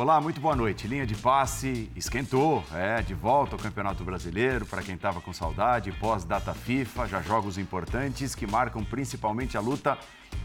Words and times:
Olá, 0.00 0.18
muito 0.18 0.40
boa 0.40 0.56
noite. 0.56 0.88
Linha 0.88 1.04
de 1.04 1.14
passe 1.14 1.92
esquentou, 1.94 2.64
é, 2.72 3.02
de 3.02 3.12
volta 3.12 3.54
ao 3.54 3.58
Campeonato 3.58 4.02
Brasileiro, 4.02 4.64
para 4.64 4.82
quem 4.82 4.94
estava 4.94 5.20
com 5.20 5.30
saudade, 5.30 5.92
pós-data 5.92 6.54
FIFA, 6.54 7.06
já 7.06 7.20
jogos 7.20 7.58
importantes 7.58 8.34
que 8.34 8.46
marcam 8.46 8.82
principalmente 8.82 9.58
a 9.58 9.60
luta 9.60 9.98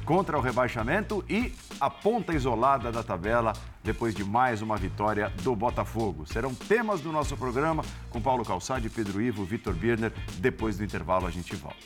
contra 0.03 0.37
o 0.37 0.41
rebaixamento 0.41 1.23
e 1.29 1.53
a 1.79 1.89
ponta 1.89 2.33
isolada 2.33 2.91
da 2.91 3.01
tabela 3.01 3.53
depois 3.81 4.13
de 4.13 4.25
mais 4.25 4.61
uma 4.61 4.75
vitória 4.75 5.29
do 5.41 5.55
Botafogo. 5.55 6.25
Serão 6.25 6.53
temas 6.53 6.99
do 6.99 7.13
nosso 7.13 7.37
programa 7.37 7.81
com 8.09 8.21
Paulo 8.21 8.43
Calçade, 8.43 8.89
Pedro 8.89 9.21
Ivo, 9.21 9.45
Vitor 9.45 9.73
Birner. 9.73 10.11
Depois 10.37 10.77
do 10.77 10.83
intervalo 10.83 11.27
a 11.27 11.31
gente 11.31 11.55
volta. 11.55 11.79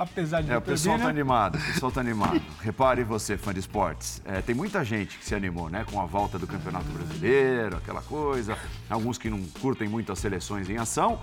Apesar 0.00 0.42
de 0.42 0.50
É, 0.50 0.56
o 0.56 0.62
pessoal 0.62 0.96
está 0.96 1.08
animado, 1.08 1.58
o 1.58 1.62
pessoal 1.62 1.92
tá 1.92 2.00
animado. 2.00 2.40
Repare 2.62 3.04
você, 3.04 3.36
fã 3.36 3.52
de 3.52 3.60
esportes, 3.60 4.22
é, 4.24 4.40
tem 4.40 4.54
muita 4.54 4.82
gente 4.82 5.18
que 5.18 5.24
se 5.24 5.34
animou, 5.34 5.68
né, 5.68 5.84
com 5.90 6.00
a 6.00 6.06
volta 6.06 6.38
do 6.38 6.46
Campeonato 6.46 6.86
Brasileiro, 6.86 7.76
aquela 7.76 8.00
coisa, 8.00 8.56
alguns 8.88 9.18
que 9.18 9.28
não 9.28 9.42
curtem 9.60 9.88
muito 9.88 10.10
as 10.10 10.18
seleções 10.18 10.70
em 10.70 10.78
ação. 10.78 11.20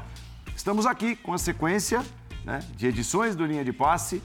Estamos 0.56 0.86
aqui 0.86 1.16
com 1.16 1.34
a 1.34 1.38
sequência 1.40 2.06
né, 2.46 2.60
de 2.76 2.86
edições 2.86 3.36
do 3.36 3.46
Linha 3.46 3.66
de 3.66 3.74
Passe, 3.74 4.22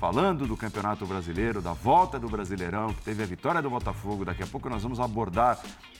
falando 0.00 0.46
do 0.46 0.56
Campeonato 0.56 1.06
Brasileiro, 1.06 1.60
da 1.60 1.72
volta 1.72 2.18
do 2.18 2.28
Brasileirão, 2.28 2.92
que 2.92 3.02
teve 3.02 3.22
a 3.22 3.26
vitória 3.26 3.60
do 3.60 3.70
Botafogo. 3.70 4.24
Daqui 4.24 4.42
a 4.42 4.46
pouco 4.46 4.68
nós 4.68 4.82
vamos 4.82 4.98
abordar 4.98 5.58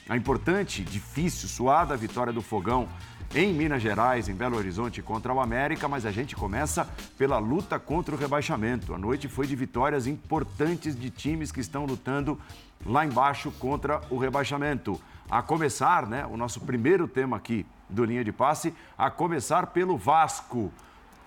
a 0.08 0.16
importante, 0.16 0.82
difícil, 0.82 1.48
suada 1.48 1.96
vitória 1.96 2.32
do 2.32 2.42
Fogão 2.42 2.88
em 3.34 3.52
Minas 3.52 3.82
Gerais, 3.82 4.28
em 4.28 4.34
Belo 4.34 4.56
Horizonte 4.56 5.02
contra 5.02 5.34
o 5.34 5.40
América, 5.40 5.88
mas 5.88 6.06
a 6.06 6.12
gente 6.12 6.36
começa 6.36 6.88
pela 7.18 7.38
luta 7.38 7.80
contra 7.80 8.14
o 8.14 8.18
rebaixamento. 8.18 8.94
A 8.94 8.98
noite 8.98 9.26
foi 9.26 9.44
de 9.44 9.56
vitórias 9.56 10.06
importantes 10.06 10.94
de 10.94 11.10
times 11.10 11.50
que 11.50 11.58
estão 11.58 11.84
lutando 11.84 12.38
lá 12.86 13.04
embaixo 13.04 13.50
contra 13.50 14.00
o 14.08 14.18
rebaixamento. 14.18 15.00
A 15.28 15.42
começar, 15.42 16.06
né, 16.06 16.24
o 16.24 16.36
nosso 16.36 16.60
primeiro 16.60 17.08
tema 17.08 17.36
aqui 17.36 17.66
do 17.88 18.04
linha 18.04 18.22
de 18.22 18.30
passe, 18.30 18.72
a 18.96 19.10
começar 19.10 19.66
pelo 19.68 19.98
Vasco. 19.98 20.72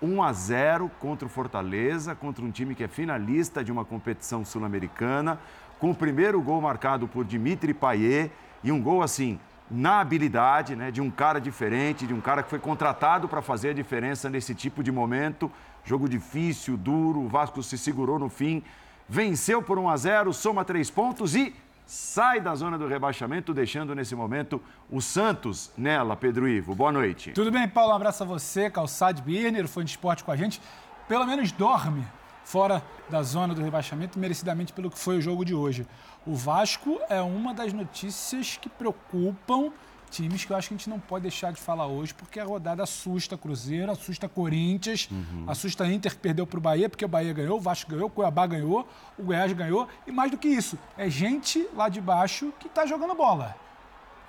1 0.02 0.24
a 0.24 0.32
0 0.32 0.92
contra 1.00 1.26
o 1.26 1.30
Fortaleza, 1.30 2.16
contra 2.16 2.46
um 2.46 2.52
time 2.52 2.76
que 2.76 2.84
é 2.84 2.88
finalista 2.88 3.64
de 3.64 3.72
uma 3.72 3.84
competição 3.84 4.46
sul-americana, 4.46 5.40
com 5.80 5.90
o 5.90 5.96
primeiro 5.96 6.40
gol 6.40 6.62
marcado 6.62 7.08
por 7.08 7.26
Dimitri 7.26 7.74
Payet 7.74 8.32
e 8.64 8.72
um 8.72 8.80
gol 8.80 9.02
assim 9.02 9.40
na 9.70 10.00
habilidade 10.00 10.76
né, 10.76 10.92
de 10.92 11.02
um 11.02 11.12
cara 11.12 11.40
diferente, 11.40 12.08
de 12.08 12.14
um 12.14 12.22
cara 12.22 12.42
que 12.42 12.50
foi 12.50 12.60
contratado 12.60 13.28
para 13.28 13.42
fazer 13.42 13.70
a 13.70 13.74
diferença 13.74 14.30
nesse 14.30 14.56
tipo 14.56 14.82
de 14.82 14.92
momento. 14.92 15.52
Jogo 15.84 16.08
difícil, 16.08 16.78
duro, 16.78 17.22
o 17.22 17.28
Vasco 17.28 17.62
se 17.62 17.78
segurou 17.78 18.18
no 18.18 18.30
fim, 18.30 18.64
venceu 19.08 19.62
por 19.62 19.78
1 19.78 19.90
a 19.90 19.98
0, 19.98 20.34
soma 20.34 20.66
três 20.66 20.90
pontos 20.90 21.36
e 21.36 21.54
sai 21.86 22.42
da 22.42 22.54
zona 22.54 22.78
do 22.78 22.88
rebaixamento, 22.88 23.54
deixando 23.54 23.96
nesse 23.96 24.14
momento 24.16 24.62
o 24.90 25.02
Santos 25.02 25.72
nela, 25.78 26.16
Pedro 26.16 26.48
Ivo. 26.48 26.76
Boa 26.76 26.92
noite. 26.92 27.32
Tudo 27.32 27.52
bem, 27.52 27.68
Paulo? 27.68 27.94
Um 27.94 27.96
abraço 27.96 28.24
a 28.24 28.26
você, 28.26 28.70
Calçade 28.70 29.22
Birner, 29.22 29.68
foi 29.68 29.84
de 29.84 29.92
esporte 29.92 30.24
com 30.24 30.32
a 30.32 30.36
gente. 30.36 30.62
Pelo 31.08 31.26
menos 31.26 31.52
dorme 31.54 32.06
fora 32.48 32.82
da 33.10 33.22
zona 33.24 33.54
do 33.54 33.62
rebaixamento, 33.62 34.18
merecidamente 34.18 34.72
pelo 34.72 34.90
que 34.90 34.98
foi 34.98 35.18
o 35.18 35.22
jogo 35.22 35.44
de 35.44 35.54
hoje. 35.54 35.86
O 36.26 36.34
Vasco 36.34 36.98
é 37.10 37.22
uma 37.22 37.54
das 37.54 37.74
notícias 37.74 38.56
que 38.56 38.70
preocupam 38.70 39.74
times 40.10 40.46
que 40.46 40.54
eu 40.54 40.56
acho 40.56 40.70
que 40.70 40.74
a 40.74 40.78
gente 40.78 40.90
não 40.90 40.98
pode 40.98 41.24
deixar 41.24 41.52
de 41.52 41.60
falar 41.60 41.88
hoje, 41.88 42.14
porque 42.14 42.40
a 42.40 42.46
rodada 42.46 42.82
assusta 42.82 43.38
Cruzeiro, 43.38 43.92
assusta 43.92 44.30
Corinthians, 44.30 45.10
uhum. 45.12 45.44
assusta 45.46 45.86
Inter 45.86 46.14
que 46.14 46.22
perdeu 46.22 46.48
para 46.48 46.58
o 46.58 46.62
Bahia, 46.62 46.88
porque 46.88 47.04
o 47.04 47.10
Bahia 47.10 47.34
ganhou, 47.34 47.58
o 47.58 47.62
Vasco 47.62 47.92
ganhou, 47.92 48.08
o 48.08 48.10
Cuiabá 48.10 48.48
ganhou, 48.48 48.88
o 49.20 49.24
Goiás 49.24 49.52
ganhou, 49.52 49.86
e 50.08 50.12
mais 50.14 50.32
do 50.32 50.38
que 50.38 50.48
isso, 50.48 50.80
é 50.98 51.10
gente 51.10 51.68
lá 51.76 51.90
de 51.90 52.00
baixo 52.00 52.54
que 52.58 52.68
está 52.68 52.86
jogando 52.86 53.14
bola. 53.14 53.58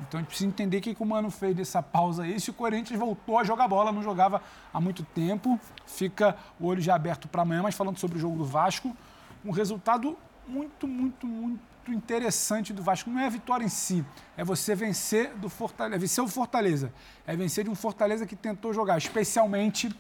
Então 0.01 0.19
a 0.19 0.23
gente 0.23 0.29
precisa 0.29 0.49
entender 0.49 0.79
o 0.79 0.81
que, 0.81 0.95
que 0.95 1.03
o 1.03 1.07
Mano 1.07 1.31
fez 1.31 1.57
dessa 1.57 1.83
pausa 1.83 2.23
aí. 2.23 2.39
Se 2.39 2.51
o 2.51 2.55
Corinthians 2.55 2.99
voltou 2.99 3.39
a 3.39 3.45
jogar 3.45 3.67
bola, 3.67 3.91
não 3.91 4.03
jogava 4.03 4.41
há 4.73 4.81
muito 4.81 5.03
tempo, 5.03 5.59
fica 5.87 6.37
o 6.61 6.67
olho 6.67 6.81
já 6.81 6.95
aberto 6.95 7.27
para 7.27 7.43
amanhã, 7.43 7.63
mas 7.63 7.75
falando 7.75 7.99
sobre 7.99 8.17
o 8.17 8.21
jogo 8.21 8.37
do 8.37 8.45
Vasco, 8.45 8.97
um 9.45 9.51
resultado 9.51 10.17
muito, 10.47 10.87
muito, 10.87 11.27
muito 11.27 11.61
interessante 11.89 12.73
do 12.73 12.83
Vasco. 12.83 13.11
Não 13.11 13.21
é 13.21 13.27
a 13.27 13.31
vitória 13.31 13.65
em 13.65 13.69
si, 13.69 14.05
é 14.37 14.45
você 14.45 14.75
vencer 14.75 15.35
do 15.35 15.49
Fortaleza, 15.49 15.97
é 15.97 15.99
vencer 15.99 16.25
o 16.25 16.29
Fortaleza. 16.29 16.93
É 17.27 17.37
vencer 17.37 17.65
de 17.65 17.71
um 17.71 17.75
Fortaleza 17.75 18.27
que 18.27 18.37
tentou 18.37 18.73
jogar, 18.73 18.99
especialmente 18.99 19.95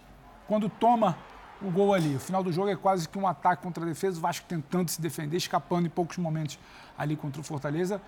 quando 0.46 0.68
toma 0.68 1.16
o 1.60 1.70
gol 1.70 1.92
ali. 1.92 2.14
O 2.14 2.20
final 2.20 2.42
do 2.42 2.52
jogo 2.52 2.68
é 2.68 2.76
quase 2.76 3.08
que 3.08 3.18
um 3.18 3.26
ataque 3.26 3.62
contra 3.62 3.82
a 3.82 3.86
defesa, 3.86 4.18
o 4.18 4.20
Vasco 4.20 4.46
tentando 4.48 4.88
se 4.88 5.00
defender, 5.00 5.36
escapando 5.36 5.86
em 5.86 5.90
poucos 5.90 6.16
momentos 6.18 6.58
ali 6.96 7.16
contra 7.16 7.40
o 7.40 7.44
Fortaleza. 7.44 8.00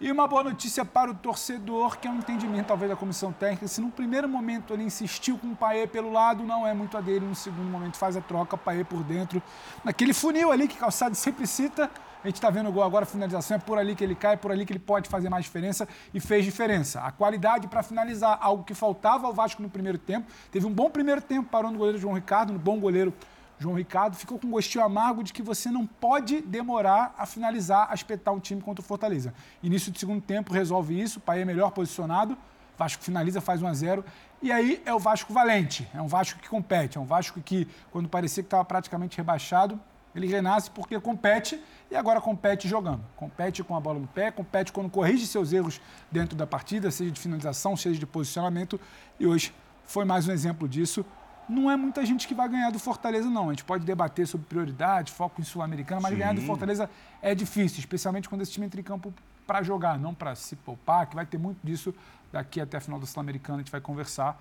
E 0.00 0.10
uma 0.10 0.26
boa 0.26 0.42
notícia 0.42 0.84
para 0.84 1.08
o 1.08 1.14
torcedor, 1.14 1.98
que 1.98 2.08
é 2.08 2.10
um 2.10 2.16
entendimento 2.16 2.66
talvez 2.66 2.90
da 2.90 2.96
comissão 2.96 3.32
técnica. 3.32 3.68
Se 3.68 3.80
no 3.80 3.92
primeiro 3.92 4.28
momento 4.28 4.74
ele 4.74 4.82
insistiu 4.82 5.38
com 5.38 5.46
o 5.46 5.56
Paê 5.56 5.86
pelo 5.86 6.10
lado, 6.10 6.42
não 6.42 6.66
é 6.66 6.74
muito 6.74 6.96
a 6.96 7.00
dele. 7.00 7.24
No 7.24 7.34
segundo 7.34 7.70
momento 7.70 7.96
faz 7.96 8.16
a 8.16 8.20
troca, 8.20 8.56
Paê 8.56 8.82
por 8.82 9.04
dentro. 9.04 9.40
Naquele 9.84 10.12
funil 10.12 10.50
ali 10.50 10.66
que 10.66 10.76
Calçado 10.76 11.14
sempre 11.14 11.46
cita, 11.46 11.88
a 12.24 12.26
gente 12.26 12.36
está 12.36 12.50
vendo 12.50 12.70
o 12.70 12.72
gol 12.72 12.82
agora, 12.82 13.04
a 13.04 13.06
finalização 13.06 13.56
é 13.56 13.60
por 13.60 13.78
ali 13.78 13.94
que 13.94 14.02
ele 14.02 14.16
cai, 14.16 14.34
é 14.34 14.36
por 14.36 14.50
ali 14.50 14.66
que 14.66 14.72
ele 14.72 14.80
pode 14.80 15.08
fazer 15.08 15.28
mais 15.28 15.44
diferença 15.44 15.86
e 16.12 16.18
fez 16.18 16.44
diferença. 16.44 17.00
A 17.00 17.12
qualidade 17.12 17.68
para 17.68 17.82
finalizar, 17.82 18.36
algo 18.40 18.64
que 18.64 18.74
faltava 18.74 19.28
ao 19.28 19.32
Vasco 19.32 19.62
no 19.62 19.70
primeiro 19.70 19.96
tempo. 19.96 20.26
Teve 20.50 20.66
um 20.66 20.72
bom 20.72 20.90
primeiro 20.90 21.20
tempo 21.20 21.48
parou 21.48 21.70
no 21.70 21.78
goleiro 21.78 21.98
João 21.98 22.14
Ricardo, 22.14 22.52
um 22.52 22.58
bom 22.58 22.80
goleiro 22.80 23.14
João 23.58 23.74
Ricardo, 23.74 24.16
ficou 24.16 24.38
com 24.38 24.46
um 24.46 24.50
gostinho 24.50 24.84
amargo 24.84 25.22
de 25.22 25.32
que 25.32 25.42
você 25.42 25.70
não 25.70 25.86
pode 25.86 26.40
demorar 26.42 27.14
a 27.16 27.24
finalizar, 27.26 27.88
a 27.90 27.94
espetar 27.94 28.34
um 28.34 28.40
time 28.40 28.60
contra 28.60 28.82
o 28.82 28.84
Fortaleza. 28.84 29.32
Início 29.62 29.92
do 29.92 29.98
segundo 29.98 30.20
tempo 30.20 30.52
resolve 30.52 31.00
isso, 31.00 31.18
o 31.18 31.22
Pai 31.22 31.40
é 31.40 31.44
melhor 31.44 31.70
posicionado, 31.70 32.36
Vasco 32.76 33.02
finaliza, 33.02 33.40
faz 33.40 33.62
1 33.62 33.66
a 33.66 33.74
0 33.74 34.04
e 34.42 34.50
aí 34.50 34.82
é 34.84 34.92
o 34.92 34.98
Vasco 34.98 35.32
valente, 35.32 35.88
é 35.94 36.02
um 36.02 36.08
Vasco 36.08 36.40
que 36.40 36.48
compete, 36.48 36.98
é 36.98 37.00
um 37.00 37.04
Vasco 37.04 37.40
que, 37.40 37.68
quando 37.90 38.08
parecia 38.08 38.42
que 38.42 38.48
estava 38.48 38.64
praticamente 38.64 39.16
rebaixado, 39.16 39.80
ele 40.14 40.26
renasce 40.26 40.70
porque 40.70 40.98
compete 41.00 41.60
e 41.90 41.96
agora 41.96 42.20
compete 42.20 42.68
jogando. 42.68 43.04
Compete 43.16 43.64
com 43.64 43.74
a 43.74 43.80
bola 43.80 43.98
no 43.98 44.06
pé, 44.06 44.30
compete 44.30 44.72
quando 44.72 44.88
corrige 44.88 45.26
seus 45.26 45.52
erros 45.52 45.80
dentro 46.10 46.36
da 46.36 46.46
partida, 46.46 46.90
seja 46.90 47.10
de 47.10 47.20
finalização, 47.20 47.76
seja 47.76 47.98
de 47.98 48.06
posicionamento. 48.06 48.80
E 49.18 49.26
hoje 49.26 49.52
foi 49.84 50.04
mais 50.04 50.28
um 50.28 50.32
exemplo 50.32 50.68
disso 50.68 51.04
não 51.48 51.70
é 51.70 51.76
muita 51.76 52.04
gente 52.04 52.26
que 52.26 52.34
vai 52.34 52.48
ganhar 52.48 52.70
do 52.70 52.78
Fortaleza, 52.78 53.28
não. 53.28 53.48
A 53.48 53.52
gente 53.52 53.64
pode 53.64 53.84
debater 53.84 54.26
sobre 54.26 54.46
prioridade, 54.46 55.12
foco 55.12 55.40
em 55.40 55.44
Sul-Americana, 55.44 56.00
mas 56.00 56.12
Sim. 56.12 56.18
ganhar 56.18 56.34
do 56.34 56.42
Fortaleza 56.42 56.88
é 57.20 57.34
difícil, 57.34 57.80
especialmente 57.80 58.28
quando 58.28 58.42
esse 58.42 58.52
time 58.52 58.66
entra 58.66 58.80
em 58.80 58.84
campo 58.84 59.12
para 59.46 59.62
jogar, 59.62 59.98
não 59.98 60.14
para 60.14 60.34
se 60.34 60.56
poupar, 60.56 61.06
que 61.06 61.14
vai 61.14 61.26
ter 61.26 61.38
muito 61.38 61.58
disso 61.62 61.94
daqui 62.32 62.60
até 62.60 62.78
a 62.78 62.80
final 62.80 62.98
da 62.98 63.06
Sul-Americana, 63.06 63.58
a 63.58 63.62
gente 63.62 63.72
vai 63.72 63.80
conversar. 63.80 64.40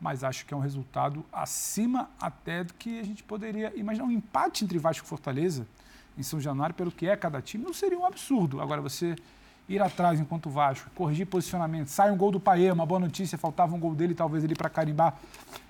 Mas 0.00 0.22
acho 0.22 0.46
que 0.46 0.54
é 0.54 0.56
um 0.56 0.60
resultado 0.60 1.24
acima 1.32 2.08
até 2.20 2.62
do 2.62 2.72
que 2.74 3.00
a 3.00 3.02
gente 3.02 3.24
poderia 3.24 3.72
imaginar. 3.76 4.04
Um 4.04 4.12
empate 4.12 4.64
entre 4.64 4.78
Vasco 4.78 5.04
e 5.04 5.08
Fortaleza 5.08 5.66
em 6.16 6.22
São 6.22 6.40
Januário, 6.40 6.74
pelo 6.74 6.92
que 6.92 7.08
é 7.08 7.16
cada 7.16 7.42
time, 7.42 7.64
não 7.64 7.74
seria 7.74 7.98
um 7.98 8.04
absurdo. 8.04 8.60
Agora, 8.60 8.80
você 8.80 9.16
ir 9.68 9.82
atrás 9.82 10.18
enquanto 10.18 10.46
o 10.46 10.50
Vasco, 10.50 10.88
corrigir 10.94 11.26
posicionamento, 11.26 11.88
sai 11.88 12.10
um 12.10 12.16
gol 12.16 12.30
do 12.30 12.40
Paê, 12.40 12.70
uma 12.72 12.86
boa 12.86 13.00
notícia, 13.00 13.36
faltava 13.36 13.74
um 13.74 13.78
gol 13.78 13.94
dele, 13.94 14.14
talvez 14.14 14.42
ele 14.42 14.54
para 14.54 14.70
carimbar 14.70 15.14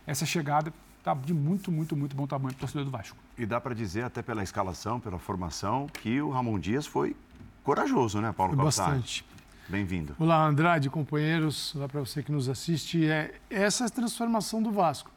essa 0.07 0.25
chegada. 0.25 0.73
Está 0.99 1.15
de 1.15 1.33
muito, 1.35 1.73
muito, 1.73 1.97
muito 1.97 2.15
bom 2.15 2.27
tamanho 2.27 2.51
para 2.55 2.59
o 2.59 2.61
torcedor 2.61 2.85
do 2.85 2.91
Vasco. 2.91 3.17
E 3.37 3.47
dá 3.47 3.61
para 3.61 3.75
dizer, 3.75 4.05
até 4.05 4.23
pela 4.23 4.43
escalação, 4.43 5.01
pela 5.01 5.19
formação, 5.19 5.87
que 5.87 6.21
o 6.21 6.31
Ramon 6.31 6.59
Dias 6.59 6.87
foi 6.87 7.17
corajoso, 7.65 8.21
né, 8.21 8.33
Paulo 8.33 8.57
Bastante. 8.57 9.25
Bem-vindo. 9.69 10.17
Olá, 10.19 10.47
Andrade, 10.47 10.89
companheiros, 10.89 11.75
olá 11.77 11.87
para 11.89 12.01
você 12.01 12.23
que 12.23 12.33
nos 12.33 12.49
assiste. 12.49 13.07
É 13.07 13.35
essa 13.51 13.85
é 13.85 13.87
a 13.87 13.91
transformação 13.91 14.63
do 14.63 14.73
Vasco. 14.73 15.11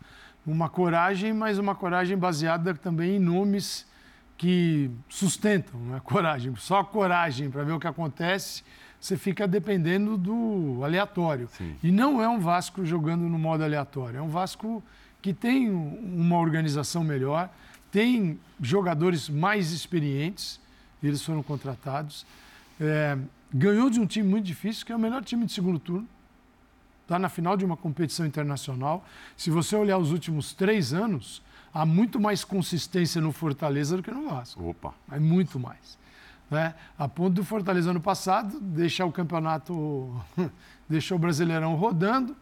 Uma 0.45 0.68
coragem, 0.68 1.31
mas 1.31 1.57
uma 1.57 1.74
coragem 1.74 2.18
baseada 2.18 2.74
também 2.74 3.16
em 3.16 3.19
nomes 3.19 3.86
que 4.42 4.90
sustentam 5.08 5.96
é 5.96 6.00
coragem. 6.02 6.56
Só 6.56 6.84
coragem 6.84 7.52
para 7.52 7.64
ver 7.64 7.74
o 7.74 7.80
que 7.80 7.86
acontece, 7.86 8.64
você 9.00 9.16
fica 9.16 9.48
dependendo 9.48 10.18
do 10.18 10.80
aleatório. 10.84 11.48
Sim. 11.56 11.76
E 11.84 11.92
não 11.92 12.20
é 12.20 12.28
um 12.28 12.40
Vasco 12.40 12.84
jogando 12.84 13.22
no 13.22 13.38
modo 13.38 13.64
aleatório, 13.64 14.18
é 14.18 14.22
um 14.22 14.30
Vasco 14.30 14.84
que 15.22 15.32
tem 15.32 15.70
uma 15.70 16.40
organização 16.40 17.04
melhor, 17.04 17.52
tem 17.92 18.40
jogadores 18.60 19.30
mais 19.30 19.72
experientes, 19.72 20.60
eles 21.04 21.22
foram 21.22 21.44
contratados. 21.44 22.26
É, 22.80 23.16
ganhou 23.54 23.92
de 23.92 24.00
um 24.00 24.08
time 24.08 24.28
muito 24.28 24.46
difícil, 24.46 24.84
que 24.88 24.92
é 24.92 24.96
o 24.96 25.00
melhor 25.00 25.24
time 25.24 25.46
de 25.46 25.54
segundo 25.54 25.78
turno. 25.78 26.08
Está 27.04 27.20
na 27.20 27.30
final 27.30 27.56
de 27.56 27.64
uma 27.64 27.78
competição 27.78 28.26
internacional. 28.26 29.06
Se 29.38 29.52
você 29.52 29.76
olhar 29.76 30.00
os 30.00 30.12
últimos 30.12 30.52
três 30.54 30.94
anos, 30.94 31.44
há 31.74 31.86
muito 31.86 32.20
mais 32.20 32.44
consistência 32.44 33.22
no 33.22 33.32
Fortaleza 33.32 33.98
do 33.98 34.04
que 34.04 34.12
no 34.12 34.30
Vasco. 34.30 34.70
Opa. 34.70 34.94
É 35.12 35.20
muito 35.20 35.60
mais. 35.60 35.98
Né? 36.50 36.76
A 36.98 37.08
ponto 37.08 37.36
do 37.36 37.44
Fortaleza 37.44 37.92
ano 37.92 38.02
passado 38.02 38.60
deixar 38.60 39.06
o 39.06 39.12
campeonato, 39.12 40.14
deixou 40.90 41.18
o 41.18 41.20
Brasileirão 41.20 41.76
rodando, 41.76 42.36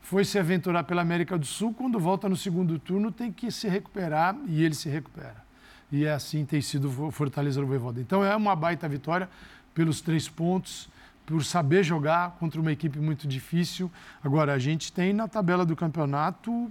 foi 0.00 0.24
se 0.24 0.38
aventurar 0.38 0.84
pela 0.84 1.02
América 1.02 1.36
do 1.36 1.44
Sul, 1.44 1.74
quando 1.74 1.98
volta 1.98 2.28
no 2.28 2.36
segundo 2.36 2.78
turno 2.78 3.10
tem 3.10 3.32
que 3.32 3.50
se 3.50 3.68
recuperar 3.68 4.36
e 4.46 4.62
ele 4.62 4.74
se 4.74 4.88
recupera. 4.88 5.44
E 5.90 6.04
é 6.04 6.12
assim 6.12 6.44
tem 6.44 6.60
sido 6.60 6.88
o 7.06 7.10
Fortaleza 7.10 7.60
do 7.60 7.66
Voivoda. 7.66 8.00
Então 8.00 8.24
é 8.24 8.34
uma 8.36 8.54
baita 8.54 8.88
vitória 8.88 9.28
pelos 9.74 10.00
três 10.00 10.28
pontos, 10.28 10.88
por 11.26 11.44
saber 11.44 11.82
jogar 11.82 12.36
contra 12.38 12.58
uma 12.58 12.72
equipe 12.72 12.98
muito 12.98 13.28
difícil. 13.28 13.90
Agora, 14.24 14.54
a 14.54 14.58
gente 14.58 14.90
tem 14.90 15.12
na 15.12 15.28
tabela 15.28 15.64
do 15.66 15.76
campeonato, 15.76 16.70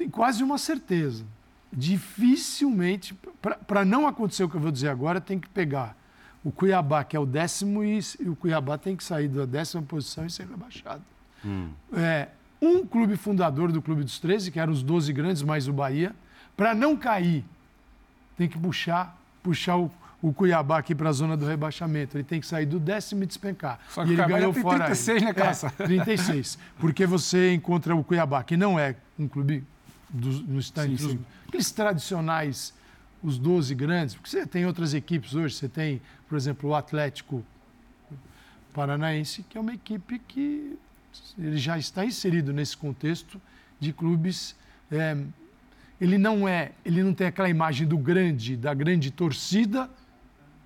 tem 0.00 0.08
quase 0.08 0.42
uma 0.42 0.56
certeza. 0.56 1.26
Dificilmente, 1.70 3.14
para 3.66 3.84
não 3.84 4.06
acontecer 4.06 4.42
o 4.42 4.48
que 4.48 4.56
eu 4.56 4.60
vou 4.60 4.72
dizer 4.72 4.88
agora, 4.88 5.20
tem 5.20 5.38
que 5.38 5.48
pegar 5.48 5.94
o 6.42 6.50
Cuiabá, 6.50 7.04
que 7.04 7.14
é 7.14 7.20
o 7.20 7.26
décimo, 7.26 7.84
e, 7.84 8.00
e 8.18 8.28
o 8.28 8.34
Cuiabá 8.34 8.78
tem 8.78 8.96
que 8.96 9.04
sair 9.04 9.28
da 9.28 9.44
décima 9.44 9.82
posição 9.82 10.24
e 10.24 10.30
ser 10.30 10.46
rebaixado. 10.46 11.02
Hum. 11.44 11.68
É, 11.92 12.28
um 12.62 12.86
clube 12.86 13.14
fundador 13.14 13.70
do 13.70 13.82
Clube 13.82 14.02
dos 14.02 14.18
13, 14.18 14.50
que 14.50 14.58
eram 14.58 14.72
os 14.72 14.82
12 14.82 15.12
grandes, 15.12 15.42
mais 15.42 15.68
o 15.68 15.72
Bahia, 15.72 16.14
para 16.56 16.74
não 16.74 16.96
cair, 16.96 17.44
tem 18.38 18.48
que 18.48 18.58
puxar, 18.58 19.18
puxar 19.42 19.76
o, 19.76 19.90
o 20.22 20.32
Cuiabá 20.32 20.78
aqui 20.78 20.94
para 20.94 21.10
a 21.10 21.12
zona 21.12 21.36
do 21.36 21.44
rebaixamento. 21.44 22.16
Ele 22.16 22.24
tem 22.24 22.40
que 22.40 22.46
sair 22.46 22.64
do 22.64 22.80
décimo 22.80 23.22
e 23.22 23.26
despencar. 23.26 23.78
Só 23.90 24.02
que 24.02 24.10
e 24.10 24.12
ele 24.14 24.24
ganhou 24.24 24.52
tem 24.54 24.62
fora 24.62 24.86
36, 24.86 25.22
né, 25.22 25.34
Caça? 25.34 25.72
É, 25.78 25.84
36. 25.84 26.58
Porque 26.78 27.04
você 27.04 27.52
encontra 27.52 27.94
o 27.94 28.02
Cuiabá, 28.02 28.42
que 28.42 28.56
não 28.56 28.78
é 28.78 28.96
um 29.18 29.28
clube 29.28 29.62
dos, 30.12 30.40
no 30.40 30.62
sim, 30.62 30.96
sim. 30.96 31.18
aqueles 31.46 31.70
tradicionais, 31.70 32.74
os 33.22 33.38
12 33.38 33.74
grandes, 33.74 34.14
porque 34.14 34.30
você 34.30 34.46
tem 34.46 34.66
outras 34.66 34.94
equipes 34.94 35.34
hoje, 35.34 35.54
você 35.54 35.68
tem, 35.68 36.00
por 36.28 36.36
exemplo, 36.36 36.70
o 36.70 36.74
Atlético 36.74 37.44
Paranaense, 38.72 39.44
que 39.48 39.58
é 39.58 39.60
uma 39.60 39.74
equipe 39.74 40.18
que 40.18 40.78
ele 41.38 41.58
já 41.58 41.78
está 41.78 42.04
inserido 42.04 42.52
nesse 42.52 42.76
contexto 42.76 43.40
de 43.78 43.92
clubes. 43.92 44.54
É, 44.90 45.16
ele 46.00 46.16
não 46.16 46.48
é, 46.48 46.72
ele 46.84 47.02
não 47.02 47.12
tem 47.12 47.26
aquela 47.26 47.48
imagem 47.48 47.86
do 47.86 47.98
grande, 47.98 48.56
da 48.56 48.72
grande 48.72 49.10
torcida 49.10 49.90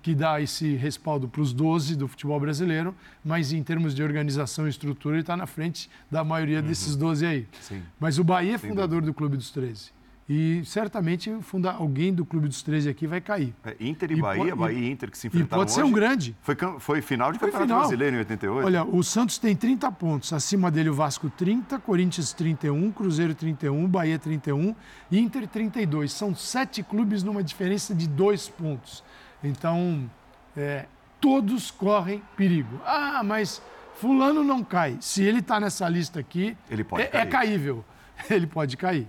que 0.05 0.13
dá 0.13 0.39
esse 0.39 0.75
respaldo 0.75 1.27
para 1.27 1.41
os 1.41 1.51
12 1.51 1.95
do 1.95 2.07
futebol 2.07 2.39
brasileiro, 2.39 2.93
mas 3.23 3.51
em 3.51 3.63
termos 3.63 3.95
de 3.95 4.03
organização 4.03 4.67
e 4.67 4.69
estrutura 4.69 5.15
ele 5.15 5.21
está 5.21 5.35
na 5.35 5.47
frente 5.47 5.89
da 6.11 6.23
maioria 6.23 6.59
uhum. 6.59 6.67
desses 6.67 6.95
12 6.95 7.25
aí. 7.25 7.47
Sim. 7.59 7.81
Mas 7.99 8.19
o 8.19 8.23
Bahia 8.23 8.53
é 8.53 8.57
fundador 8.59 9.01
do 9.01 9.11
Clube 9.15 9.35
dos 9.35 9.49
13. 9.49 9.89
E 10.29 10.61
certamente 10.63 11.35
funda, 11.41 11.71
alguém 11.71 12.13
do 12.13 12.23
Clube 12.23 12.47
dos 12.47 12.61
13 12.61 12.87
aqui 12.87 13.07
vai 13.07 13.19
cair. 13.19 13.51
É, 13.63 13.75
Inter 13.79 14.11
e, 14.11 14.13
e 14.13 14.21
Bahia, 14.21 14.55
Bahia 14.55 14.77
e 14.77 14.91
Inter 14.91 15.09
que 15.09 15.17
se 15.17 15.25
enfrentaram 15.25 15.63
E 15.63 15.65
pode 15.65 15.71
ser 15.71 15.83
um 15.83 15.91
grande. 15.91 16.35
Foi, 16.39 16.55
foi 16.77 17.01
final 17.01 17.31
de 17.31 17.39
foi 17.39 17.49
Campeonato 17.49 17.67
final. 17.67 17.79
Brasileiro 17.79 18.15
em 18.17 18.19
88? 18.19 18.65
Olha, 18.67 18.83
o 18.83 19.03
Santos 19.03 19.39
tem 19.39 19.55
30 19.55 19.91
pontos. 19.91 20.31
Acima 20.33 20.69
dele 20.69 20.89
o 20.89 20.93
Vasco 20.93 21.31
30, 21.31 21.79
Corinthians 21.79 22.31
31, 22.31 22.91
Cruzeiro 22.91 23.33
31, 23.33 23.87
Bahia 23.87 24.19
31, 24.19 24.75
Inter 25.11 25.47
32. 25.47 26.13
São 26.13 26.35
sete 26.35 26.83
clubes 26.83 27.23
numa 27.23 27.41
diferença 27.41 27.95
de 27.95 28.07
dois 28.07 28.47
pontos. 28.47 29.03
Então, 29.45 30.09
é, 30.57 30.85
todos 31.21 31.69
correm 31.71 32.21
perigo. 32.35 32.81
Ah, 32.85 33.21
mas 33.23 33.61
fulano 33.95 34.43
não 34.43 34.63
cai. 34.63 34.97
Se 34.99 35.23
ele 35.23 35.39
está 35.39 35.59
nessa 35.59 35.87
lista 35.87 36.19
aqui, 36.19 36.57
ele 36.69 36.83
pode 36.83 37.03
é, 37.03 37.09
é 37.13 37.25
caível. 37.25 37.83
Ele 38.29 38.47
pode 38.47 38.77
cair. 38.77 39.07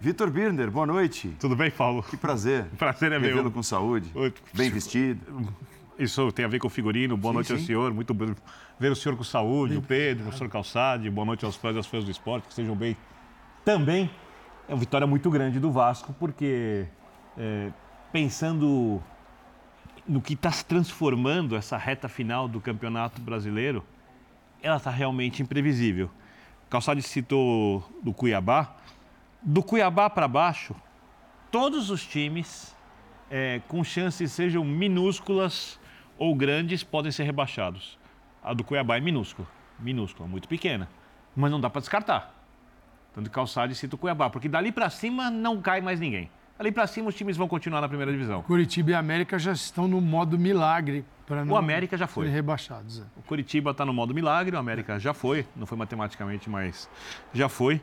Vitor 0.00 0.30
Birner, 0.30 0.70
boa 0.70 0.86
noite. 0.86 1.36
Tudo 1.38 1.54
bem, 1.54 1.70
Paulo? 1.70 2.02
Que 2.02 2.16
prazer. 2.16 2.64
Prazer 2.78 3.12
é 3.12 3.18
meu. 3.18 3.28
Revê-lo 3.28 3.50
com 3.50 3.62
saúde, 3.62 4.10
Oi. 4.14 4.32
bem 4.54 4.70
vestido. 4.70 5.20
Isso 5.98 6.32
tem 6.32 6.46
a 6.46 6.48
ver 6.48 6.58
com 6.58 6.66
o 6.66 6.70
figurino. 6.70 7.14
Boa 7.18 7.32
sim, 7.32 7.34
noite 7.34 7.46
sim. 7.48 7.52
ao 7.52 7.60
senhor. 7.60 7.92
Muito 7.92 8.14
bem 8.14 8.34
ver 8.78 8.90
o 8.90 8.96
senhor 8.96 9.14
com 9.14 9.22
saúde, 9.22 9.74
bem, 9.74 9.78
o 9.78 9.82
Pedro, 9.82 10.22
o 10.22 10.26
professor 10.28 10.48
Calçade. 10.48 11.10
Boa 11.10 11.26
noite 11.26 11.44
aos 11.44 11.54
fãs 11.56 11.76
e 11.76 11.78
às 11.78 11.86
fãs 11.86 12.02
do 12.02 12.10
esporte, 12.10 12.44
que 12.44 12.50
estejam 12.50 12.74
bem 12.74 12.96
também. 13.62 14.10
É 14.66 14.72
uma 14.72 14.80
vitória 14.80 15.06
muito 15.06 15.30
grande 15.30 15.60
do 15.60 15.70
Vasco, 15.70 16.14
porque 16.18 16.86
é, 17.36 17.70
pensando 18.10 19.02
no 20.10 20.20
que 20.20 20.32
está 20.34 20.50
se 20.50 20.64
transformando 20.64 21.54
essa 21.54 21.76
reta 21.76 22.08
final 22.08 22.48
do 22.48 22.60
Campeonato 22.60 23.20
Brasileiro, 23.20 23.84
ela 24.60 24.76
está 24.76 24.90
realmente 24.90 25.40
imprevisível. 25.40 26.10
Calçade 26.68 27.00
citou 27.00 27.88
do 28.02 28.12
Cuiabá. 28.12 28.74
Do 29.40 29.62
Cuiabá 29.62 30.10
para 30.10 30.26
baixo, 30.26 30.74
todos 31.48 31.90
os 31.90 32.04
times 32.04 32.76
é, 33.30 33.62
com 33.68 33.84
chances 33.84 34.32
sejam 34.32 34.64
minúsculas 34.64 35.78
ou 36.18 36.34
grandes 36.34 36.82
podem 36.82 37.12
ser 37.12 37.22
rebaixados. 37.22 37.96
A 38.42 38.52
do 38.52 38.64
Cuiabá 38.64 38.96
é 38.96 39.00
minúscula, 39.00 39.46
minúscula, 39.78 40.28
muito 40.28 40.48
pequena, 40.48 40.88
mas 41.36 41.52
não 41.52 41.60
dá 41.60 41.70
para 41.70 41.82
descartar. 41.82 42.34
Tanto 43.14 43.30
que 43.30 43.34
Calçade 43.34 43.76
cita 43.76 43.94
o 43.94 43.98
Cuiabá, 43.98 44.28
porque 44.28 44.48
dali 44.48 44.72
para 44.72 44.90
cima 44.90 45.30
não 45.30 45.62
cai 45.62 45.80
mais 45.80 46.00
ninguém. 46.00 46.28
Ali 46.60 46.70
para 46.70 46.86
cima 46.86 47.08
os 47.08 47.14
times 47.14 47.38
vão 47.38 47.48
continuar 47.48 47.80
na 47.80 47.88
primeira 47.88 48.12
divisão. 48.12 48.42
Curitiba 48.42 48.90
e 48.90 48.94
América 48.94 49.38
já 49.38 49.50
estão 49.50 49.88
no 49.88 49.98
modo 49.98 50.38
milagre 50.38 51.06
para 51.26 51.42
não 51.42 51.54
O 51.54 51.56
América 51.56 51.96
já 51.96 52.06
foi. 52.06 52.28
rebaixados. 52.28 53.00
É. 53.00 53.02
O 53.16 53.22
Curitiba 53.22 53.70
está 53.70 53.82
no 53.82 53.94
modo 53.94 54.12
milagre, 54.12 54.54
o 54.54 54.58
América 54.58 54.98
já 54.98 55.14
foi, 55.14 55.46
não 55.56 55.64
foi 55.66 55.78
matematicamente, 55.78 56.50
mas 56.50 56.86
já 57.32 57.48
foi. 57.48 57.80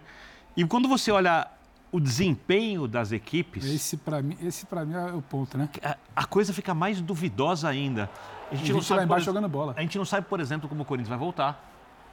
E 0.56 0.64
quando 0.64 0.88
você 0.88 1.10
olha 1.10 1.48
o 1.92 2.00
desempenho 2.00 2.88
das 2.88 3.12
equipes, 3.12 3.66
esse 3.66 3.98
para 3.98 4.22
mim, 4.22 4.38
esse 4.44 4.68
para 4.68 4.86
mim 4.86 4.94
é 4.94 5.12
o 5.12 5.24
ponto, 5.24 5.58
né? 5.58 5.70
A, 5.84 5.98
a, 6.16 6.26
coisa 6.26 6.54
fica 6.54 6.76
mais 6.76 7.02
duvidosa 7.02 7.68
ainda. 7.68 8.04
A 8.04 8.54
gente, 8.54 8.54
a 8.54 8.58
gente 8.58 8.74
não 8.74 8.82
sabe 8.84 9.00
lá 9.00 9.06
embaixo 9.06 9.26
por, 9.26 9.32
jogando 9.32 9.50
bola. 9.50 9.74
A 9.76 9.82
gente 9.82 9.98
não 9.98 10.06
sabe, 10.06 10.28
por 10.28 10.40
exemplo, 10.40 10.70
como 10.70 10.84
o 10.84 10.86
Corinthians 10.86 11.10
vai 11.10 11.18
voltar. 11.18 11.54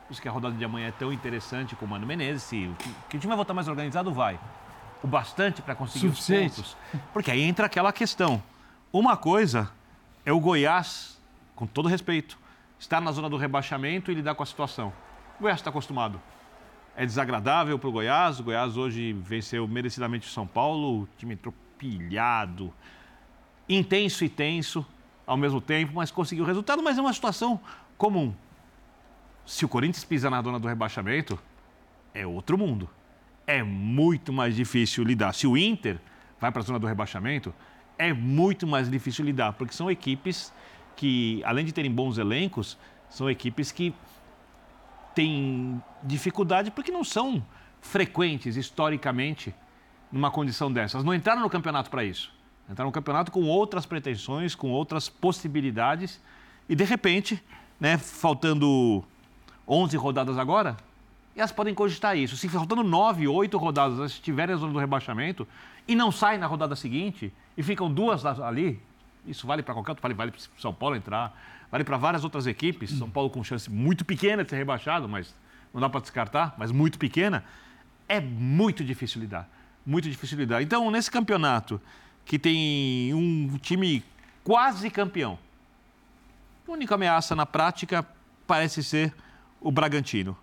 Por 0.07 0.15
isso 0.15 0.23
que 0.23 0.29
a 0.29 0.33
rodada 0.33 0.55
de 0.55 0.65
amanhã 0.65 0.89
é 0.89 0.93
tão 0.93 1.13
interessante 1.13 1.77
com 1.77 1.85
o 1.85 1.89
Mano 1.89 2.07
Menezes. 2.07 2.45
Se, 2.45 2.71
que 3.11 3.19
o 3.19 3.21
time 3.21 3.29
vai 3.29 3.37
voltar 3.37 3.53
mais 3.53 3.69
organizado, 3.69 4.11
vai 4.11 4.41
o 5.05 5.06
bastante 5.06 5.61
para 5.61 5.75
conseguir 5.75 6.09
Suficiente. 6.09 6.62
os 6.62 6.75
pontos. 6.75 6.77
Porque 7.12 7.31
aí 7.31 7.43
entra 7.43 7.67
aquela 7.67 7.93
questão. 7.93 8.43
Uma 8.91 9.19
coisa 9.19 9.71
é 10.25 10.33
o 10.33 10.41
Goiás, 10.41 11.21
com 11.55 11.67
todo 11.67 11.91
respeito, 11.91 12.39
estar 12.79 13.03
na 13.03 13.12
zona 13.12 13.29
do 13.29 13.37
rebaixamento 13.37 14.11
e 14.11 14.15
lidar 14.15 14.35
com 14.35 14.43
a 14.43 14.47
situação. 14.47 14.95
O 15.39 15.43
Goiás 15.43 15.61
está 15.61 15.69
acostumado. 15.69 16.19
É 16.97 17.05
desagradável 17.05 17.79
para 17.79 17.89
o 17.89 17.93
Goiás. 17.93 18.41
O 18.41 18.45
Goiás 18.45 18.79
hoje 18.79 19.12
venceu 19.12 19.69
merecidamente 19.69 20.27
o 20.27 20.31
São 20.31 20.47
Paulo, 20.47 21.03
o 21.03 21.09
time 21.19 21.35
entrou 21.35 21.55
pilhado, 21.77 22.73
intenso 23.69 24.25
e 24.25 24.29
tenso 24.31 24.87
ao 25.27 25.37
mesmo 25.37 25.61
tempo, 25.61 25.93
mas 25.96 26.11
conseguiu 26.11 26.44
o 26.44 26.46
resultado. 26.46 26.82
Mas 26.82 26.96
é 26.96 27.03
uma 27.03 27.13
situação 27.13 27.61
comum. 27.99 28.34
Se 29.44 29.67
o 29.67 29.69
Corinthians 29.69 30.05
pisa 30.05 30.31
na 30.31 30.41
zona 30.41 30.58
do 30.58 30.67
rebaixamento, 30.67 31.39
é 32.15 32.27
outro 32.27 32.56
mundo 32.56 32.89
é 33.46 33.63
muito 33.63 34.32
mais 34.32 34.56
difícil 34.56 35.05
lidar. 35.05 35.32
Se 35.32 35.46
o 35.46 35.56
Inter 35.56 35.98
vai 36.41 36.51
para 36.51 36.63
a 36.63 36.65
zona 36.65 36.79
do 36.79 36.86
rebaixamento, 36.86 37.55
é 37.98 38.13
muito 38.13 38.67
mais 38.67 38.91
difícil 38.91 39.24
lidar, 39.24 39.53
porque 39.53 39.74
são 39.74 39.91
equipes 39.91 40.53
que, 40.96 41.43
além 41.44 41.65
de 41.65 41.72
terem 41.72 41.91
bons 41.91 42.19
elencos, 42.19 42.79
são 43.08 43.31
equipes 43.31 43.70
que 43.70 43.94
têm 45.15 45.81
dificuldade 46.03 46.70
porque 46.70 46.91
não 46.91 47.05
são 47.05 47.44
frequentes 47.81 48.56
historicamente 48.56 49.55
numa 50.10 50.31
condição 50.31 50.72
dessas. 50.72 51.05
Não 51.05 51.15
entraram 51.15 51.43
no 51.43 51.51
campeonato 51.51 51.91
para 51.91 52.05
isso. 52.05 52.32
Entraram 52.69 52.89
no 52.89 52.93
campeonato 52.93 53.31
com 53.31 53.43
outras 53.44 53.84
pretensões, 53.84 54.55
com 54.55 54.70
outras 54.70 55.08
possibilidades 55.08 56.20
e 56.69 56.74
de 56.74 56.84
repente, 56.84 57.43
né, 57.79 57.98
faltando 57.98 59.05
11 59.69 59.96
rodadas 59.96 60.39
agora, 60.39 60.77
e 61.34 61.41
elas 61.41 61.53
podem 61.53 61.74
cogitar 61.74 62.17
isso. 62.17 62.36
Se 62.36 62.48
faltando 62.48 62.82
nove, 62.82 63.26
oito 63.26 63.58
rodadas, 63.58 63.98
elas 63.98 64.12
estiverem 64.12 64.55
na 64.55 64.60
zona 64.60 64.72
do 64.72 64.79
rebaixamento 64.79 65.46
e 65.86 65.94
não 65.94 66.12
saem 66.12 66.38
na 66.38 66.46
rodada 66.46 66.76
seguinte 66.76 67.32
e 67.56 67.62
ficam 67.62 67.93
duas 67.93 68.24
ali, 68.24 68.81
isso 69.26 69.46
vale 69.46 69.62
para 69.62 69.74
qualquer 69.74 69.93
outro, 69.93 70.03
vale, 70.03 70.14
vale 70.14 70.31
para 70.31 70.41
São 70.58 70.72
Paulo 70.72 70.96
entrar, 70.96 71.36
vale 71.70 71.84
para 71.84 71.96
várias 71.96 72.24
outras 72.24 72.46
equipes. 72.46 72.91
São 72.91 73.10
Paulo 73.10 73.31
com 73.31 73.43
chance 73.43 73.70
muito 73.70 74.05
pequena 74.05 74.44
de 74.44 74.50
ser 74.50 74.56
rebaixado, 74.56 75.08
mas 75.08 75.34
não 75.72 75.81
dá 75.81 75.88
para 75.88 76.00
descartar, 76.00 76.55
mas 76.56 76.70
muito 76.70 76.98
pequena. 76.98 77.44
É 78.08 78.20
muito 78.20 78.84
difícil 78.84 79.20
lidar. 79.20 79.48
Muito 79.84 80.08
difícil 80.08 80.38
lidar. 80.38 80.62
Então, 80.62 80.91
nesse 80.91 81.10
campeonato 81.10 81.81
que 82.24 82.38
tem 82.38 83.12
um 83.12 83.58
time 83.58 84.05
quase 84.43 84.91
campeão, 84.91 85.38
a 86.67 86.72
única 86.72 86.94
ameaça 86.94 87.34
na 87.34 87.44
prática 87.44 88.06
parece 88.46 88.82
ser 88.82 89.12
o 89.60 89.70
Bragantino. 89.72 90.36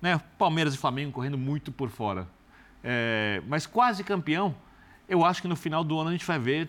Né? 0.00 0.20
Palmeiras 0.38 0.74
e 0.74 0.78
Flamengo 0.78 1.12
correndo 1.12 1.38
muito 1.38 1.72
por 1.72 1.88
fora. 1.88 2.26
É, 2.82 3.42
mas 3.48 3.66
quase 3.66 4.04
campeão, 4.04 4.54
eu 5.08 5.24
acho 5.24 5.42
que 5.42 5.48
no 5.48 5.56
final 5.56 5.82
do 5.82 5.98
ano 5.98 6.10
a 6.10 6.12
gente 6.12 6.24
vai 6.24 6.38
ver 6.38 6.68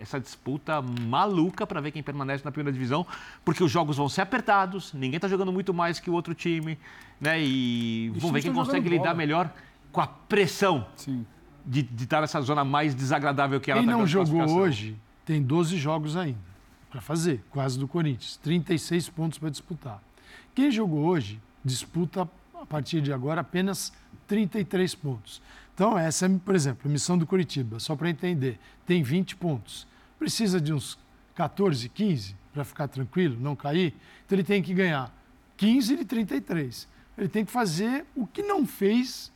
essa 0.00 0.18
disputa 0.18 0.80
maluca 0.80 1.66
para 1.66 1.80
ver 1.80 1.90
quem 1.90 2.02
permanece 2.02 2.42
na 2.44 2.50
primeira 2.50 2.72
divisão, 2.72 3.06
porque 3.44 3.62
os 3.62 3.70
jogos 3.70 3.98
vão 3.98 4.08
ser 4.08 4.22
apertados, 4.22 4.94
ninguém 4.94 5.16
está 5.16 5.28
jogando 5.28 5.52
muito 5.52 5.74
mais 5.74 6.00
que 6.00 6.08
o 6.08 6.14
outro 6.14 6.34
time, 6.34 6.78
né? 7.20 7.40
E 7.40 8.10
vamos 8.16 8.32
ver 8.32 8.40
quem 8.40 8.52
consegue 8.52 8.88
lidar 8.88 9.14
melhor 9.14 9.52
com 9.92 10.00
a 10.00 10.06
pressão 10.06 10.86
Sim. 10.96 11.26
de, 11.66 11.86
estar 12.00 12.22
nessa 12.22 12.40
zona 12.40 12.64
mais 12.64 12.94
desagradável 12.94 13.60
que 13.60 13.70
ela 13.70 13.80
Quem 13.80 13.90
não 13.90 14.06
jogou 14.06 14.48
hoje 14.50 14.96
tem 15.26 15.42
12 15.42 15.76
jogos 15.76 16.16
ainda 16.16 16.50
para 16.90 17.00
fazer, 17.00 17.44
quase 17.50 17.78
do 17.78 17.86
Corinthians, 17.86 18.36
36 18.38 19.08
pontos 19.10 19.38
para 19.38 19.50
disputar. 19.50 20.02
Quem 20.54 20.70
jogou 20.70 21.04
hoje 21.04 21.40
disputa 21.64 22.28
partir 22.70 23.02
de 23.02 23.12
agora, 23.12 23.40
apenas 23.40 23.92
33 24.28 24.94
pontos. 24.94 25.42
Então, 25.74 25.98
essa 25.98 26.26
é, 26.26 26.28
por 26.28 26.54
exemplo, 26.54 26.88
a 26.88 26.92
missão 26.92 27.18
do 27.18 27.26
Curitiba, 27.26 27.80
só 27.80 27.96
para 27.96 28.08
entender, 28.08 28.58
tem 28.86 29.02
20 29.02 29.36
pontos. 29.36 29.86
Precisa 30.18 30.60
de 30.60 30.72
uns 30.72 30.96
14, 31.34 31.88
15 31.88 32.36
para 32.52 32.64
ficar 32.64 32.86
tranquilo, 32.86 33.36
não 33.40 33.56
cair. 33.56 33.94
Então, 34.24 34.36
ele 34.36 34.44
tem 34.44 34.62
que 34.62 34.72
ganhar 34.72 35.12
15 35.56 35.96
de 35.96 36.04
33. 36.04 36.88
Ele 37.18 37.28
tem 37.28 37.44
que 37.44 37.50
fazer 37.50 38.06
o 38.14 38.26
que 38.26 38.42
não 38.42 38.64
fez, 38.64 39.32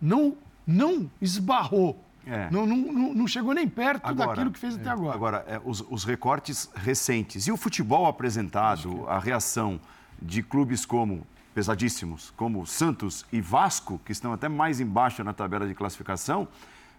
não, 0.00 0.36
não 0.66 1.10
esbarrou. 1.20 2.00
É. 2.24 2.48
Não, 2.50 2.66
não, 2.66 3.14
não, 3.14 3.28
chegou 3.28 3.54
nem 3.54 3.68
perto 3.68 4.04
agora, 4.04 4.30
daquilo 4.30 4.50
que 4.50 4.58
fez 4.58 4.74
até 4.74 4.88
agora. 4.88 5.14
Agora, 5.14 5.44
é, 5.46 5.60
os, 5.64 5.84
os, 5.88 6.02
recortes 6.04 6.68
recentes. 6.74 7.46
E 7.46 7.52
o 7.52 7.56
futebol 7.56 8.06
apresentado, 8.06 9.08
a 9.08 9.18
reação 9.18 9.80
de 10.20 10.42
clubes 10.42 10.84
como 10.84 11.24
pesadíssimos, 11.56 12.34
como 12.36 12.66
Santos 12.66 13.24
e 13.32 13.40
Vasco, 13.40 13.98
que 14.04 14.12
estão 14.12 14.30
até 14.30 14.46
mais 14.46 14.78
embaixo 14.78 15.24
na 15.24 15.32
tabela 15.32 15.66
de 15.66 15.74
classificação, 15.74 16.46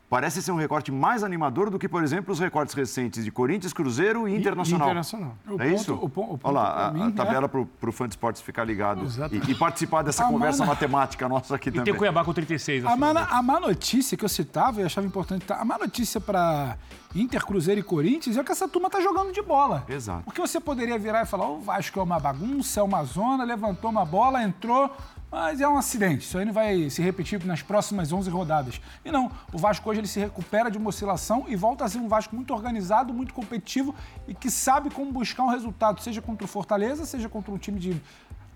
parece 0.09 0.41
ser 0.41 0.51
um 0.51 0.55
recorte 0.55 0.91
mais 0.91 1.23
animador 1.23 1.69
do 1.69 1.77
que, 1.77 1.87
por 1.87 2.03
exemplo, 2.03 2.31
os 2.31 2.39
recortes 2.39 2.73
recentes 2.73 3.23
de 3.23 3.31
Corinthians, 3.31 3.73
Cruzeiro 3.73 4.27
e 4.27 4.35
Internacional. 4.35 4.87
Internacional. 4.87 5.35
É 5.45 5.51
o 5.51 5.61
é 5.61 5.73
isso? 5.73 5.93
O, 5.93 6.05
o, 6.05 6.21
o 6.35 6.39
Olha 6.43 6.53
lá, 6.53 6.63
a, 6.63 7.07
a, 7.07 7.11
tabela 7.11 7.45
é... 7.45 7.47
para 7.47 7.89
o 7.89 7.91
fã 7.91 8.07
de 8.07 8.13
esportes 8.13 8.41
ficar 8.41 8.63
ligado 8.63 9.05
e, 9.31 9.51
e, 9.51 9.55
participar 9.55 10.03
dessa 10.03 10.23
a 10.23 10.27
conversa 10.27 10.59
mana... 10.59 10.73
matemática 10.73 11.27
nossa 11.27 11.55
aqui 11.55 11.69
e 11.69 11.71
também. 11.71 11.83
E 11.83 11.85
tem 11.91 11.95
Cuiabá 11.95 12.23
com 12.23 12.33
36. 12.33 12.85
Assim, 12.85 12.93
a, 12.93 12.97
mana, 12.97 13.23
a 13.29 13.41
má 13.41 13.59
notícia 13.59 14.17
que 14.17 14.23
eu 14.23 14.29
citava, 14.29 14.81
eu 14.81 14.85
achava 14.85 15.05
importante, 15.05 15.45
tá? 15.45 15.57
a 15.57 15.65
má 15.65 15.77
notícia 15.77 16.21
para 16.21 16.77
Inter, 17.13 17.45
Cruzeiro 17.45 17.81
e 17.81 17.83
Corinthians 17.83 18.37
é 18.37 18.43
que 18.43 18.51
essa 18.51 18.67
turma 18.67 18.89
tá 18.89 19.01
jogando 19.01 19.33
de 19.33 19.41
bola. 19.41 19.83
Exato. 19.89 20.23
Porque 20.23 20.39
você 20.39 20.59
poderia 20.59 20.97
virar 20.97 21.23
e 21.23 21.25
falar, 21.25 21.49
o 21.49 21.59
Vasco 21.59 21.99
é 21.99 22.03
uma 22.03 22.19
bagunça, 22.19 22.79
é 22.79 22.83
uma 22.83 23.03
zona, 23.03 23.43
levantou 23.43 23.89
uma 23.89 24.05
bola, 24.05 24.41
entrou 24.43 24.89
mas 25.29 25.59
é 25.59 25.67
um 25.67 25.77
acidente, 25.77 26.25
isso 26.25 26.37
aí 26.37 26.45
não 26.45 26.53
vai 26.53 26.89
se 26.89 27.01
repetir 27.01 27.43
nas 27.45 27.61
próximas 27.61 28.11
11 28.13 28.29
rodadas. 28.29 28.81
E 29.03 29.11
não, 29.11 29.29
o 29.51 29.57
Vasco 29.57 29.89
hoje 29.89 29.99
ele 29.99 30.07
se 30.07 30.19
recupera 30.19 30.71
de 30.71 30.77
uma 30.77 30.89
oscilação 30.89 31.45
e 31.47 31.55
volta 31.55 31.83
a 31.83 31.89
ser 31.89 31.97
um 31.97 32.07
Vasco 32.07 32.35
muito 32.35 32.53
organizado, 32.53 33.13
muito 33.13 33.33
competitivo 33.33 33.93
e 34.27 34.33
que 34.33 34.49
sabe 34.49 34.89
como 34.89 35.11
buscar 35.11 35.43
um 35.43 35.49
resultado, 35.49 36.01
seja 36.01 36.21
contra 36.21 36.45
o 36.45 36.47
Fortaleza, 36.47 37.05
seja 37.05 37.27
contra 37.27 37.51
um 37.51 37.57
time 37.57 37.79
de 37.79 38.01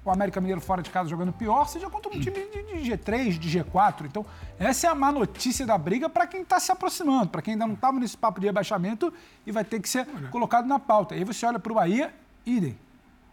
o 0.04 0.10
América 0.10 0.42
Mineiro 0.42 0.62
fora 0.62 0.82
de 0.82 0.90
casa 0.90 1.10
jogando 1.10 1.32
pior, 1.32 1.68
seja 1.68 1.90
contra 1.90 2.12
um 2.12 2.20
time 2.20 2.32
de, 2.32 2.84
de 2.84 2.92
G3, 2.92 3.38
de 3.38 3.60
G4. 3.60 4.06
Então, 4.06 4.26
essa 4.58 4.88
é 4.88 4.90
a 4.90 4.96
má 4.96 5.12
notícia 5.12 5.66
da 5.66 5.78
briga 5.78 6.10
para 6.10 6.26
quem 6.26 6.42
está 6.42 6.60
se 6.60 6.72
aproximando, 6.72 7.30
para 7.30 7.42
quem 7.42 7.54
ainda 7.54 7.68
não 7.68 7.76
estava 7.76 8.00
nesse 8.00 8.18
papo 8.18 8.40
de 8.40 8.48
rebaixamento 8.48 9.14
e 9.46 9.52
vai 9.52 9.64
ter 9.64 9.80
que 9.80 9.88
ser 9.88 10.08
colocado 10.32 10.68
na 10.68 10.80
pauta. 10.80 11.14
Aí 11.14 11.24
você 11.24 11.46
olha 11.46 11.60
para 11.60 11.72
o 11.72 11.76
Bahia, 11.76 12.14
idem. 12.46 12.78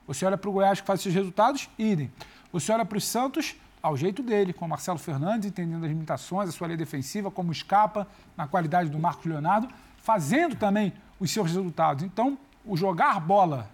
Você 0.07 0.25
olha 0.27 0.37
para 0.37 0.49
o 0.49 0.53
Goiás 0.53 0.81
que 0.81 0.87
faz 0.87 1.01
seus 1.01 1.15
resultados, 1.15 1.71
idem. 1.79 2.11
Você 2.53 2.73
olha 2.73 2.85
para 2.85 2.99
o 2.99 3.01
Santos 3.01 3.57
ao 3.83 3.97
jeito 3.97 4.23
dele, 4.23 4.53
com 4.53 4.65
o 4.65 4.69
Marcelo 4.69 4.99
Fernandes, 4.99 5.49
entendendo 5.49 5.85
as 5.85 5.89
limitações, 5.89 6.49
a 6.49 6.53
sua 6.53 6.67
linha 6.67 6.77
defensiva, 6.77 7.31
como 7.31 7.53
escapa, 7.53 8.07
na 8.37 8.47
qualidade 8.47 8.91
do 8.91 8.99
Marcos 8.99 9.27
Leonardo, 9.27 9.69
fazendo 9.99 10.57
também 10.57 10.93
os 11.21 11.31
seus 11.31 11.47
resultados. 11.47 12.05
Então, 12.05 12.39
o 12.65 12.77
jogar 12.77 13.21
bola, 13.21 13.71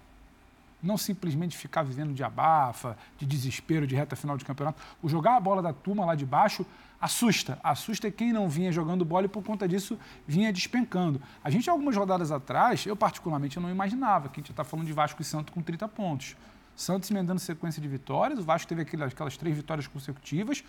não 0.82 0.98
simplesmente 0.98 1.56
ficar 1.56 1.82
vivendo 1.82 2.12
de 2.12 2.22
abafa, 2.22 2.96
de 3.18 3.24
desespero, 3.24 3.86
de 3.86 3.94
reta 3.94 4.14
final 4.14 4.36
de 4.36 4.44
campeonato, 4.44 4.82
o 5.02 5.08
jogar 5.08 5.36
a 5.36 5.40
bola 5.40 5.62
da 5.62 5.72
turma 5.72 6.04
lá 6.04 6.14
de 6.14 6.26
baixo 6.26 6.66
assusta. 7.00 7.58
Assusta 7.62 8.10
quem 8.10 8.32
não 8.32 8.48
vinha 8.48 8.72
jogando 8.72 9.04
bola 9.04 9.26
e 9.26 9.28
por 9.28 9.42
conta 9.42 9.68
disso 9.68 9.98
vinha 10.26 10.52
despencando. 10.52 11.20
A 11.42 11.50
gente, 11.50 11.68
algumas 11.70 11.96
rodadas 11.96 12.30
atrás, 12.30 12.86
eu 12.86 12.96
particularmente 12.96 13.56
eu 13.56 13.62
não 13.62 13.70
imaginava 13.70 14.28
que 14.28 14.40
a 14.40 14.42
gente 14.42 14.50
está 14.50 14.64
falando 14.64 14.86
de 14.86 14.92
Vasco 14.92 15.20
e 15.22 15.24
Santos 15.24 15.54
com 15.54 15.62
30 15.62 15.88
pontos. 15.88 16.36
Santos 16.76 17.10
emendando 17.10 17.40
sequência 17.40 17.80
de 17.80 17.88
vitórias, 17.88 18.38
o 18.38 18.42
Vasco 18.42 18.68
teve 18.68 18.82
aquelas, 18.82 19.12
aquelas 19.12 19.36
três 19.36 19.56
vitórias 19.56 19.86
consecutivas. 19.86 20.64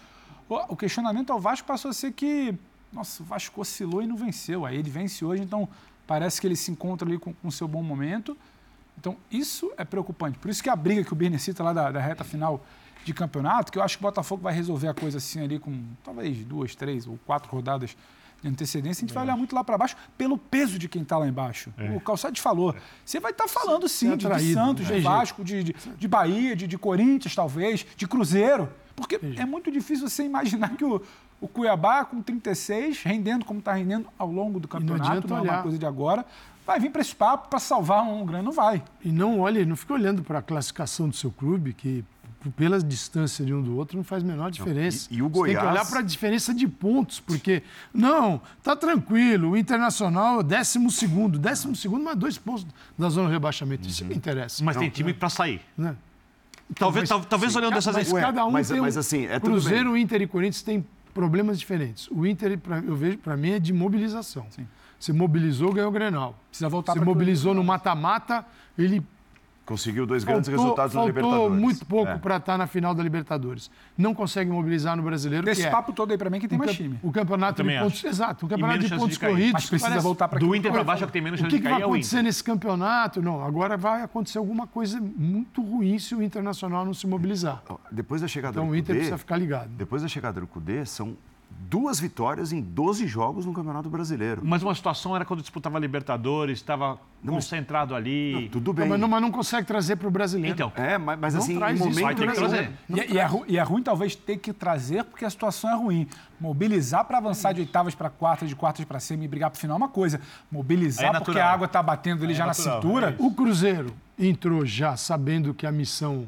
O, 0.48 0.76
questionamento 0.76 1.32
ao 1.32 1.40
Vasco 1.40 1.68
passou 1.68 1.90
a 1.90 1.94
ser 1.94 2.12
que, 2.12 2.54
nossa, 2.94 3.24
o 3.24 3.26
Vasco 3.26 3.60
oscilou 3.60 4.02
e 4.02 4.08
não 4.08 4.16
venceu. 4.16 4.66
Aí 4.66 4.78
ele 4.78 4.90
vence 4.90 5.26
hoje, 5.26 5.42
então 5.42 5.68
parece 6.06 6.40
que 6.40 6.46
ele 6.46 6.56
se 6.56 6.72
encontra 6.72 7.08
ali 7.08 7.18
com 7.18 7.34
o 7.44 7.52
seu 7.52 7.68
bom 7.68 7.82
momento. 7.82 8.38
Então 8.98 9.18
isso 9.32 9.72
é 9.78 9.84
preocupante. 9.84 10.38
Por 10.38 10.50
isso 10.50 10.62
que 10.62 10.70
a 10.70 10.76
briga 10.76 11.04
que 11.04 11.12
o 11.12 11.16
Birne 11.16 11.40
cita 11.40 11.64
lá 11.64 11.74
da, 11.74 11.92
da 11.92 12.00
reta 12.00 12.24
final 12.24 12.64
de 13.04 13.14
campeonato, 13.14 13.72
que 13.72 13.78
eu 13.78 13.84
acho 13.84 13.98
que 13.98 14.04
o 14.04 14.08
Botafogo 14.08 14.42
vai 14.42 14.54
resolver 14.54 14.88
a 14.88 14.94
coisa 14.94 15.18
assim 15.18 15.44
ali 15.44 15.60
com 15.60 15.84
talvez 16.04 16.44
duas, 16.46 16.76
três 16.76 17.08
ou 17.08 17.20
quatro 17.26 17.52
rodadas 17.52 17.96
de 18.42 18.50
antecedência, 18.50 19.04
a 19.04 19.08
gente 19.08 19.14
vai 19.14 19.24
olhar 19.24 19.38
muito 19.38 19.56
lá 19.56 19.64
para 19.64 19.78
baixo 19.78 19.96
pelo 20.18 20.38
peso 20.38 20.78
de 20.78 20.88
quem 20.88 21.02
está 21.02 21.18
lá 21.18 21.28
embaixo. 21.28 21.74
É. 21.78 21.96
O 21.96 22.00
Calçade 22.00 22.40
falou. 22.42 22.72
É. 22.72 22.82
Você 23.04 23.20
vai 23.20 23.32
estar 23.32 23.46
tá 23.46 23.50
falando 23.50 23.88
sim 23.88 24.12
é 24.12 24.16
de, 24.16 24.28
de, 24.28 24.54
Santos, 24.54 24.88
de 24.88 25.00
Vasco, 25.00 25.44
de, 25.44 25.64
de, 25.64 25.76
de 25.98 26.08
Bahia, 26.08 26.56
de, 26.56 26.68
de, 26.68 26.78
Corinthians, 26.78 27.34
talvez, 27.34 27.86
de 27.96 28.08
Cruzeiro. 28.08 28.70
Porque 28.96 29.20
é 29.38 29.46
muito 29.46 29.72
difícil 29.72 30.08
você 30.08 30.24
imaginar 30.24 30.76
que 30.78 30.86
o, 30.86 31.02
o 31.42 31.48
Cuiabá, 31.48 32.06
com 32.06 32.22
36, 32.22 33.02
rendendo 33.04 33.44
como 33.44 33.60
está 33.60 33.74
rendendo 33.74 34.08
ao 34.18 34.32
longo 34.32 34.60
do 34.60 34.68
campeonato, 34.68 35.28
não, 35.28 35.38
não 35.38 35.46
é 35.46 35.52
uma 35.52 35.62
coisa 35.62 35.78
de 35.78 35.86
agora, 35.86 36.26
vai 36.66 36.80
vir 36.80 36.92
para 36.92 37.02
esse 37.02 37.16
papo 37.16 37.50
para 37.50 37.60
salvar 37.60 38.04
um 38.04 38.26
grande, 38.26 38.46
não 38.46 38.52
vai. 38.52 38.82
E 39.04 39.12
não 39.12 39.40
olhe, 39.40 39.66
não 39.66 39.76
fica 39.76 39.94
olhando 39.94 40.24
para 40.24 40.40
a 40.40 40.42
classificação 40.42 41.08
do 41.10 41.16
seu 41.16 41.32
clube, 41.32 41.74
que 41.74 42.04
pela 42.52 42.80
distância 42.82 43.46
de 43.46 43.54
um 43.54 43.62
do 43.62 43.76
outro, 43.76 43.98
não 43.98 44.04
faz 44.04 44.24
a 44.24 44.26
menor 44.26 44.52
diferença. 44.52 45.08
Não, 45.10 45.18
e, 45.18 45.20
e, 45.20 45.22
o 45.24 45.30
Goiás... 45.30 45.54
Você 45.54 45.60
tem 45.60 45.68
que 45.68 45.72
olhar 45.74 45.86
para 45.90 46.00
a 46.00 46.04
diferença 46.04 46.54
de 46.54 46.68
pontos, 46.68 47.20
porque, 47.20 47.64
não, 47.94 48.42
tá 48.64 48.76
tranquilo, 48.76 49.52
o 49.52 49.58
Internacional 49.58 50.40
é 50.40 50.44
décimo 50.44 50.92
segundo, 50.92 51.40
décimo 51.40 51.76
segundo, 51.76 52.04
mas 52.04 52.16
dois 52.16 52.38
pontos 52.38 52.66
da 52.98 53.10
zona 53.10 53.28
de 53.28 53.34
rebaixamento. 53.34 53.84
Uhum. 53.84 53.90
Isso 53.90 54.06
me 54.06 54.16
interessa. 54.16 54.64
Mas 54.64 54.76
não, 54.76 54.84
tem 54.84 54.90
time 54.90 55.14
para 55.14 55.30
sair. 55.30 55.62
Né? 55.78 55.96
Talvez, 56.78 57.10
mas, 57.10 57.26
talvez 57.26 57.52
sim, 57.52 57.58
olhando 57.58 57.74
dessas... 57.74 57.96
Mas 57.96 58.12
cada 58.14 58.46
um 58.46 58.52
mas, 58.52 58.70
tem 58.70 58.82
mas, 58.82 58.98
assim, 58.98 59.26
é 59.26 59.40
Cruzeiro, 59.40 59.96
Inter 59.98 60.22
e 60.22 60.28
Corinthians 60.28 60.62
têm 60.62 60.86
problemas 61.14 61.60
diferentes. 61.60 62.08
O 62.12 62.26
Inter, 62.26 62.58
pra, 62.58 62.80
eu 62.80 62.96
vejo, 62.96 63.18
para 63.20 63.38
mim, 63.38 63.52
é 63.52 63.60
de 63.60 63.72
mobilização. 63.72 64.46
Sim. 64.50 64.68
Você 65.00 65.14
mobilizou, 65.14 65.72
ganhou 65.72 65.90
o 65.90 65.94
Grenal. 65.94 66.38
Precisa 66.50 66.70
voltar 66.70 66.94
Você 66.94 67.00
mobilizou 67.00 67.54
no 67.54 67.64
mata-mata, 67.64 68.46
ele 68.78 69.06
Conseguiu 69.66 70.06
dois 70.06 70.24
faltou, 70.24 70.36
grandes 70.36 70.50
resultados 70.50 70.94
na 70.94 71.06
Libertadores. 71.06 71.42
Faltou 71.42 71.60
muito 71.60 71.86
pouco 71.86 72.12
é. 72.12 72.18
para 72.18 72.38
estar 72.38 72.54
tá 72.54 72.58
na 72.58 72.68
final 72.68 72.94
da 72.94 73.02
Libertadores. 73.02 73.72
Não 73.98 74.14
consegue 74.14 74.52
mobilizar 74.52 74.96
no 74.96 75.02
brasileiro. 75.02 75.50
Esse 75.50 75.66
é 75.66 75.72
papo 75.72 75.92
todo 75.92 76.12
aí 76.12 76.18
para 76.18 76.30
mim 76.30 76.40
que 76.40 76.48
tem 76.48 76.58
mais 76.58 76.74
time. 76.74 77.00
O 77.02 77.12
campeonato 77.12 77.64
de 77.64 77.80
pontos. 77.80 77.98
Acho. 77.98 78.08
Exato, 78.08 78.46
o 78.46 78.50
campeonato 78.50 78.80
de 78.80 78.90
pontos 78.90 79.18
de 79.18 79.20
corridos. 79.20 79.54
Mas 79.54 79.70
precisa 79.70 79.90
parece, 79.90 80.04
voltar 80.04 80.28
para 80.28 80.40
Do 80.40 80.56
Inter 80.56 80.72
para 80.72 80.84
baixo 80.84 81.04
é 81.04 81.08
que 81.08 81.14
tem 81.14 81.22
menos 81.22 81.40
chance 81.40 81.56
de 81.56 81.62
cair. 81.62 81.74
O 81.74 81.76
que 81.76 81.82
vai 81.82 81.90
acontecer 81.90 82.22
nesse 82.22 82.44
campeonato? 82.44 83.22
Não, 83.22 83.44
agora 83.44 83.76
vai 83.76 84.04
acontecer 84.04 84.38
alguma 84.38 84.68
coisa 84.68 85.02
muito 85.02 85.64
ruim 85.64 85.98
se 85.98 86.14
o 86.14 86.22
Internacional 86.22 86.86
não 86.86 86.94
se 86.94 87.08
mobilizar. 87.08 87.64
Depois 87.92 88.22
da 88.22 88.28
chegada 88.28 88.54
então, 88.54 88.68
do 88.68 88.76
Então 88.76 88.78
o 88.78 88.80
Inter 88.80 88.96
precisa 88.96 89.18
ficar 89.18 89.38
ligado. 89.38 89.70
Depois 89.70 90.04
da 90.04 90.08
chegada 90.08 90.40
do 90.40 90.46
Cudê, 90.46 90.86
são 90.86 91.18
duas 91.70 92.00
vitórias 92.00 92.52
em 92.52 92.62
12 92.62 93.08
jogos 93.08 93.46
no 93.46 93.54
Campeonato 93.54 93.90
Brasileiro. 93.90 94.42
Mas 94.44 94.62
uma 94.62 94.74
situação 94.76 95.16
era 95.16 95.26
quando 95.26 95.42
disputava 95.42 95.80
Libertadores, 95.80 96.60
estava 96.60 97.00
concentrado 97.26 97.94
mas... 97.94 98.02
ali. 98.02 98.34
Não, 98.34 98.48
tudo 98.50 98.74
bem. 98.74 98.84
Não, 98.84 98.90
mas, 98.92 99.02
não, 99.02 99.08
mas, 99.08 99.22
não, 99.22 99.32
consegue 99.32 99.66
trazer 99.66 99.96
para 99.96 100.08
o 100.08 100.12
brasileiro. 100.12 100.54
Então. 100.54 100.72
É, 100.76 100.98
mas, 100.98 101.20
mas 101.20 101.36
assim, 101.36 101.58
traz 101.58 101.76
em 101.76 101.80
momento 101.80 102.18
tem 102.18 102.28
que 102.28 102.36
trazer. 102.36 102.72
E, 102.90 103.00
é, 103.00 103.12
e, 103.12 103.20
é, 103.20 103.30
e, 103.48 103.58
é, 103.58 103.64
ruim 103.64 103.82
talvez 103.82 104.16
ter 104.16 104.38
que 104.38 104.54
trazer 104.54 105.04
porque 105.04 105.26
a 105.26 105.30
situação 105.30 105.70
é 105.70 105.76
ruim. 105.76 106.08
Mobilizar 106.40 107.06
para 107.06 107.18
avançar 107.18 107.54
de 107.54 107.62
oitavas 107.62 107.96
para 107.96 108.10
quartas, 108.10 108.48
de 108.48 108.56
quartas 108.56 108.86
para 108.86 109.00
cima 109.00 109.24
e 109.24 109.28
brigar 109.28 109.50
para 109.50 109.58
o 109.58 109.60
final 109.60 109.76
é 109.76 109.78
uma 109.78 109.90
coisa. 109.90 110.22
Mobilizar 110.52 111.16
é 111.16 111.20
porque 111.20 111.40
a 111.40 111.52
água 111.52 111.66
está 111.66 111.82
batendo 111.82 112.24
ali 112.24 112.34
é 112.34 112.38
já 112.38 112.46
natural, 112.46 112.76
na 112.76 112.82
cintura. 112.82 113.16
o 113.20 113.32
Cruzeiro 113.34 113.94
entrou 114.18 114.66
já 114.66 114.96
sabendo 114.96 115.54
que 115.54 115.66
a 115.66 115.72
missão 115.72 116.28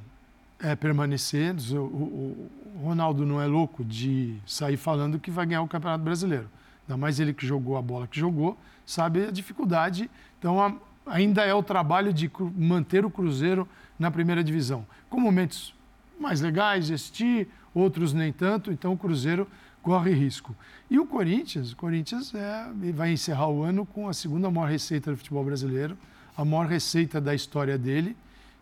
é 0.59 0.75
permanecer. 0.75 1.55
O, 1.71 1.77
o, 1.77 2.51
Ronaldo 2.81 3.25
não 3.25 3.41
é 3.41 3.47
louco 3.47 3.83
de 3.83 4.37
sair 4.45 4.77
falando 4.77 5.19
que 5.19 5.31
vai 5.31 5.45
ganhar 5.45 5.61
o 5.61 5.67
Campeonato 5.67 6.03
Brasileiro. 6.03 6.49
Ainda 6.87 6.97
mais 6.97 7.19
ele 7.19 7.33
que 7.33 7.45
jogou 7.45 7.77
a 7.77 7.81
bola 7.81 8.07
que 8.07 8.19
jogou, 8.19 8.57
sabe 8.85 9.25
a 9.25 9.31
dificuldade. 9.31 10.09
Então, 10.39 10.61
a, 10.61 10.73
ainda 11.05 11.43
é 11.43 11.53
o 11.53 11.63
trabalho 11.63 12.13
de 12.13 12.31
manter 12.55 13.05
o 13.05 13.09
Cruzeiro 13.09 13.67
na 13.97 14.11
primeira 14.11 14.43
divisão. 14.43 14.85
Com 15.09 15.19
momentos 15.19 15.73
mais 16.19 16.41
legais, 16.41 16.89
este, 16.89 17.47
outros 17.73 18.13
nem 18.13 18.31
tanto, 18.31 18.71
então 18.71 18.93
o 18.93 18.97
Cruzeiro 18.97 19.47
corre 19.81 20.11
risco. 20.11 20.55
E 20.89 20.99
o 20.99 21.05
Corinthians, 21.05 21.71
o 21.71 21.75
Corinthians 21.75 22.33
é, 22.33 22.67
vai 22.93 23.11
encerrar 23.11 23.47
o 23.47 23.63
ano 23.63 23.85
com 23.85 24.07
a 24.07 24.13
segunda 24.13 24.49
maior 24.49 24.69
receita 24.69 25.11
do 25.11 25.17
futebol 25.17 25.43
brasileiro, 25.43 25.97
a 26.35 26.45
maior 26.45 26.67
receita 26.67 27.19
da 27.19 27.33
história 27.33 27.77
dele 27.77 28.15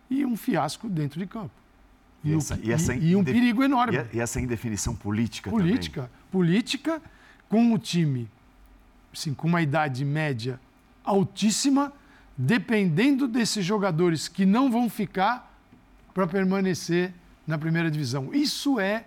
e 0.08 0.24
um 0.24 0.36
fiasco 0.36 0.88
dentro 0.88 1.18
de 1.18 1.26
campo. 1.26 1.65
E, 2.30 2.34
essa, 2.34 2.60
e, 2.62 2.72
essa 2.72 2.94
e, 2.94 3.10
e 3.10 3.16
um 3.16 3.24
perigo 3.24 3.62
enorme. 3.62 3.98
E, 4.12 4.20
essa 4.20 4.40
indefinição 4.40 4.94
política, 4.94 5.50
política 5.50 6.02
também. 6.02 6.16
Política, 6.30 7.02
com 7.48 7.72
o 7.72 7.78
time 7.78 8.28
assim, 9.16 9.32
com 9.32 9.48
uma 9.48 9.62
idade 9.62 10.04
média 10.04 10.60
altíssima, 11.02 11.92
dependendo 12.36 13.26
desses 13.26 13.64
jogadores 13.64 14.28
que 14.28 14.44
não 14.44 14.70
vão 14.70 14.90
ficar 14.90 15.52
para 16.12 16.26
permanecer 16.26 17.12
na 17.46 17.56
primeira 17.56 17.90
divisão. 17.90 18.32
Isso 18.34 18.78
é. 18.78 19.06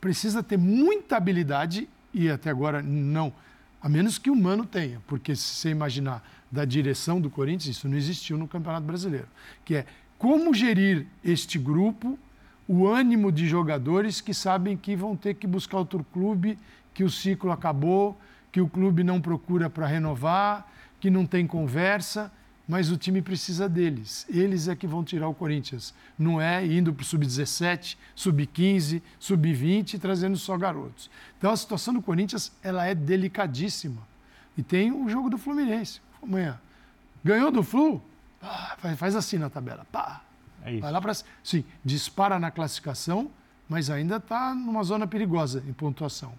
Precisa 0.00 0.42
ter 0.42 0.58
muita 0.58 1.16
habilidade, 1.16 1.88
e 2.12 2.28
até 2.28 2.50
agora 2.50 2.82
não, 2.82 3.32
a 3.80 3.88
menos 3.88 4.18
que 4.18 4.28
o 4.28 4.36
Mano 4.36 4.66
tenha, 4.66 5.00
porque 5.06 5.34
se 5.36 5.42
você 5.42 5.70
imaginar 5.70 6.22
da 6.50 6.64
direção 6.64 7.20
do 7.20 7.30
Corinthians, 7.30 7.76
isso 7.76 7.88
não 7.88 7.96
existiu 7.96 8.36
no 8.36 8.48
Campeonato 8.48 8.84
Brasileiro, 8.84 9.28
que 9.64 9.76
é 9.76 9.86
como 10.22 10.54
gerir 10.54 11.04
este 11.24 11.58
grupo, 11.58 12.16
o 12.68 12.86
ânimo 12.86 13.32
de 13.32 13.48
jogadores 13.48 14.20
que 14.20 14.32
sabem 14.32 14.76
que 14.76 14.94
vão 14.94 15.16
ter 15.16 15.34
que 15.34 15.48
buscar 15.48 15.78
outro 15.78 16.06
clube, 16.12 16.56
que 16.94 17.02
o 17.02 17.10
ciclo 17.10 17.50
acabou, 17.50 18.16
que 18.52 18.60
o 18.60 18.68
clube 18.68 19.02
não 19.02 19.20
procura 19.20 19.68
para 19.68 19.84
renovar, 19.84 20.64
que 21.00 21.10
não 21.10 21.26
tem 21.26 21.44
conversa, 21.44 22.30
mas 22.68 22.88
o 22.88 22.96
time 22.96 23.20
precisa 23.20 23.68
deles. 23.68 24.24
Eles 24.28 24.68
é 24.68 24.76
que 24.76 24.86
vão 24.86 25.02
tirar 25.02 25.26
o 25.26 25.34
Corinthians. 25.34 25.92
Não 26.16 26.40
é 26.40 26.64
indo 26.64 26.94
para 26.94 27.02
o 27.02 27.04
sub-17, 27.04 27.96
sub-15, 28.14 29.02
sub-20 29.18 29.98
trazendo 29.98 30.36
só 30.36 30.56
garotos. 30.56 31.10
Então 31.36 31.50
a 31.50 31.56
situação 31.56 31.94
do 31.94 32.00
Corinthians 32.00 32.52
ela 32.62 32.86
é 32.86 32.94
delicadíssima. 32.94 34.00
E 34.56 34.62
tem 34.62 34.92
o 34.92 35.08
jogo 35.08 35.28
do 35.28 35.36
Fluminense 35.36 36.00
amanhã. 36.22 36.60
Ganhou 37.24 37.50
do 37.50 37.64
Flu? 37.64 38.00
Pá, 38.42 38.76
faz 38.96 39.14
assim 39.14 39.38
na 39.38 39.48
tabela. 39.48 39.86
Pá. 39.92 40.20
É 40.64 40.78
Vai 40.78 40.92
lá 40.92 41.00
para. 41.00 41.12
Sim, 41.42 41.64
dispara 41.84 42.38
na 42.38 42.50
classificação, 42.50 43.30
mas 43.68 43.88
ainda 43.88 44.16
está 44.16 44.54
numa 44.54 44.82
zona 44.82 45.06
perigosa 45.06 45.62
em 45.66 45.72
pontuação. 45.72 46.32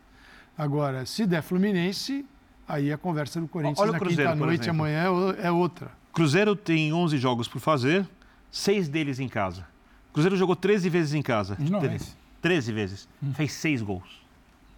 Agora, 0.58 1.06
se 1.06 1.26
der 1.26 1.42
Fluminense, 1.42 2.26
aí 2.68 2.92
a 2.92 2.98
conversa 2.98 3.40
do 3.42 3.48
Corinthians 3.48 3.80
Olha 3.80 3.94
na 3.94 4.00
quinta-noite 4.00 4.70
amanhã 4.70 5.06
é 5.42 5.50
outra. 5.50 5.92
Cruzeiro 6.14 6.56
tem 6.56 6.94
11 6.94 7.18
jogos 7.18 7.48
por 7.48 7.60
fazer, 7.60 8.08
seis 8.52 8.88
deles 8.88 9.20
em 9.20 9.28
casa. 9.28 9.66
Cruzeiro 10.12 10.38
jogou 10.38 10.56
13 10.56 10.90
vezes 10.90 11.14
em 11.16 11.24
casa. 11.24 11.58
Não 11.60 11.80
Teve, 11.80 12.00
13 12.42 12.72
vezes. 12.72 13.10
Hum. 13.22 13.34
Fez 13.34 13.54
seis 13.54 13.82
gols. 13.82 14.22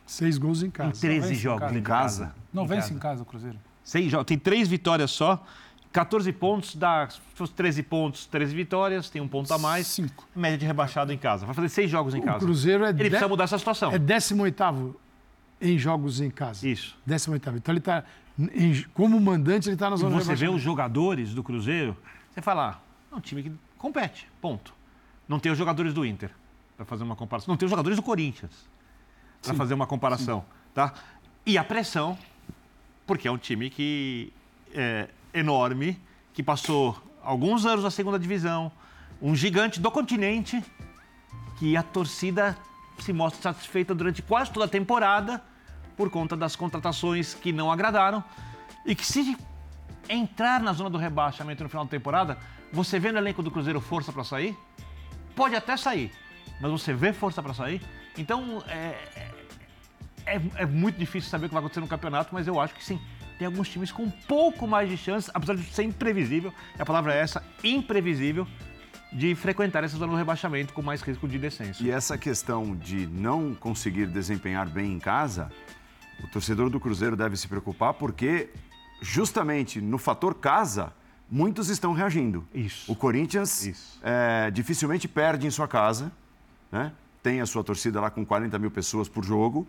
Seis 0.06 0.38
gols 0.38 0.64
em 0.64 0.70
casa. 0.70 0.92
Em 0.92 1.00
13 1.00 1.36
jogos 1.36 1.72
em 1.72 1.82
casa. 1.82 2.34
Não 2.54 2.64
em 2.64 2.68
vence 2.68 2.82
casa. 2.84 2.94
em 2.94 3.00
casa 3.00 3.22
o 3.24 3.26
Cruzeiro. 3.26 3.58
Seis 3.84 4.10
jogos. 4.10 4.26
Tem 4.28 4.40
três 4.40 4.68
vitórias 4.68 5.12
só. 5.12 5.44
14 5.96 6.30
pontos, 6.34 6.76
dá 6.76 7.08
se 7.10 7.22
fosse 7.36 7.54
13 7.54 7.82
pontos, 7.84 8.26
13 8.26 8.54
vitórias, 8.54 9.10
tem 9.10 9.22
um 9.22 9.30
ponto 9.30 9.54
a 9.54 9.58
mais. 9.58 9.88
Cinco. 9.88 10.28
Média 10.36 10.58
de 10.58 10.66
rebaixado 10.66 11.14
em 11.14 11.18
casa. 11.18 11.46
Vai 11.46 11.56
fazer 11.56 11.70
seis 11.70 11.90
jogos 11.90 12.14
em 12.14 12.22
casa. 12.22 12.40
O 12.40 12.40
Cruzeiro 12.42 12.84
é 12.84 12.90
Ele 12.90 13.04
de... 13.04 13.10
precisa 13.12 13.30
mudar 13.30 13.46
essa 13.46 13.58
situação. 13.58 13.94
É 13.94 13.98
18 13.98 14.94
em 15.62 15.80
jogos 15.80 16.20
em 16.20 16.30
casa. 16.30 16.68
Isso. 16.68 16.98
18 17.06 17.50
Então 17.56 17.72
ele 17.72 17.80
está, 17.80 18.04
como 18.94 19.18
mandante, 19.22 19.70
ele 19.70 19.76
está 19.76 19.90
na 19.90 19.96
zona 19.96 20.18
e 20.18 20.20
Você 20.20 20.36
vê 20.36 20.50
os 20.50 20.62
jogadores 20.62 21.34
do 21.34 21.42
Cruzeiro, 21.42 21.96
você 22.30 22.42
fala, 22.42 22.72
ah, 22.72 23.14
é 23.14 23.16
um 23.16 23.22
time 23.22 23.44
que 23.44 23.52
compete, 23.78 24.28
ponto. 24.42 24.74
Não 25.30 25.40
tem 25.40 25.50
os 25.50 25.58
jogadores 25.58 25.94
do 25.94 26.06
Inter, 26.06 26.30
para 26.76 26.86
fazer 26.86 27.06
uma 27.06 27.16
comparação. 27.16 27.54
Não 27.54 27.58
tem 27.58 27.68
os 27.68 27.72
jogadores 27.72 27.96
do 27.96 28.04
Corinthians, 28.04 28.52
para 29.42 29.54
fazer 29.54 29.74
uma 29.74 29.88
comparação. 29.88 30.44
Tá? 30.74 30.94
E 31.46 31.58
a 31.58 31.64
pressão, 31.64 32.18
porque 33.08 33.30
é 33.30 33.32
um 33.32 33.38
time 33.38 33.70
que 33.70 34.34
é 34.74 35.08
enorme, 35.36 36.02
que 36.34 36.42
passou 36.42 36.98
alguns 37.22 37.66
anos 37.66 37.84
na 37.84 37.92
segunda 37.92 38.18
divisão, 38.18 38.72
um 39.22 39.36
gigante 39.36 39.80
do 39.80 39.92
continente, 39.92 40.64
que 41.58 41.76
a 41.76 41.84
torcida 41.84 42.58
se 43.00 43.12
mostra 43.14 43.54
satisfeita 43.54 43.94
durante 43.94 44.22
quase 44.22 44.52
toda 44.52 44.66
a 44.66 44.70
temporada 44.70 45.42
por 45.98 46.10
conta 46.10 46.36
das 46.36 46.56
contratações 46.56 47.34
que 47.34 47.52
não 47.52 47.72
agradaram 47.72 48.24
e 48.86 48.96
que 48.96 49.06
se 49.06 49.38
entrar 50.08 50.62
na 50.62 50.74
zona 50.74 50.90
do 50.90 50.98
rebaixamento 50.98 51.64
no 51.64 51.70
final 51.70 51.86
da 51.86 51.92
temporada, 51.92 52.38
você 52.72 53.00
vê 53.00 53.12
no 53.12 53.18
elenco 53.18 53.42
do 53.42 53.52
Cruzeiro 53.52 53.82
força 53.82 54.12
para 54.12 54.24
sair? 54.24 54.58
Pode 55.36 55.56
até 55.56 55.76
sair, 55.76 56.12
mas 56.62 56.72
você 56.72 56.94
vê 56.94 57.12
força 57.12 57.42
para 57.42 57.54
sair? 57.54 57.82
Então 58.18 58.64
é, 58.68 59.32
é, 60.26 60.42
é, 60.56 60.66
muito 60.66 60.98
difícil 60.98 61.30
saber 61.30 61.46
o 61.46 61.50
que 61.50 61.54
vai 61.54 61.62
acontecer 61.62 61.82
no 61.82 61.88
campeonato, 61.88 62.34
mas 62.34 62.48
eu 62.48 62.60
acho 62.60 62.74
que 62.74 62.84
sim. 62.84 63.00
Tem 63.38 63.46
alguns 63.46 63.70
times 63.70 63.92
com 63.92 64.04
um 64.04 64.12
pouco 64.12 64.68
mais 64.68 64.90
de 64.90 64.98
chance, 64.98 65.30
apesar 65.34 65.56
de 65.56 65.64
ser 65.64 65.84
imprevisível, 65.84 66.54
e 66.78 66.82
a 66.82 66.86
palavra 66.86 67.14
é 67.14 67.20
essa, 67.20 67.44
imprevisível, 67.64 68.48
de 69.12 69.36
frequentar 69.36 69.84
essa 69.84 69.98
zona 69.98 70.12
do 70.12 70.18
rebaixamento 70.18 70.74
com 70.74 70.82
mais 70.82 71.02
risco 71.02 71.28
de 71.28 71.38
descenso. 71.38 71.84
E 71.84 71.90
essa 71.90 72.18
questão 72.18 72.76
de 72.76 73.08
não 73.08 73.54
conseguir 73.54 74.08
desempenhar 74.08 74.68
bem 74.68 74.94
em 74.94 75.00
casa, 75.00 75.52
o 76.24 76.28
torcedor 76.28 76.70
do 76.70 76.80
Cruzeiro 76.80 77.16
deve 77.16 77.38
se 77.38 77.48
preocupar 77.48 77.94
porque 77.94 78.50
justamente 79.02 79.80
no 79.80 79.98
fator 79.98 80.36
casa, 80.36 80.94
muitos 81.30 81.70
estão 81.70 81.94
reagindo. 81.94 82.46
Isso. 82.54 82.92
O 82.92 82.96
Corinthians 82.96 84.00
é, 84.02 84.50
dificilmente 84.52 85.08
perde 85.08 85.48
em 85.48 85.52
sua 85.52 85.68
casa, 85.68 86.12
né? 86.72 86.92
tem 87.22 87.42
a 87.42 87.46
sua 87.46 87.64
torcida 87.64 88.00
lá 88.00 88.10
com 88.10 88.26
40 88.26 88.58
mil 88.60 88.72
pessoas 88.72 89.10
por 89.10 89.24
jogo. 89.24 89.68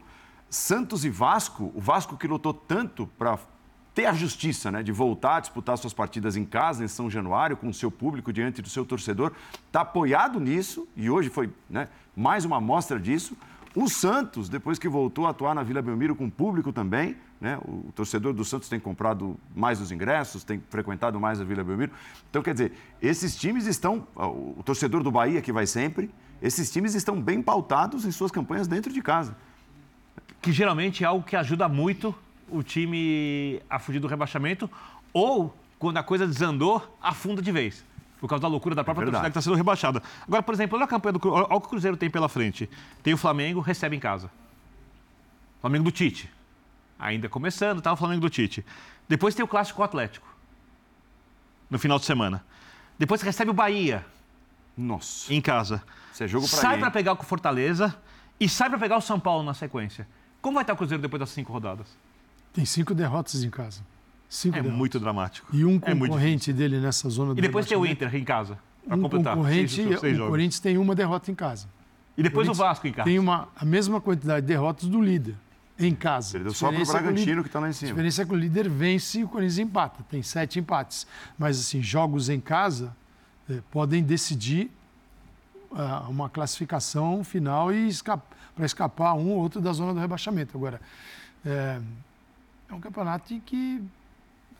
Santos 0.49 1.05
e 1.05 1.11
Vasco, 1.11 1.73
o 1.75 1.81
Vasco 1.81 2.17
que 2.17 2.27
lutou 2.27 2.55
tanto 2.55 3.07
para 3.19 3.39
ter 3.97 4.05
a 4.05 4.13
justiça 4.13 4.71
né, 4.71 4.83
de 4.83 4.93
voltar 4.93 5.37
a 5.37 5.41
disputar 5.41 5.79
suas 5.79 5.95
partidas 5.95 6.37
em 6.37 6.45
casa, 6.45 6.85
em 6.85 6.89
São 6.89 7.11
Januário, 7.11 7.57
com 7.57 7.71
o 7.71 7.73
seu 7.73 7.91
público, 7.91 8.31
diante 8.31 8.61
do 8.61 8.69
seu 8.69 8.85
torcedor, 8.85 9.33
está 9.67 9.81
apoiado 9.81 10.39
nisso, 10.39 10.87
e 10.95 11.09
hoje 11.09 11.31
foi 11.31 11.49
né, 11.69 11.89
mais 12.15 12.45
uma 12.45 12.59
amostra 12.59 13.01
disso. 13.01 13.35
O 13.75 13.89
Santos, 13.89 14.51
depois 14.51 14.79
que 14.79 14.87
voltou 14.87 15.27
a 15.27 15.31
atuar 15.31 15.55
na 15.55 15.63
Vila 15.63 15.81
Belmiro 15.81 16.15
com 16.15 16.29
público 16.29 16.75
também, 16.75 17.17
né, 17.41 17.59
o 17.65 17.91
torcedor 17.95 18.35
do 18.35 18.45
Santos 18.45 18.69
tem 18.69 18.79
comprado 18.79 19.35
mais 19.55 19.81
os 19.81 19.91
ingressos, 19.91 20.45
tem 20.45 20.63
frequentado 20.69 21.19
mais 21.19 21.41
a 21.41 21.45
Vila 21.45 21.65
Belmiro. 21.65 21.93
Então, 22.29 22.43
quer 22.43 22.53
dizer, 22.53 22.73
esses 23.01 23.35
times 23.35 23.65
estão, 23.65 24.07
o 24.15 24.63
torcedor 24.63 25.03
do 25.03 25.11
Bahia 25.11 25.41
que 25.41 25.53
vai 25.53 25.67
sempre, 25.67 26.11
esses 26.43 26.71
times 26.71 26.95
estão 26.95 27.19
bem 27.19 27.41
pautados 27.41 28.05
em 28.05 28.11
suas 28.11 28.31
campanhas 28.31 28.69
dentro 28.69 28.93
de 28.93 29.01
casa. 29.01 29.35
Que 30.43 30.53
geralmente 30.53 31.03
é 31.03 31.07
algo 31.07 31.25
que 31.25 31.35
ajuda 31.35 31.67
muito 31.67 32.15
o 32.49 32.63
time 32.63 33.61
a 33.69 33.79
fugir 33.79 33.99
do 33.99 34.07
rebaixamento 34.07 34.71
ou, 35.13 35.55
quando 35.79 35.97
a 35.97 36.03
coisa 36.03 36.27
desandou, 36.27 36.97
afunda 37.01 37.43
de 37.43 37.51
vez. 37.53 37.85
Por 38.19 38.29
causa 38.29 38.43
da 38.43 38.49
loucura 38.49 38.75
da 38.75 38.83
própria 38.83 39.05
é 39.05 39.07
torcida 39.07 39.25
que 39.25 39.29
está 39.31 39.43
sendo 39.43 39.57
rebaixada. 39.57 40.03
Agora, 40.27 40.43
por 40.43 40.55
exemplo, 40.55 40.77
olha 40.77 40.85
a 40.85 40.89
campanha 40.89 41.13
do 41.13 41.21
Cruzeiro. 41.21 41.47
Olha 41.49 41.57
o 41.57 41.61
que 41.61 41.67
o 41.67 41.71
Cruzeiro 41.71 41.97
tem 41.97 42.11
pela 42.11 42.29
frente. 42.29 42.69
Tem 43.03 43.13
o 43.13 43.17
Flamengo, 43.17 43.61
recebe 43.61 43.95
em 43.95 44.01
casa. 44.01 44.31
Flamengo 45.61 45.85
do 45.85 45.91
Tite. 45.91 46.31
Ainda 46.99 47.29
começando, 47.29 47.83
tá? 47.83 47.93
O 47.93 47.97
Flamengo 47.97 48.23
do 48.23 48.31
Tite. 48.31 48.65
Depois 49.09 49.35
tem 49.35 49.45
o 49.45 49.49
Clássico 49.49 49.83
Atlético. 49.83 50.27
No 51.69 51.79
final 51.79 51.99
de 51.99 52.07
semana. 52.07 52.45
Depois 52.99 53.21
recebe 53.21 53.51
o 53.51 53.55
Bahia. 53.55 54.05
Nossa. 54.77 55.33
Em 55.33 55.41
casa. 55.41 55.83
Você 56.13 56.25
é 56.25 56.29
jogo 56.29 56.49
pra 56.49 56.59
Sai 56.59 56.79
para 56.79 56.91
pegar 56.91 57.13
o 57.13 57.23
Fortaleza 57.23 57.95
e 58.41 58.49
sai 58.49 58.71
para 58.71 58.79
pegar 58.79 58.97
o 58.97 59.01
São 59.03 59.21
Paulo 59.21 59.43
na 59.45 59.53
sequência. 59.53 60.09
Como 60.41 60.55
vai 60.55 60.63
estar 60.63 60.73
o 60.73 60.77
Cruzeiro 60.77 61.03
depois 61.03 61.21
das 61.21 61.31
cinco 61.31 61.53
rodadas? 61.53 61.87
Tem 62.57 62.65
cinco 62.65 62.95
derrotas 62.95 63.45
em 63.45 63.51
casa. 63.51 63.83
Cinco 64.31 64.57
é 64.57 64.61
derrotas. 64.63 64.79
muito 64.79 64.99
dramático. 64.99 65.55
E 65.55 65.63
um 65.63 65.77
é 65.77 65.95
concorrente 65.95 66.51
é 66.51 66.55
dele 66.55 66.81
nessa 66.81 67.07
zona 67.11 67.35
do 67.35 67.39
E 67.39 67.43
depois 67.43 67.67
tem 67.67 67.77
o 67.77 67.85
Inter 67.85 68.17
em 68.17 68.25
casa. 68.25 68.59
Um 68.89 69.03
completar. 69.03 69.37
concorrente, 69.37 69.75
seis, 69.75 70.01
seis 70.01 70.19
o 70.19 70.27
Corinthians 70.27 70.59
tem 70.59 70.79
uma 70.79 70.95
derrota 70.95 71.31
em 71.31 71.35
casa. 71.35 71.69
E 72.17 72.23
depois 72.23 72.49
o, 72.49 72.53
o 72.53 72.55
Vasco 72.55 72.87
em 72.87 72.93
casa. 72.93 73.05
Tem 73.05 73.19
uma, 73.19 73.49
a 73.55 73.65
mesma 73.67 74.01
quantidade 74.01 74.41
de 74.41 74.47
derrotas 74.47 74.89
do 74.89 75.03
líder 75.03 75.35
em 75.79 75.95
casa. 75.95 76.33
Perdeu 76.33 76.55
só 76.55 76.73
para 76.73 76.83
o 76.83 76.87
Bragantino, 76.87 77.43
que 77.43 77.49
está 77.51 77.61
lá 77.61 77.69
em 77.69 77.75
cima. 77.75 77.91
A 77.91 77.93
diferença 77.93 78.23
é 78.23 78.25
que 78.25 78.33
o 78.33 78.37
líder 78.37 78.71
vence 78.71 79.19
e 79.19 79.25
o 79.25 79.29
Corinthians 79.29 79.59
empata. 79.59 80.03
Tem 80.09 80.23
sete 80.23 80.59
empates. 80.59 81.07
Mas, 81.39 81.61
assim, 81.61 81.83
jogos 81.83 82.31
em 82.31 82.41
casa 82.41 82.97
é, 83.51 83.61
podem 83.71 84.03
decidir 84.03 84.71
uh, 85.73 86.09
uma 86.09 86.31
classificação 86.31 87.23
final 87.23 87.71
e 87.71 87.91
para 88.55 88.65
escapar 88.65 89.13
um 89.13 89.29
ou 89.33 89.41
outro 89.41 89.61
da 89.61 89.75
zona 89.75 89.93
do 89.93 90.01
rebaixamento. 90.01 90.57
Agora, 90.57 90.81
é, 91.45 91.81
é 92.69 92.75
um 92.75 92.81
campeonato 92.81 93.33
em 93.33 93.41
que 93.41 93.83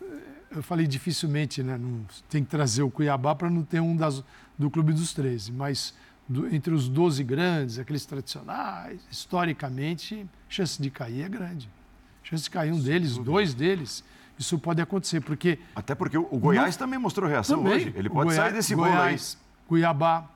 eh, 0.01 0.05
eu 0.51 0.63
falei 0.63 0.87
dificilmente, 0.87 1.61
né? 1.61 1.77
Não, 1.77 2.05
tem 2.29 2.43
que 2.43 2.49
trazer 2.49 2.83
o 2.83 2.89
Cuiabá 2.89 3.35
para 3.35 3.49
não 3.49 3.63
ter 3.63 3.79
um 3.79 3.95
das, 3.95 4.23
do 4.57 4.69
Clube 4.69 4.93
dos 4.93 5.13
13, 5.13 5.51
mas 5.51 5.93
do, 6.27 6.53
entre 6.53 6.73
os 6.73 6.87
12 6.89 7.23
grandes, 7.23 7.79
aqueles 7.79 8.05
tradicionais, 8.05 8.99
historicamente, 9.11 10.25
chance 10.49 10.81
de 10.81 10.89
cair 10.89 11.23
é 11.23 11.29
grande. 11.29 11.69
Chance 12.23 12.43
de 12.43 12.49
cair 12.49 12.73
um 12.73 12.79
deles, 12.79 13.17
dois 13.17 13.53
deles, 13.53 14.03
isso 14.37 14.59
pode 14.59 14.81
acontecer, 14.81 15.21
porque... 15.21 15.59
Até 15.75 15.95
porque 15.95 16.17
o 16.17 16.37
Goiás 16.37 16.75
não, 16.75 16.79
também 16.85 16.99
mostrou 16.99 17.29
reação 17.29 17.59
também, 17.59 17.75
hoje. 17.75 17.93
Ele 17.95 18.09
pode 18.09 18.25
Goiás, 18.29 18.35
sair 18.35 18.53
desse 18.53 18.75
Goiás, 18.75 18.95
bolo 18.95 19.03
aí. 19.03 19.67
Cuiabá. 19.67 20.29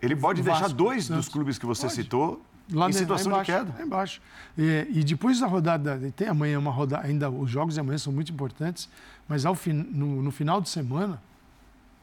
Ele 0.00 0.14
pode 0.14 0.42
deixar 0.42 0.68
dois 0.68 1.08
dos 1.08 1.28
clubes 1.28 1.58
que 1.58 1.66
você 1.66 1.82
pode. 1.82 1.94
citou 1.94 2.42
Lá 2.72 2.88
em 2.88 2.92
situação 2.92 3.30
lá 3.30 3.42
embaixo, 3.42 3.52
de 3.52 3.72
queda. 3.72 3.82
Embaixo. 3.82 4.22
E, 4.56 4.86
e, 4.90 5.04
depois 5.04 5.38
da 5.40 5.46
rodada, 5.46 6.00
tem 6.16 6.28
amanhã 6.28 6.58
uma 6.58 6.70
rodada, 6.70 7.06
ainda 7.06 7.30
os 7.30 7.50
jogos 7.50 7.74
de 7.74 7.80
amanhã 7.80 7.98
são 7.98 8.12
muito 8.12 8.32
importantes, 8.32 8.88
mas 9.28 9.44
ao 9.44 9.56
no, 9.66 10.22
no 10.22 10.30
final 10.30 10.60
de 10.60 10.68
semana, 10.70 11.20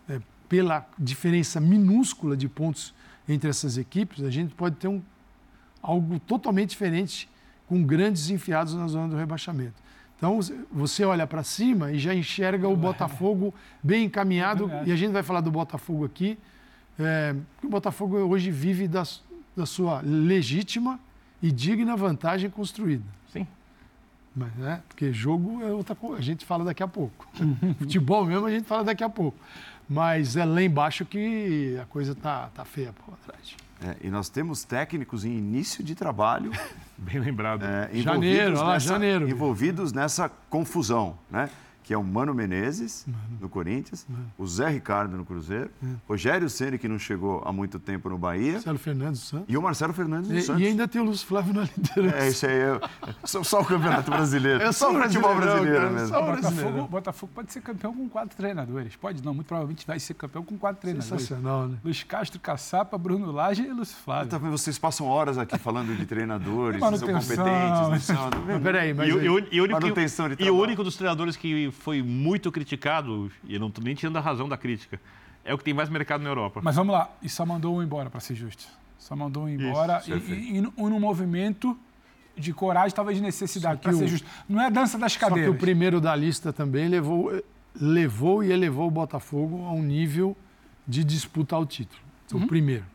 é, 0.08 0.20
pela 0.48 0.88
diferença 0.98 1.60
minúscula 1.60 2.38
de 2.38 2.48
pontos 2.48 2.94
entre 3.28 3.50
essas 3.50 3.78
equipes, 3.78 4.24
a 4.24 4.30
gente 4.30 4.54
pode 4.54 4.76
ter 4.76 4.88
um, 4.88 5.02
algo 5.82 6.20
totalmente 6.20 6.72
diferente 6.72 7.28
com 7.68 7.82
grandes 7.84 8.30
enfiados 8.30 8.76
na 8.76 8.88
zona 8.88 9.08
do 9.08 9.16
rebaixamento. 9.16 9.82
Então, 10.18 10.40
você 10.72 11.04
olha 11.04 11.26
para 11.26 11.42
cima 11.42 11.92
e 11.92 11.98
já 11.98 12.14
enxerga 12.14 12.68
o 12.68 12.76
Botafogo 12.76 13.52
bem 13.82 14.06
encaminhado, 14.06 14.70
é 14.70 14.84
e 14.86 14.92
a 14.92 14.96
gente 14.96 15.12
vai 15.12 15.24
falar 15.24 15.42
do 15.42 15.50
Botafogo 15.50 16.06
aqui. 16.06 16.38
É, 17.00 17.36
o 17.64 17.68
Botafogo 17.68 18.18
hoje 18.18 18.52
vive 18.52 18.88
das, 18.88 19.24
da 19.62 19.66
sua 19.66 20.02
legítima 20.04 21.00
e 21.42 21.52
digna 21.52 21.96
vantagem 21.96 22.50
construída. 22.50 23.06
Sim. 23.32 23.48
Mas, 24.36 24.54
né? 24.56 24.82
Porque 24.88 25.14
jogo 25.14 25.62
é 25.64 25.72
outra 25.72 25.96
coisa, 25.96 26.18
a 26.18 26.24
gente 26.24 26.46
fala 26.46 26.64
daqui 26.66 26.84
a 26.84 26.88
pouco. 26.88 27.28
Futebol 27.78 28.26
mesmo 28.26 28.46
a 28.46 28.52
gente 28.52 28.66
fala 28.66 28.84
daqui 28.84 29.04
a 29.04 29.10
pouco. 29.10 29.38
Mas 29.88 30.36
é 30.36 30.46
lá 30.46 30.62
embaixo 30.62 31.06
que 31.06 31.78
a 31.82 31.86
coisa 31.86 32.16
tá, 32.16 32.50
tá 32.56 32.66
feia 32.66 32.94
por 32.94 33.16
trás. 33.18 33.56
É, 33.84 34.08
e 34.08 34.10
nós 34.10 34.30
temos 34.30 34.64
técnicos 34.64 35.26
em 35.26 35.38
início 35.38 35.84
de 35.84 35.96
trabalho. 35.96 36.52
Bem 36.98 37.20
lembrado. 37.20 37.64
É, 37.64 37.90
Janeiro, 37.94 38.54
olha 38.54 38.64
lá, 38.64 38.74
nessa, 38.74 38.88
janeiro. 38.88 39.30
Envolvidos 39.30 39.92
nessa 39.92 40.30
confusão, 40.50 41.18
né? 41.30 41.50
Que 41.92 41.96
é 41.96 41.98
o 41.98 42.04
Mano 42.06 42.34
Menezes, 42.34 43.06
no 43.42 43.50
Corinthians, 43.50 44.08
o 44.38 44.48
Zé 44.48 44.70
Ricardo 44.70 45.18
no 45.18 45.26
Cruzeiro, 45.26 45.70
Rogério 46.08 46.50
Ceni 46.50 46.78
que 46.78 46.88
não 46.88 46.98
chegou 46.98 47.44
há 47.46 47.52
muito 47.52 47.78
tempo 47.80 48.08
no 48.08 48.18
Bahia, 48.18 48.54
Marcelo 48.54 48.78
Fernandes 48.80 49.20
do 49.20 49.26
Santos. 49.26 49.46
e 49.50 49.58
o 49.58 49.62
Marcelo 49.62 49.92
Fernandes 49.92 50.30
do 50.30 50.38
E, 50.38 50.42
Santos. 50.42 50.62
e 50.62 50.68
ainda 50.68 50.88
tem 50.88 51.02
o 51.02 51.04
Lúcio 51.04 51.28
Flávio 51.28 51.54
na 51.54 51.64
liderança. 51.64 52.16
É, 52.16 52.30
isso 52.30 52.46
aí 52.46 52.54
é 52.54 52.80
só, 53.26 53.44
só 53.44 53.60
o 53.60 53.66
Campeonato 53.66 54.10
Brasileiro. 54.10 54.64
É 54.64 54.72
só 54.72 54.90
o 54.98 55.02
futebol 55.02 55.36
brasileiro 55.36 55.78
cara, 55.80 55.90
mesmo. 55.90 56.08
só 56.08 56.18
o 56.24 56.26
Botafogo, 56.28 56.52
brasileiro. 56.54 56.88
Botafogo 56.88 57.32
pode 57.36 57.52
ser 57.52 57.60
campeão 57.62 57.94
com 57.94 58.08
quatro 58.08 58.38
treinadores. 58.38 58.96
Pode 58.96 59.22
não, 59.22 59.34
muito 59.34 59.48
provavelmente 59.48 59.86
vai 59.86 60.00
ser 60.00 60.14
campeão 60.14 60.46
com 60.46 60.58
quatro 60.58 60.80
treinadores. 60.80 61.10
Sensacional, 61.24 61.68
né? 61.68 61.78
Luiz 61.84 62.02
Castro, 62.04 62.40
Caçapa, 62.40 62.98
Bruno 62.98 63.34
Lage 63.34 63.64
e 63.64 63.74
Lúcio 63.74 63.98
Flávio. 63.98 64.30
Tá 64.30 64.38
vendo? 64.38 64.52
Vocês 64.52 64.80
passam 64.80 65.08
horas 65.08 65.38
aqui 65.38 65.58
falando 65.60 65.94
de 65.94 66.06
treinadores, 66.06 66.80
são 66.80 66.92
competentes, 67.00 67.36
não 67.38 68.00
são. 68.00 68.30
tá 68.30 68.60
peraí, 68.64 68.94
mas 68.94 69.10
E, 69.10 69.12
o- 69.12 69.20
aí- 69.20 69.48
e 69.52 69.56
e 69.58 69.62
único, 69.62 69.82
Manutenção 69.82 70.30
de 70.30 70.42
e 70.42 70.50
o 70.50 70.56
único 70.58 70.86
dos 70.86 70.96
treinadores 70.96 71.36
que 71.36 71.70
foi 71.82 72.02
muito 72.04 72.52
criticado, 72.52 73.32
e 73.44 73.56
eu 73.56 73.60
não 73.60 73.72
tô 73.72 73.82
nem 73.82 73.96
tirando 73.96 74.16
a 74.18 74.20
razão 74.22 74.48
da 74.48 74.56
crítica, 74.58 75.02
é 75.44 75.54
o 75.54 75.58
que 75.58 75.64
tem 75.64 75.74
mais 75.74 75.90
mercado 75.90 76.22
na 76.22 76.30
Europa. 76.30 76.62
Mas 76.64 76.76
vamos 76.76 76.94
lá, 76.94 77.10
e 77.22 77.28
só 77.28 77.46
mandou 77.46 77.76
um 77.76 77.82
embora, 77.84 78.10
para 78.10 78.20
ser 78.20 78.36
justo. 78.36 78.66
Só 79.00 79.16
mandou 79.16 79.46
um 79.46 79.50
embora 79.50 79.98
Isso, 80.00 80.14
e, 80.14 80.34
e, 80.54 80.58
e 80.58 80.62
num- 80.62 81.00
movimento 81.00 81.78
de 82.38 82.54
coragem, 82.54 82.96
talvez 82.96 83.18
de 83.18 83.24
necessidade, 83.24 83.82
para 83.82 83.92
ser 83.94 84.08
justo. 84.08 84.28
Não 84.48 84.62
é 84.62 84.68
a 84.68 84.70
dança 84.70 84.98
das 84.98 85.14
Só 85.14 85.20
que 85.20 85.26
cadeiras. 85.26 85.54
o 85.56 85.58
primeiro 85.58 86.00
da 86.00 86.16
lista 86.16 86.54
também 86.54 86.88
levou, 86.88 87.44
levou 87.76 88.44
e 88.44 88.52
elevou 88.52 88.88
o 88.88 88.92
Botafogo 88.92 89.66
a 89.66 89.72
um 89.72 89.82
nível 89.82 90.38
de 90.88 91.04
disputar 91.04 91.60
o 91.60 91.66
título. 91.66 92.00
Uhum. 92.32 92.44
O 92.44 92.48
primeiro. 92.48 92.86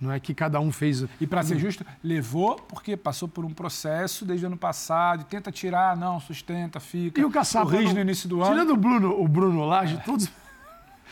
Não 0.00 0.12
é 0.12 0.20
que 0.20 0.32
cada 0.32 0.60
um 0.60 0.70
fez. 0.70 1.04
E 1.20 1.26
para 1.26 1.42
ser 1.42 1.58
justo, 1.58 1.84
levou 2.02 2.54
porque 2.56 2.96
passou 2.96 3.26
por 3.28 3.44
um 3.44 3.50
processo 3.52 4.24
desde 4.24 4.46
o 4.46 4.48
ano 4.48 4.56
passado 4.56 5.22
e 5.22 5.24
tenta 5.24 5.50
tirar, 5.50 5.96
não, 5.96 6.20
sustenta, 6.20 6.78
fica. 6.78 7.20
E 7.20 7.24
o 7.24 7.30
Caçapa. 7.30 7.70
Não- 7.72 7.92
no 7.94 8.00
início 8.00 8.28
do 8.28 8.40
ano. 8.42 8.52
Tirando 8.52 8.70
o 8.70 8.76
Bruno, 8.76 9.20
o 9.20 9.26
Bruno 9.26 9.64
Lage, 9.66 10.00
todos 10.04 10.30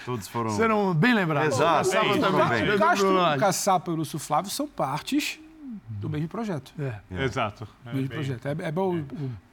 Todos 0.05 0.29
foram. 0.29 0.51
serão 0.51 0.94
bem 0.94 1.14
lembrados. 1.14 1.57
Exato, 1.57 1.88
O 1.88 1.92
Caçapa 1.92 2.55
é, 2.55 2.61
bem. 2.61 2.70
O 2.70 2.77
o 2.77 2.79
Castro, 2.79 3.18
o. 3.18 3.38
Caçapa 3.38 3.90
e 3.90 3.94
o 3.94 3.96
Lúcio 3.96 4.18
Flávio 4.20 4.51
são 4.51 4.68
partes 4.68 5.40
do 5.88 6.09
mesmo 6.09 6.29
projeto. 6.29 6.72
É. 6.79 7.25
Exato. 7.25 7.66
Do 7.85 7.92
mesmo 7.92 8.09
projeto. 8.11 8.46
É, 8.46 8.51
é 8.68 8.70
bom 8.72 9.03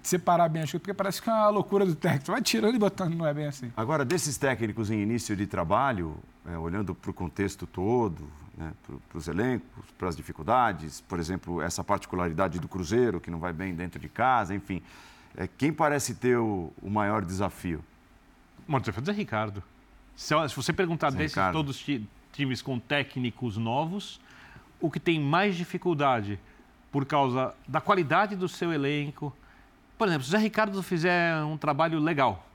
separar 0.02 0.48
bem 0.50 0.62
as 0.62 0.70
coisas, 0.70 0.82
porque 0.82 0.94
parece 0.94 1.22
que 1.22 1.30
é 1.30 1.34
uma 1.34 1.50
loucura 1.50 1.86
do 1.86 1.96
técnico. 1.96 2.32
Vai 2.32 2.42
tirando 2.42 2.76
e 2.76 2.80
botando, 2.80 3.16
não 3.16 3.26
é 3.26 3.34
bem 3.34 3.48
assim. 3.48 3.72
Agora, 3.76 4.06
desses 4.06 4.38
técnicos 4.38 4.92
em 4.92 5.02
início 5.02 5.36
de 5.36 5.48
trabalho, 5.48 6.18
é, 6.46 6.58
olhando 6.58 6.94
para 6.94 7.10
o 7.10 7.14
contexto 7.14 7.66
todo, 7.66 8.28
né, 8.58 8.72
para 9.10 9.18
os 9.18 9.28
elencos, 9.28 9.86
para 9.98 10.10
as 10.10 10.16
dificuldades, 10.16 11.02
por 11.02 11.20
exemplo, 11.20 11.62
essa 11.62 11.84
particularidade 11.84 12.60
do 12.60 12.68
Cruzeiro, 12.68 13.20
que 13.20 13.32
não 13.32 13.40
vai 13.40 13.52
bem 13.54 13.74
dentro 13.74 14.00
de 14.00 14.08
casa, 14.10 14.54
enfim, 14.54 14.82
é, 15.36 15.48
quem 15.48 15.74
parece 15.74 16.16
ter 16.16 16.38
o, 16.38 16.72
o 16.82 16.90
maior 16.90 17.26
desafio? 17.26 17.84
O 18.68 18.80
desafio 18.80 19.02
do 19.02 19.06
Zé 19.06 19.12
Ricardo. 19.12 19.64
Se, 20.16 20.36
se 20.50 20.56
você 20.56 20.72
perguntar 20.72 21.10
Zé 21.12 21.18
desses 21.18 21.34
Ricardo. 21.36 21.54
todos 21.54 21.76
os 21.78 21.82
ti- 21.84 22.08
times 22.32 22.62
com 22.62 22.80
técnicos 22.80 23.58
novos, 23.58 24.22
o 24.80 24.90
que 24.92 25.00
tem 25.00 25.20
mais 25.20 25.56
dificuldade 25.56 26.40
por 26.92 27.06
causa 27.06 27.56
da 27.68 27.82
qualidade 27.82 28.36
do 28.36 28.48
seu 28.48 28.72
elenco. 28.72 29.36
Por 29.98 30.08
exemplo, 30.08 30.24
se 30.24 30.30
o 30.30 30.32
Zé 30.32 30.38
Ricardo 30.38 30.84
fizer 30.84 31.44
um 31.44 31.58
trabalho 31.58 31.98
legal, 32.00 32.48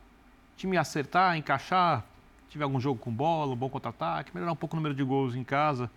time 0.56 0.76
acertar, 0.76 1.36
encaixar, 1.36 2.04
tiver 2.48 2.64
algum 2.64 2.80
jogo 2.80 2.98
com 2.98 3.12
bola, 3.12 3.52
um 3.52 3.56
bom 3.56 3.68
contra-ataque, 3.68 4.30
melhorar 4.34 4.52
um 4.52 4.56
pouco 4.56 4.74
o 4.74 4.78
número 4.78 4.94
de 4.94 5.02
gols 5.02 5.34
em 5.34 5.44
casa, 5.44 5.90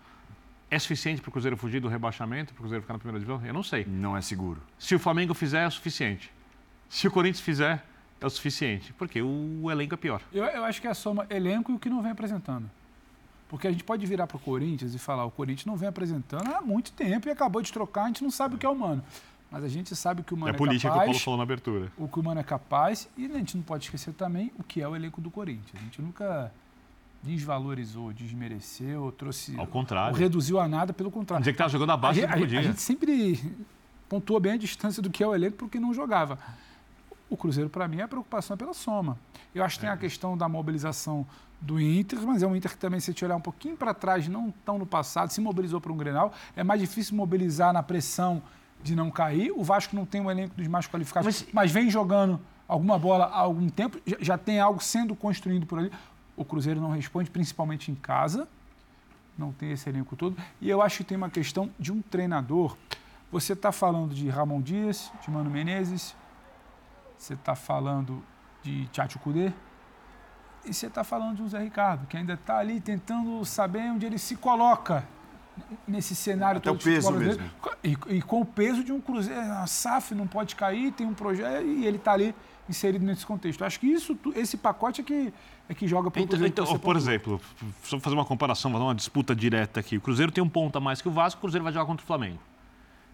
é 0.70 0.78
suficiente 0.78 1.20
para 1.20 1.28
o 1.28 1.32
Cruzeiro 1.32 1.56
fugir 1.56 1.80
do 1.80 1.88
rebaixamento, 1.88 2.52
para 2.54 2.60
o 2.60 2.62
Cruzeiro 2.62 2.82
ficar 2.82 2.94
na 2.94 2.98
primeira 2.98 3.20
divisão? 3.20 3.46
Eu 3.46 3.52
não 3.52 3.62
sei. 3.62 3.84
Não 3.84 4.16
é 4.16 4.22
seguro. 4.22 4.60
Se 4.78 4.94
o 4.94 4.98
Flamengo 4.98 5.34
fizer, 5.34 5.64
é 5.64 5.66
o 5.66 5.70
suficiente. 5.70 6.32
Se 6.88 7.06
o 7.06 7.10
Corinthians 7.10 7.40
fizer, 7.40 7.84
é 8.20 8.26
o 8.26 8.30
suficiente. 8.30 8.92
Porque 8.94 9.20
o 9.20 9.70
elenco 9.70 9.94
é 9.94 9.96
pior. 9.96 10.22
Eu, 10.32 10.44
eu 10.44 10.64
acho 10.64 10.80
que 10.80 10.86
é 10.86 10.90
a 10.90 10.94
soma 10.94 11.26
elenco 11.28 11.72
e 11.72 11.74
o 11.74 11.78
que 11.78 11.90
não 11.90 12.00
vem 12.00 12.12
apresentando. 12.12 12.70
Porque 13.48 13.66
a 13.66 13.70
gente 13.70 13.84
pode 13.84 14.06
virar 14.06 14.26
para 14.26 14.38
o 14.38 14.40
Corinthians 14.40 14.94
e 14.94 14.98
falar: 14.98 15.26
o 15.26 15.30
Corinthians 15.30 15.66
não 15.66 15.76
vem 15.76 15.88
apresentando 15.88 16.48
há 16.54 16.62
muito 16.62 16.90
tempo 16.92 17.28
e 17.28 17.30
acabou 17.30 17.60
de 17.60 17.70
trocar, 17.70 18.04
a 18.04 18.06
gente 18.06 18.22
não 18.22 18.30
sabe 18.30 18.54
o 18.54 18.58
que 18.58 18.64
é 18.64 18.68
o 18.68 18.74
Mano. 18.74 19.04
Mas 19.52 19.62
a 19.64 19.68
gente 19.68 19.94
sabe 19.94 20.22
que 20.22 20.32
o 20.32 20.36
Mano 20.36 20.48
é 20.48 20.52
é, 20.52 20.54
a 20.54 20.58
política 20.58 20.88
que 20.88 20.94
o 20.94 20.98
Paulo 20.98 21.06
capaz, 21.12 21.22
falou 21.24 21.36
na 21.36 21.42
abertura. 21.44 21.92
o 21.98 22.08
que 22.08 22.18
o 22.18 22.22
Mano 22.22 22.40
é 22.40 22.42
capaz, 22.42 23.08
e 23.16 23.26
a 23.26 23.28
gente 23.38 23.54
não 23.56 23.62
pode 23.62 23.84
esquecer 23.84 24.14
também 24.14 24.50
o 24.58 24.62
que 24.64 24.80
é 24.80 24.88
o 24.88 24.96
elenco 24.96 25.20
do 25.20 25.30
Corinthians. 25.30 25.70
A 25.74 25.78
gente 25.78 26.00
nunca 26.00 26.50
desvalorizou, 27.22 28.12
desmereceu, 28.12 29.12
trouxe. 29.16 29.56
Ao 29.58 29.66
contrário. 29.66 30.12
ou 30.14 30.18
reduziu 30.18 30.58
a 30.58 30.66
nada, 30.66 30.92
pelo 30.92 31.10
contrário. 31.10 31.42
Dizer 31.42 31.52
que 31.52 31.56
estava 31.56 31.70
jogando 31.70 31.90
A 31.90 31.94
abaixo 31.94 32.20
gente, 32.20 32.28
do 32.28 32.32
a 32.32 32.34
que 32.36 32.40
podia. 32.42 32.60
a 32.60 32.62
gente 32.62 32.80
sempre 32.80 33.38
pontuou 34.08 34.40
bem 34.40 34.52
a 34.52 34.56
distância 34.56 35.00
do 35.02 35.08
que 35.10 35.22
é 35.22 35.26
o 35.26 35.34
elenco 35.34 35.56
porque 35.56 35.78
não 35.78 35.94
jogava. 35.94 36.38
O 37.30 37.36
Cruzeiro, 37.36 37.70
para 37.70 37.86
mim, 37.88 38.00
a 38.00 38.08
preocupação 38.08 38.54
é 38.54 38.56
pela 38.58 38.74
soma. 38.74 39.16
Eu 39.54 39.64
acho 39.64 39.76
que 39.76 39.82
tem 39.82 39.90
É. 39.90 39.92
a 39.92 39.96
questão 39.96 40.36
da 40.36 40.48
mobilização 40.48 41.26
do 41.60 41.80
Inter, 41.80 42.20
mas 42.26 42.42
é 42.42 42.46
um 42.46 42.56
Inter 42.56 42.70
que 42.72 42.76
também, 42.76 42.98
se 43.00 43.10
a 43.10 43.12
gente 43.12 43.24
olhar 43.24 43.36
um 43.36 43.40
pouquinho 43.40 43.76
para 43.76 43.94
trás, 43.94 44.26
não 44.28 44.50
tão 44.64 44.78
no 44.78 44.84
passado, 44.86 45.30
se 45.30 45.40
mobilizou 45.40 45.80
para 45.80 45.92
um 45.92 45.96
Grenal. 45.96 46.32
É 46.56 46.64
mais 46.64 46.80
difícil 46.80 47.14
mobilizar 47.16 47.72
na 47.72 47.82
pressão 47.82 48.42
de 48.82 48.94
não 48.96 49.10
cair. 49.10 49.52
O 49.52 49.62
Vasco 49.62 49.94
não 49.94 50.04
tem 50.04 50.20
um 50.20 50.30
elenco 50.30 50.54
dos 50.56 50.66
mais 50.66 50.86
qualificados, 50.86 51.26
Mas- 51.42 51.52
mas, 51.52 51.72
vem 51.72 51.88
jogando 51.90 52.40
alguma 52.66 52.98
bola 52.98 53.26
há 53.26 53.38
algum 53.38 53.68
tempo, 53.68 53.98
já, 54.06 54.16
já 54.20 54.38
tem 54.38 54.60
algo 54.60 54.82
sendo 54.82 55.14
construído 55.14 55.66
por 55.66 55.78
ali. 55.78 55.92
O 56.36 56.44
Cruzeiro 56.44 56.80
não 56.80 56.90
responde, 56.90 57.30
principalmente 57.30 57.90
em 57.90 57.94
casa 57.94 58.48
não 59.36 59.50
tem 59.52 59.72
esse 59.72 59.88
elenco 59.88 60.14
todo. 60.14 60.36
E 60.60 60.68
eu 60.68 60.82
acho 60.82 60.98
que 60.98 61.04
tem 61.04 61.16
uma 61.16 61.30
questão 61.30 61.70
de 61.78 61.90
um 61.92 62.02
treinador. 62.02 62.76
Você 63.30 63.54
está 63.54 63.72
falando 63.72 64.14
de 64.14 64.28
Ramon 64.28 64.60
Dias, 64.60 65.10
de 65.22 65.30
Mano 65.30 65.48
Menezes, 65.50 66.14
você 67.16 67.34
está 67.34 67.54
falando 67.54 68.22
de 68.62 68.86
Tchatcho 68.88 69.18
Kudê, 69.18 69.50
e 70.64 70.72
você 70.72 70.86
está 70.86 71.02
falando 71.02 71.36
de 71.36 71.42
um 71.42 71.48
Zé 71.48 71.58
Ricardo, 71.60 72.06
que 72.06 72.16
ainda 72.16 72.34
está 72.34 72.58
ali 72.58 72.78
tentando 72.80 73.42
saber 73.44 73.90
onde 73.90 74.04
ele 74.06 74.18
se 74.18 74.36
coloca 74.36 75.04
nesse 75.86 76.14
cenário 76.14 76.58
Até 76.58 76.70
todo 76.70 76.80
o 76.80 76.84
peso 76.84 77.12
brasileiro. 77.12 77.50
E, 77.82 77.96
e 78.08 78.22
com 78.22 78.40
o 78.40 78.44
peso 78.44 78.82
de 78.82 78.92
um 78.92 79.00
Cruzeiro, 79.00 79.40
a 79.40 79.66
SAF 79.66 80.14
não 80.14 80.26
pode 80.26 80.54
cair, 80.56 80.92
tem 80.92 81.06
um 81.06 81.14
projeto, 81.14 81.64
e 81.64 81.86
ele 81.86 81.96
está 81.96 82.12
ali 82.12 82.34
inserido 82.68 83.04
nesse 83.04 83.26
contexto. 83.26 83.64
Acho 83.64 83.78
que 83.80 83.86
isso, 83.86 84.16
esse 84.34 84.56
pacote 84.56 85.00
é 85.00 85.04
que, 85.04 85.32
é 85.68 85.74
que 85.74 85.86
joga 85.86 86.10
para 86.10 86.20
o 86.20 86.22
Então, 86.22 86.38
Cruzeiro. 86.38 86.52
então, 86.52 86.64
torcer 86.64 86.80
por 86.80 86.96
exemplo, 86.96 87.40
só 87.82 87.98
fazer 88.00 88.16
uma 88.16 88.24
comparação, 88.24 88.70
fazer 88.72 88.84
uma 88.84 88.94
disputa 88.94 89.34
direta 89.34 89.80
aqui. 89.80 89.96
O 89.96 90.00
Cruzeiro 90.00 90.32
tem 90.32 90.42
um 90.42 90.48
ponto 90.48 90.76
a 90.78 90.80
mais 90.80 91.02
que 91.02 91.08
o 91.08 91.12
Vasco, 91.12 91.38
o 91.38 91.40
Cruzeiro 91.42 91.64
vai 91.64 91.72
jogar 91.72 91.86
contra 91.86 92.02
o 92.04 92.06
Flamengo. 92.06 92.38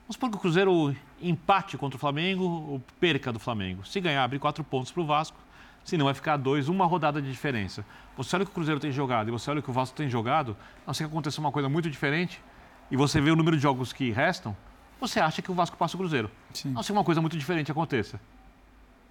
Vamos 0.03 0.15
supor 0.15 0.31
que 0.31 0.37
o 0.37 0.41
Cruzeiro 0.41 0.97
empate 1.21 1.77
contra 1.77 1.97
o 1.97 2.01
Flamengo 2.01 2.45
ou 2.45 2.83
perca 2.99 3.31
do 3.33 3.39
Flamengo. 3.39 3.87
Se 3.87 4.01
ganhar, 4.01 4.25
abre 4.25 4.39
quatro 4.39 4.65
pontos 4.65 4.91
para 4.91 5.03
o 5.03 5.07
Vasco. 5.07 5.37
Se 5.85 5.97
não, 5.97 6.05
vai 6.05 6.15
ficar 6.15 6.37
dois, 6.37 6.69
uma 6.69 6.87
rodada 6.87 7.21
de 7.21 7.31
diferença. 7.31 7.85
Você 8.17 8.37
olha 8.37 8.43
o 8.43 8.47
que 8.47 8.53
o 8.53 8.55
Cruzeiro 8.55 8.81
tem 8.81 8.93
jogado 8.93 9.29
e 9.29 9.31
você 9.31 9.51
olha 9.51 9.61
o 9.61 9.63
que 9.63 9.71
o 9.71 9.73
Vasco 9.73 9.97
tem 9.97 10.09
jogado, 10.09 10.57
a 10.85 10.89
não 10.89 10.95
ser 10.95 11.05
que 11.05 11.11
aconteça 11.11 11.41
uma 11.41 11.51
coisa 11.51 11.69
muito 11.69 11.89
diferente, 11.89 12.43
e 12.91 12.97
você 12.97 13.21
vê 13.21 13.31
o 13.31 13.37
número 13.37 13.57
de 13.57 13.63
jogos 13.63 13.93
que 13.93 14.11
restam, 14.11 14.57
você 15.01 15.21
acha 15.21 15.41
que 15.41 15.51
o 15.51 15.55
Vasco 15.55 15.77
passa 15.77 15.97
o 15.97 15.99
Cruzeiro. 15.99 16.31
Sim. 16.53 16.71
A 16.71 16.73
não 16.73 16.83
ser 16.83 16.93
que 16.93 16.99
uma 16.99 17.05
coisa 17.05 17.21
muito 17.21 17.37
diferente 17.39 17.71
aconteça. 17.71 18.21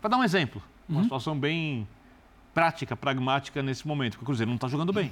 Para 0.01 0.11
dar 0.11 0.17
um 0.17 0.23
exemplo, 0.23 0.61
uma 0.87 1.03
situação 1.03 1.37
bem 1.37 1.87
prática, 2.53 2.95
pragmática 2.95 3.61
nesse 3.61 3.87
momento, 3.87 4.13
porque 4.13 4.23
o 4.23 4.27
Cruzeiro 4.27 4.49
não 4.49 4.55
está 4.55 4.67
jogando 4.67 4.91
bem. 4.91 5.11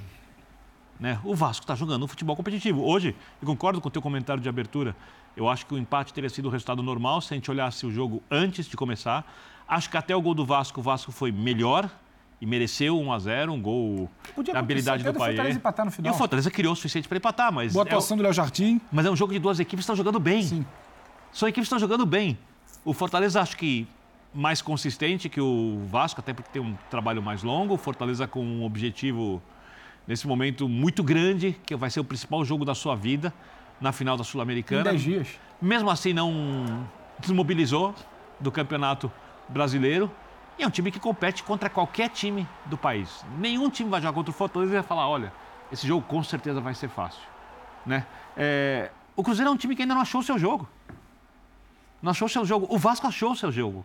Né? 0.98 1.20
O 1.24 1.34
Vasco 1.34 1.64
está 1.64 1.74
jogando 1.74 2.04
um 2.04 2.08
futebol 2.08 2.34
competitivo. 2.34 2.82
Hoje, 2.82 3.14
eu 3.40 3.46
concordo 3.46 3.80
com 3.80 3.88
o 3.88 3.90
teu 3.90 4.00
comentário 4.00 4.42
de 4.42 4.48
abertura, 4.48 4.96
eu 5.36 5.48
acho 5.48 5.66
que 5.66 5.74
o 5.74 5.78
empate 5.78 6.14
teria 6.14 6.30
sido 6.30 6.46
o 6.46 6.50
resultado 6.50 6.82
normal 6.82 7.20
se 7.20 7.34
a 7.34 7.36
gente 7.36 7.50
olhasse 7.50 7.84
o 7.84 7.90
jogo 7.90 8.22
antes 8.30 8.66
de 8.66 8.76
começar. 8.76 9.30
Acho 9.68 9.90
que 9.90 9.96
até 9.96 10.14
o 10.14 10.20
gol 10.22 10.34
do 10.34 10.44
Vasco, 10.44 10.80
o 10.80 10.82
Vasco 10.82 11.10
foi 11.12 11.32
melhor 11.32 11.90
e 12.40 12.46
mereceu 12.46 13.00
1 13.00 13.12
a 13.12 13.18
0 13.18 13.52
um 13.52 13.60
gol 13.60 14.10
Podia 14.34 14.52
da 14.54 14.60
habilidade 14.60 15.02
do 15.02 15.12
do 15.12 15.18
Fortaleza 15.18 15.58
empatar 15.58 15.84
no 15.86 15.90
E 15.90 15.94
final. 15.94 16.14
o 16.14 16.16
Fortaleza 16.18 16.50
criou 16.50 16.72
o 16.72 16.76
suficiente 16.76 17.08
para 17.08 17.16
empatar, 17.18 17.52
mas 17.52 17.72
Boa 17.72 17.82
é, 17.82 17.84
o- 17.84 17.88
atuação 17.88 18.16
do 18.16 18.22
Léo 18.22 18.32
Jardim. 18.32 18.80
mas 18.92 19.06
é 19.06 19.10
um 19.10 19.16
jogo 19.16 19.32
de 19.32 19.38
duas 19.38 19.58
equipes 19.58 19.78
que 19.78 19.80
estão 19.92 19.96
jogando 19.96 20.20
bem. 20.20 20.42
Sim. 20.42 20.64
São 21.32 21.48
equipes 21.48 21.68
que 21.68 21.74
estão 21.74 21.78
jogando 21.78 22.06
bem. 22.06 22.38
O 22.84 22.92
Fortaleza 22.92 23.40
acho 23.40 23.56
que 23.56 23.86
mais 24.32 24.60
consistente 24.62 25.28
que 25.28 25.40
o 25.40 25.80
Vasco, 25.90 26.20
até 26.20 26.32
porque 26.34 26.50
tem 26.52 26.60
um 26.62 26.76
trabalho 26.90 27.22
mais 27.22 27.42
longo. 27.42 27.74
O 27.74 27.78
Fortaleza 27.78 28.26
com 28.28 28.44
um 28.44 28.64
objetivo 28.64 29.42
nesse 30.06 30.26
momento 30.28 30.68
muito 30.68 31.02
grande, 31.02 31.56
que 31.66 31.74
vai 31.74 31.90
ser 31.90 32.00
o 32.00 32.04
principal 32.04 32.44
jogo 32.44 32.64
da 32.64 32.74
sua 32.74 32.94
vida 32.94 33.32
na 33.80 33.92
final 33.92 34.16
da 34.16 34.20
Em 34.22 34.24
Sul-Americana. 34.24 34.84
10 34.84 35.02
dias. 35.02 35.28
Mesmo 35.60 35.90
assim 35.90 36.12
não 36.12 36.86
desmobilizou 37.18 37.94
do 38.38 38.52
Campeonato 38.52 39.10
Brasileiro. 39.48 40.10
E 40.58 40.62
é 40.62 40.66
um 40.66 40.70
time 40.70 40.90
que 40.90 40.98
compete 40.98 41.42
contra 41.42 41.68
qualquer 41.68 42.08
time 42.08 42.46
do 42.64 42.78
país. 42.78 43.24
Nenhum 43.38 43.68
time 43.68 43.90
vai 43.90 44.00
jogar 44.00 44.14
contra 44.14 44.30
o 44.30 44.34
Fortaleza 44.34 44.72
e 44.72 44.74
vai 44.74 44.82
falar, 44.82 45.06
olha, 45.06 45.32
esse 45.70 45.86
jogo 45.86 46.04
com 46.06 46.22
certeza 46.22 46.60
vai 46.60 46.74
ser 46.74 46.88
fácil. 46.88 47.22
Né? 47.84 48.06
É, 48.36 48.90
o 49.14 49.22
Cruzeiro 49.22 49.50
é 49.50 49.52
um 49.52 49.56
time 49.56 49.76
que 49.76 49.82
ainda 49.82 49.94
não 49.94 50.00
achou 50.00 50.20
o 50.20 50.24
seu 50.24 50.38
jogo. 50.38 50.68
Não 52.02 52.10
achou 52.10 52.26
o 52.26 52.28
seu 52.28 52.44
jogo. 52.44 52.66
O 52.70 52.78
Vasco 52.78 53.06
achou 53.06 53.32
o 53.32 53.36
seu 53.36 53.52
jogo. 53.52 53.84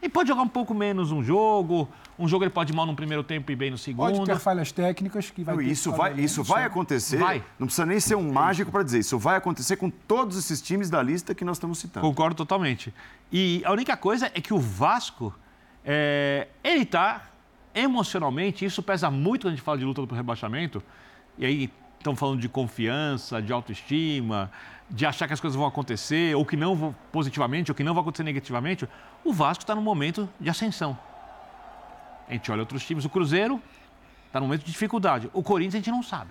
Ele 0.00 0.10
pode 0.10 0.28
jogar 0.28 0.42
um 0.42 0.48
pouco 0.48 0.74
menos 0.74 1.10
um 1.10 1.22
jogo, 1.22 1.88
um 2.18 2.28
jogo 2.28 2.44
ele 2.44 2.50
pode 2.50 2.72
ir 2.72 2.76
mal 2.76 2.86
no 2.86 2.94
primeiro 2.94 3.24
tempo 3.24 3.50
e 3.50 3.56
bem 3.56 3.70
no 3.70 3.78
segundo. 3.78 4.12
Pode 4.12 4.24
ter 4.24 4.38
falhas 4.38 4.70
técnicas 4.70 5.30
que 5.30 5.42
vai 5.42 5.56
Não, 5.56 5.62
ter 5.62 5.70
isso 5.70 5.90
que 5.90 5.98
vai, 5.98 6.20
isso 6.20 6.42
vai 6.44 6.64
acontecer. 6.64 7.16
Vai. 7.18 7.42
Não 7.58 7.66
precisa 7.66 7.86
nem 7.86 7.98
ser 7.98 8.14
um 8.14 8.32
mágico 8.32 8.70
para 8.70 8.82
dizer. 8.82 8.98
Isso 8.98 9.18
vai 9.18 9.36
acontecer 9.36 9.76
com 9.76 9.90
todos 9.90 10.36
esses 10.36 10.60
times 10.60 10.90
da 10.90 11.02
lista 11.02 11.34
que 11.34 11.44
nós 11.44 11.56
estamos 11.56 11.78
citando. 11.78 12.06
Concordo 12.06 12.36
totalmente. 12.36 12.92
E 13.32 13.62
a 13.64 13.72
única 13.72 13.96
coisa 13.96 14.30
é 14.34 14.40
que 14.40 14.52
o 14.52 14.58
Vasco, 14.58 15.34
é, 15.84 16.48
ele 16.62 16.82
está 16.82 17.30
emocionalmente, 17.74 18.64
isso 18.64 18.82
pesa 18.82 19.10
muito 19.10 19.42
quando 19.42 19.52
a 19.52 19.56
gente 19.56 19.64
fala 19.64 19.78
de 19.78 19.84
luta 19.84 20.04
do 20.04 20.14
rebaixamento, 20.14 20.82
e 21.36 21.44
aí 21.44 21.70
estão 22.06 22.14
falando 22.16 22.40
de 22.40 22.48
confiança, 22.48 23.42
de 23.42 23.52
autoestima, 23.52 24.50
de 24.88 25.04
achar 25.04 25.26
que 25.26 25.34
as 25.34 25.40
coisas 25.40 25.56
vão 25.56 25.66
acontecer, 25.66 26.36
ou 26.36 26.44
que 26.46 26.56
não 26.56 26.76
vão 26.76 26.94
positivamente, 27.10 27.70
ou 27.70 27.74
que 27.74 27.82
não 27.82 27.92
vão 27.92 28.02
acontecer 28.02 28.22
negativamente. 28.22 28.88
O 29.24 29.32
Vasco 29.32 29.64
está 29.64 29.74
num 29.74 29.82
momento 29.82 30.28
de 30.38 30.48
ascensão. 30.48 30.96
A 32.28 32.32
gente 32.32 32.50
olha 32.50 32.60
outros 32.60 32.84
times, 32.86 33.04
o 33.04 33.08
Cruzeiro 33.08 33.60
está 34.26 34.38
num 34.38 34.46
momento 34.46 34.64
de 34.64 34.70
dificuldade. 34.70 35.28
O 35.32 35.42
Corinthians 35.42 35.74
a 35.74 35.78
gente 35.78 35.90
não 35.90 36.02
sabe. 36.02 36.30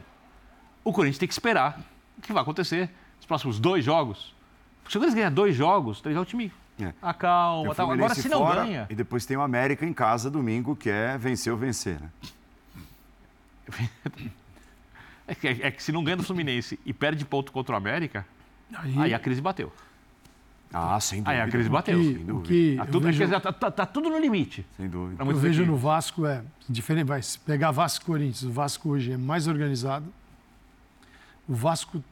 O 0.84 0.94
Corinthians 0.94 1.18
tem 1.18 1.28
que 1.28 1.34
esperar 1.34 1.80
o 2.18 2.22
que 2.22 2.32
vai 2.32 2.42
acontecer 2.42 2.90
nos 3.18 3.26
próximos 3.26 3.60
dois 3.60 3.84
jogos. 3.84 4.34
Porque 4.82 4.92
se 4.94 4.98
o 4.98 5.02
Corinthians 5.02 5.16
ganhar 5.16 5.32
dois 5.32 5.56
jogos, 5.56 6.00
três 6.00 6.16
é 6.16 6.20
o 6.20 6.26
time 6.26 6.52
É. 6.80 6.94
acalma. 7.02 7.76
Tal. 7.76 7.92
Agora, 7.92 8.14
se 8.16 8.30
não 8.30 8.40
fora, 8.40 8.64
ganha. 8.64 8.88
E 8.90 8.96
depois 8.96 9.26
tem 9.26 9.36
o 9.36 9.42
América 9.42 9.86
em 9.86 9.94
casa 9.94 10.30
domingo, 10.30 10.76
que 10.76 10.90
é 10.90 11.18
vencer 11.18 11.52
ou 11.52 11.60
vencer. 11.60 12.00
Né? 12.00 12.10
É 15.28 15.34
que, 15.36 15.48
é 15.48 15.72
que 15.72 15.82
se 15.82 15.92
não 15.92 16.04
ganha 16.04 16.18
do 16.18 16.24
Fluminense 16.24 16.80
e 16.86 16.94
perde 16.94 17.26
ponto 17.26 17.52
contra 17.52 17.74
o 17.74 17.78
América, 17.78 18.26
Aí, 18.76 18.94
aí 18.98 19.14
a 19.14 19.20
crise 19.20 19.42
bateu. 19.42 19.72
Ah, 20.74 21.00
sem 21.00 21.20
dúvida. 21.20 21.32
Aí 21.32 21.42
a 21.42 21.48
crise 21.50 21.70
bateu. 21.70 21.98
que- 21.98 22.14
Sem 22.16 22.26
dúvida. 22.26 22.48
que 22.48 22.76
Tá 22.78 22.86
tudo, 22.86 23.06
vejo- 23.06 23.24
dizer, 23.24 23.40
tá- 23.40 23.54
tá- 23.54 23.72
tá 23.72 23.86
tudo 23.86 24.10
no 24.10 24.20
limite. 24.20 24.66
Sem 24.76 24.90
dúvida. 24.90 25.24
Eu 25.24 25.28
vejo 25.28 25.62
equipes. 25.62 25.68
no 25.68 25.78
Vasco 25.78 26.26
é 26.26 26.44
diferente. 26.68 27.08
Vai 27.08 27.22
se 27.22 27.40
pegar 27.40 27.72
Vasco 27.72 28.04
e 28.04 28.06
Corinthians. 28.08 28.44
O 28.44 28.52
Vasco 28.52 28.90
hoje 28.90 29.12
é 29.14 29.18
mais 29.18 29.48
organizado. 29.48 30.06
O 31.48 31.54
Vasco 31.54 32.04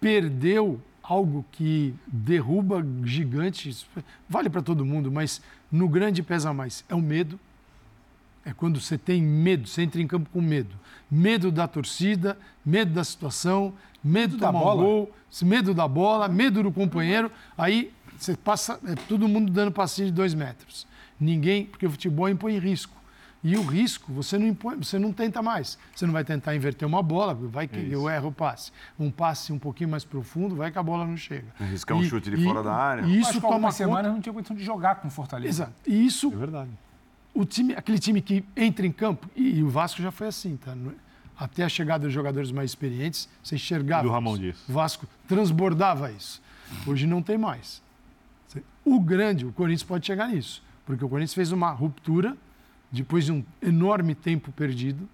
perdeu 0.00 0.80
algo 1.02 1.44
que 1.52 1.94
derruba 2.06 2.84
gigantes. 3.04 3.86
Vale 4.28 4.48
para 4.50 4.62
todo 4.62 4.84
mundo, 4.84 5.10
mas 5.12 5.40
no 5.70 5.88
grande 5.88 6.22
pesa 6.22 6.52
mais. 6.52 6.84
É 6.88 6.94
o 6.94 7.00
medo. 7.00 7.38
É 8.44 8.52
quando 8.52 8.80
você 8.80 8.98
tem 8.98 9.22
medo, 9.22 9.68
você 9.68 9.82
entra 9.82 10.00
em 10.02 10.06
campo 10.06 10.28
com 10.30 10.40
medo. 10.40 10.74
Medo 11.14 11.52
da 11.52 11.68
torcida, 11.68 12.38
medo 12.64 12.94
da 12.94 13.04
situação, 13.04 13.74
medo 14.02 14.38
da 14.38 14.46
da 14.46 14.52
bola. 14.52 14.82
gol, 14.82 15.12
medo 15.42 15.74
da 15.74 15.86
bola, 15.86 16.26
medo 16.26 16.62
do 16.62 16.72
companheiro. 16.72 17.30
Aí 17.56 17.92
você 18.16 18.34
passa, 18.34 18.80
é 18.86 18.94
todo 18.94 19.28
mundo 19.28 19.52
dando 19.52 19.70
passinho 19.70 20.06
de 20.06 20.12
dois 20.14 20.32
metros. 20.32 20.86
Ninguém, 21.20 21.66
porque 21.66 21.84
o 21.84 21.90
futebol 21.90 22.30
impõe 22.30 22.58
risco. 22.58 22.96
E 23.44 23.56
o 23.58 23.62
risco, 23.62 24.10
você 24.10 24.38
não 24.38 24.46
impõe, 24.46 24.76
você 24.76 24.98
não 24.98 25.12
tenta 25.12 25.42
mais. 25.42 25.76
Você 25.94 26.06
não 26.06 26.12
vai 26.14 26.24
tentar 26.24 26.54
inverter 26.56 26.88
uma 26.88 27.02
bola, 27.02 27.34
vai 27.34 27.68
que 27.68 27.90
eu 27.90 28.08
erro 28.08 28.28
o 28.28 28.32
passe. 28.32 28.70
Um 28.98 29.10
passe 29.10 29.52
um 29.52 29.58
pouquinho 29.58 29.90
mais 29.90 30.04
profundo, 30.04 30.54
vai 30.54 30.70
que 30.70 30.78
a 30.78 30.82
bola 30.82 31.04
não 31.04 31.16
chega. 31.16 31.46
Arriscar 31.60 31.94
um 31.98 32.02
chute 32.04 32.30
de 32.30 32.42
fora 32.42 32.62
da 32.62 32.72
área. 32.72 33.02
E 33.02 33.18
Mas 33.18 33.28
isso 33.28 33.34
com 33.34 33.40
toma 33.40 33.54
algumas 33.54 33.74
conta. 33.74 33.84
semanas 33.84 34.12
não 34.12 34.20
tinha 34.20 34.32
condição 34.32 34.56
de 34.56 34.64
jogar 34.64 34.94
com 34.94 35.08
o 35.08 35.10
Fortaleza. 35.10 35.64
Exato. 35.64 35.72
E 35.86 36.06
isso 36.06 36.32
É 36.32 36.36
verdade. 36.36 36.70
O 37.34 37.44
time, 37.44 37.74
aquele 37.74 37.98
time 37.98 38.20
que 38.20 38.44
entra 38.56 38.86
em 38.86 38.92
campo, 38.92 39.28
e, 39.34 39.58
e 39.58 39.62
o 39.62 39.68
Vasco 39.68 40.00
já 40.02 40.10
foi 40.10 40.26
assim, 40.26 40.56
tá? 40.56 40.74
No- 40.74 40.94
Até 41.38 41.64
a 41.64 41.68
chegada 41.68 42.04
dos 42.04 42.12
jogadores 42.12 42.50
mais 42.52 42.70
experientes, 42.70 43.28
você 43.42 43.54
enxergava. 43.56 44.02
E 44.04 44.06
do 44.08 44.12
Ramon 44.12 44.32
isso. 44.34 44.40
Dias. 44.40 44.68
O 44.68 44.72
Vasco 44.72 45.06
transbordava 45.26 46.10
isso. 46.12 46.40
Hoje 46.86 47.06
não 47.06 47.22
tem 47.22 47.36
mais. 47.38 47.82
O 48.84 48.98
grande, 49.00 49.46
o 49.46 49.52
Corinthians 49.52 49.82
pode 49.84 50.04
chegar 50.06 50.28
nisso, 50.28 50.62
porque 50.84 51.04
o 51.04 51.08
Corinthians 51.08 51.34
fez 51.34 51.52
uma 51.52 51.70
ruptura 51.70 52.36
depois 52.90 53.24
de 53.24 53.32
um 53.32 53.44
enorme 53.62 54.14
tempo 54.14 54.50
perdido. 54.52 55.08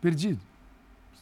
Perdido. 0.00 0.40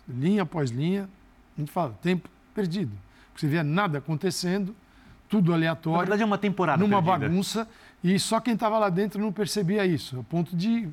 Linha 0.08 0.42
após 0.42 0.70
linha, 0.70 1.08
a 1.56 1.60
gente 1.60 1.70
fala, 1.70 1.92
tempo 2.02 2.28
perdido. 2.54 2.90
Porque 3.32 3.40
você 3.46 3.48
via 3.48 3.62
nada 3.62 3.98
acontecendo, 3.98 4.74
tudo 5.28 5.50
Na 5.50 5.56
aleatório 5.56 5.98
verdade, 6.00 6.22
é 6.22 6.24
uma 6.26 6.38
temporada 6.38 6.82
numa 6.82 7.02
perdida. 7.02 7.28
bagunça 7.28 7.68
e 8.02 8.18
só 8.18 8.40
quem 8.40 8.54
estava 8.54 8.78
lá 8.78 8.88
dentro 8.88 9.20
não 9.20 9.32
percebia 9.32 9.84
isso, 9.84 10.18
a 10.18 10.22
ponto 10.22 10.56
de 10.56 10.88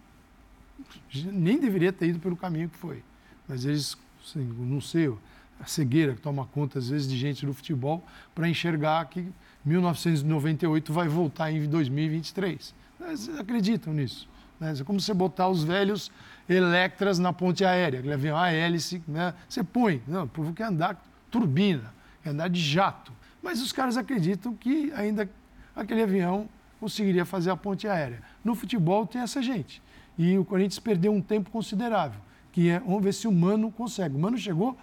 nem 1.31 1.59
deveria 1.59 1.93
ter 1.93 2.07
ido 2.07 2.19
pelo 2.19 2.35
caminho 2.35 2.69
que 2.69 2.77
foi. 2.77 3.03
Mas 3.47 3.65
eles, 3.65 3.97
assim, 4.23 4.43
não 4.43 4.81
sei, 4.81 5.13
a 5.59 5.65
cegueira 5.65 6.13
que 6.13 6.21
toma 6.21 6.45
conta 6.45 6.79
às 6.79 6.89
vezes 6.89 7.07
de 7.07 7.17
gente 7.17 7.45
do 7.45 7.53
futebol 7.53 8.03
para 8.33 8.49
enxergar 8.49 9.05
que 9.05 9.27
1998 9.63 10.91
vai 10.91 11.07
voltar 11.07 11.51
em 11.51 11.67
2023. 11.67 12.73
Eles 13.01 13.29
acreditam 13.37 13.93
nisso. 13.93 14.27
Né? 14.59 14.73
É 14.79 14.83
como 14.83 14.99
você 14.99 15.13
botar 15.13 15.47
os 15.47 15.63
velhos 15.63 16.11
Electras 16.47 17.17
na 17.17 17.33
ponte 17.33 17.65
aérea, 17.65 17.99
aquele 17.99 18.13
avião 18.13 18.37
a 18.37 18.51
hélice, 18.51 19.01
né? 19.07 19.33
você 19.49 19.63
põe. 19.63 20.01
Não, 20.07 20.25
o 20.25 20.27
povo 20.27 20.53
quer 20.53 20.65
andar 20.65 21.03
turbina, 21.31 21.91
quer 22.21 22.29
andar 22.29 22.49
de 22.49 22.61
jato. 22.61 23.11
Mas 23.41 23.61
os 23.61 23.71
caras 23.71 23.97
acreditam 23.97 24.53
que 24.55 24.91
ainda 24.93 25.27
aquele 25.75 26.03
avião 26.03 26.47
conseguiria 26.79 27.25
fazer 27.25 27.49
a 27.49 27.57
ponte 27.57 27.87
aérea. 27.87 28.21
No 28.43 28.55
futebol 28.55 29.05
tem 29.07 29.21
essa 29.21 29.41
gente. 29.41 29.81
E 30.17 30.37
o 30.37 30.45
Corinthians 30.45 30.79
perdeu 30.79 31.13
um 31.13 31.21
tempo 31.21 31.49
considerável, 31.49 32.19
que 32.51 32.69
é, 32.69 32.79
vamos 32.79 33.03
ver 33.03 33.13
se 33.13 33.27
o 33.27 33.31
Mano 33.31 33.71
consegue. 33.71 34.15
O 34.15 34.19
Mano 34.19 34.37
chegou 34.37 34.77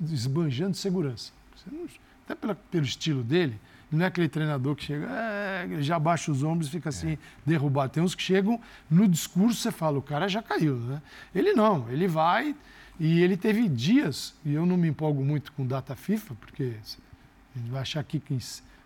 esbanjando 0.00 0.76
segurança. 0.76 1.32
Até 2.24 2.34
pela- 2.34 2.54
pelo 2.54 2.84
estilo 2.84 3.22
dele, 3.22 3.58
ele 3.90 3.98
não 3.98 4.04
é 4.04 4.08
aquele 4.08 4.28
treinador 4.28 4.74
que 4.74 4.84
chega, 4.84 5.06
é, 5.10 5.68
já 5.80 5.98
baixa 5.98 6.30
os 6.32 6.42
ombros 6.42 6.68
e 6.68 6.70
fica 6.70 6.88
assim, 6.88 7.18
derrubado. 7.44 7.92
Tem 7.92 8.02
uns 8.02 8.14
que 8.14 8.22
chegam, 8.22 8.60
no 8.90 9.06
discurso 9.06 9.60
você 9.60 9.70
fala, 9.70 9.98
o 9.98 10.02
cara 10.02 10.28
já 10.28 10.42
caiu, 10.42 10.76
né? 10.76 11.02
Ele 11.34 11.52
não, 11.52 11.88
ele 11.90 12.08
vai 12.08 12.54
e 12.98 13.20
ele 13.22 13.36
teve 13.36 13.68
dias, 13.68 14.34
e 14.44 14.54
eu 14.54 14.64
não 14.66 14.76
me 14.76 14.88
empolgo 14.88 15.24
muito 15.24 15.52
com 15.52 15.66
data 15.66 15.94
FIFA, 15.96 16.34
porque 16.36 16.74
a 17.54 17.58
gente 17.58 17.70
vai 17.70 17.82
achar 17.82 18.00
aqui 18.00 18.18
que 18.20 18.38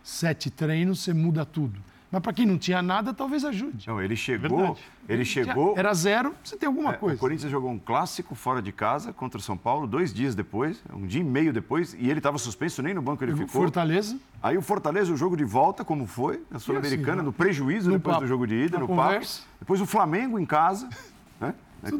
sete 0.09 0.51
treinos 0.51 1.01
você 1.03 1.12
muda 1.12 1.45
tudo. 1.45 1.81
Mas 2.11 2.23
para 2.23 2.33
quem 2.33 2.47
não 2.47 2.57
tinha 2.57 2.81
nada, 2.81 3.12
talvez 3.12 3.45
ajude. 3.45 3.88
Não, 3.88 4.01
ele 4.01 4.14
chegou. 4.14 4.59
Verdade. 4.59 4.81
Ele 5.09 5.25
chegou. 5.25 5.75
Era 5.77 5.92
zero, 5.92 6.33
você 6.42 6.57
tem 6.57 6.69
alguma 6.69 6.90
É, 6.90 6.97
coisa. 6.97 7.16
O 7.16 7.19
Corinthians 7.19 7.51
jogou 7.51 7.69
um 7.69 7.79
clássico 7.81 8.35
fora 8.37 8.62
de 8.62 8.71
casa 8.71 9.12
contra 9.12 9.38
o 9.38 9.42
São 9.42 9.57
Paulo, 9.57 9.88
dois 9.88 10.14
dias 10.14 10.33
depois, 10.35 10.81
um 10.95 11.05
dia 11.05 11.21
e 11.21 11.25
meio 11.25 11.53
depois, 11.53 11.95
e 11.99 12.09
ele 12.09 12.21
estava 12.21 12.38
suspenso, 12.38 12.81
nem 12.81 12.95
no 12.95 13.03
banco 13.03 13.25
ele 13.25 13.33
ficou. 13.33 13.49
Fortaleza, 13.49 14.16
Aí 14.40 14.57
o 14.57 14.62
Fortaleza, 14.62 15.12
o 15.12 15.16
jogo 15.16 15.37
de 15.37 15.45
volta, 15.45 15.85
como 15.85 16.07
foi, 16.07 16.40
na 16.49 16.61
Sul-Americana, 16.61 17.16
assim, 17.16 17.25
no 17.27 17.33
prejuízo 17.33 17.90
no 17.90 17.97
depois 17.97 18.14
papo, 18.14 18.25
do 18.25 18.29
jogo 18.29 18.47
de 18.47 18.55
ida, 18.55 18.77
na 18.77 18.81
no 18.83 18.87
conversa. 18.87 19.40
papo. 19.40 19.51
Depois 19.61 19.81
o 19.81 19.87
Flamengo 19.87 20.38
em 20.38 20.47
casa, 20.47 20.88
né? 21.40 21.53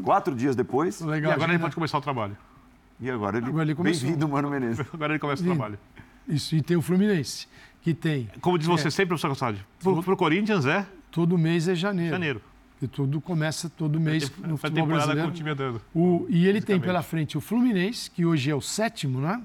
Quatro 0.03 0.33
dias 0.33 0.55
depois. 0.55 1.01
E 1.01 1.05
legal. 1.05 1.33
agora 1.33 1.51
ele 1.51 1.59
pode 1.59 1.75
começar 1.75 1.97
o 1.97 2.01
trabalho. 2.01 2.37
E 2.99 3.09
agora 3.11 3.37
ele. 3.37 3.47
Agora 3.47 3.63
ele 3.65 3.75
começou. 3.75 4.03
Bem-vindo, 4.03 4.27
Mano 4.27 4.49
Menezes. 4.49 4.79
Agora 4.93 5.11
ele 5.13 5.19
começa 5.19 5.43
o 5.43 5.45
trabalho. 5.45 5.77
Isso, 6.27 6.55
e 6.55 6.61
tem 6.61 6.75
o 6.77 6.81
Fluminense, 6.81 7.47
que 7.81 7.93
tem 7.93 8.29
Como 8.41 8.57
diz 8.57 8.67
você 8.67 8.87
É. 8.87 8.91
sempre, 8.91 9.09
professor 9.09 9.29
Cassadi, 9.29 9.65
pro, 9.79 10.03
pro 10.03 10.17
Corinthians 10.17 10.65
é 10.65 10.85
todo 11.11 11.37
mês 11.37 11.67
é 11.67 11.75
janeiro. 11.75 12.11
janeiro. 12.11 12.41
E 12.81 12.87
tudo 12.87 13.19
começa 13.19 13.69
todo 13.69 13.99
mês 13.99 14.29
no 14.29 14.29
Foi 14.29 14.45
a 14.45 14.49
futebol 14.57 14.69
temporada 14.69 14.87
com 14.87 14.93
brasileiro. 15.15 15.29
o 15.29 15.33
time 15.33 15.49
andando. 15.49 15.81
O- 15.95 16.25
e 16.29 16.45
ele 16.47 16.61
tem 16.61 16.79
pela 16.79 17.01
frente 17.01 17.35
o 17.37 17.41
Fluminense, 17.41 18.11
que 18.11 18.23
hoje 18.25 18.51
é 18.51 18.55
o 18.55 18.61
sétimo, 18.61 19.19
né? 19.19 19.41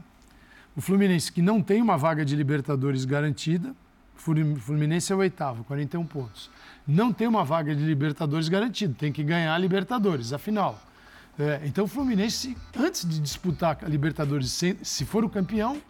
O 0.77 0.81
Fluminense 0.83 1.31
que 1.33 1.41
não 1.41 1.63
tem 1.63 1.81
uma 1.81 1.97
vaga 1.97 2.25
de 2.25 2.35
Libertadores 2.37 3.05
garantida. 3.07 3.71
O 4.17 4.21
Flu- 4.21 4.57
Fluminense 4.57 5.13
é 5.13 5.17
o 5.17 5.19
oitavo, 5.21 5.65
41 5.65 6.05
pontos. 6.05 6.51
Não 6.87 7.13
tem 7.13 7.27
uma 7.27 7.45
vaga 7.45 7.75
de 7.75 7.83
Libertadores 7.83 8.49
garantida, 8.49 8.95
tem 8.99 9.11
que 9.13 9.23
ganhar 9.25 9.55
a 9.55 9.59
Libertadores, 9.59 10.33
afinal. 10.33 10.83
É, 11.39 11.63
então 11.65 11.85
o 11.85 11.89
Fluminense, 11.89 12.55
antes 12.79 13.09
de 13.09 13.19
disputar 13.19 13.79
a 13.83 13.89
Libertadores, 13.89 14.51
se, 14.53 14.77
se 14.83 15.07
for 15.07 15.25
o 15.25 15.31
campeão, 15.31 15.81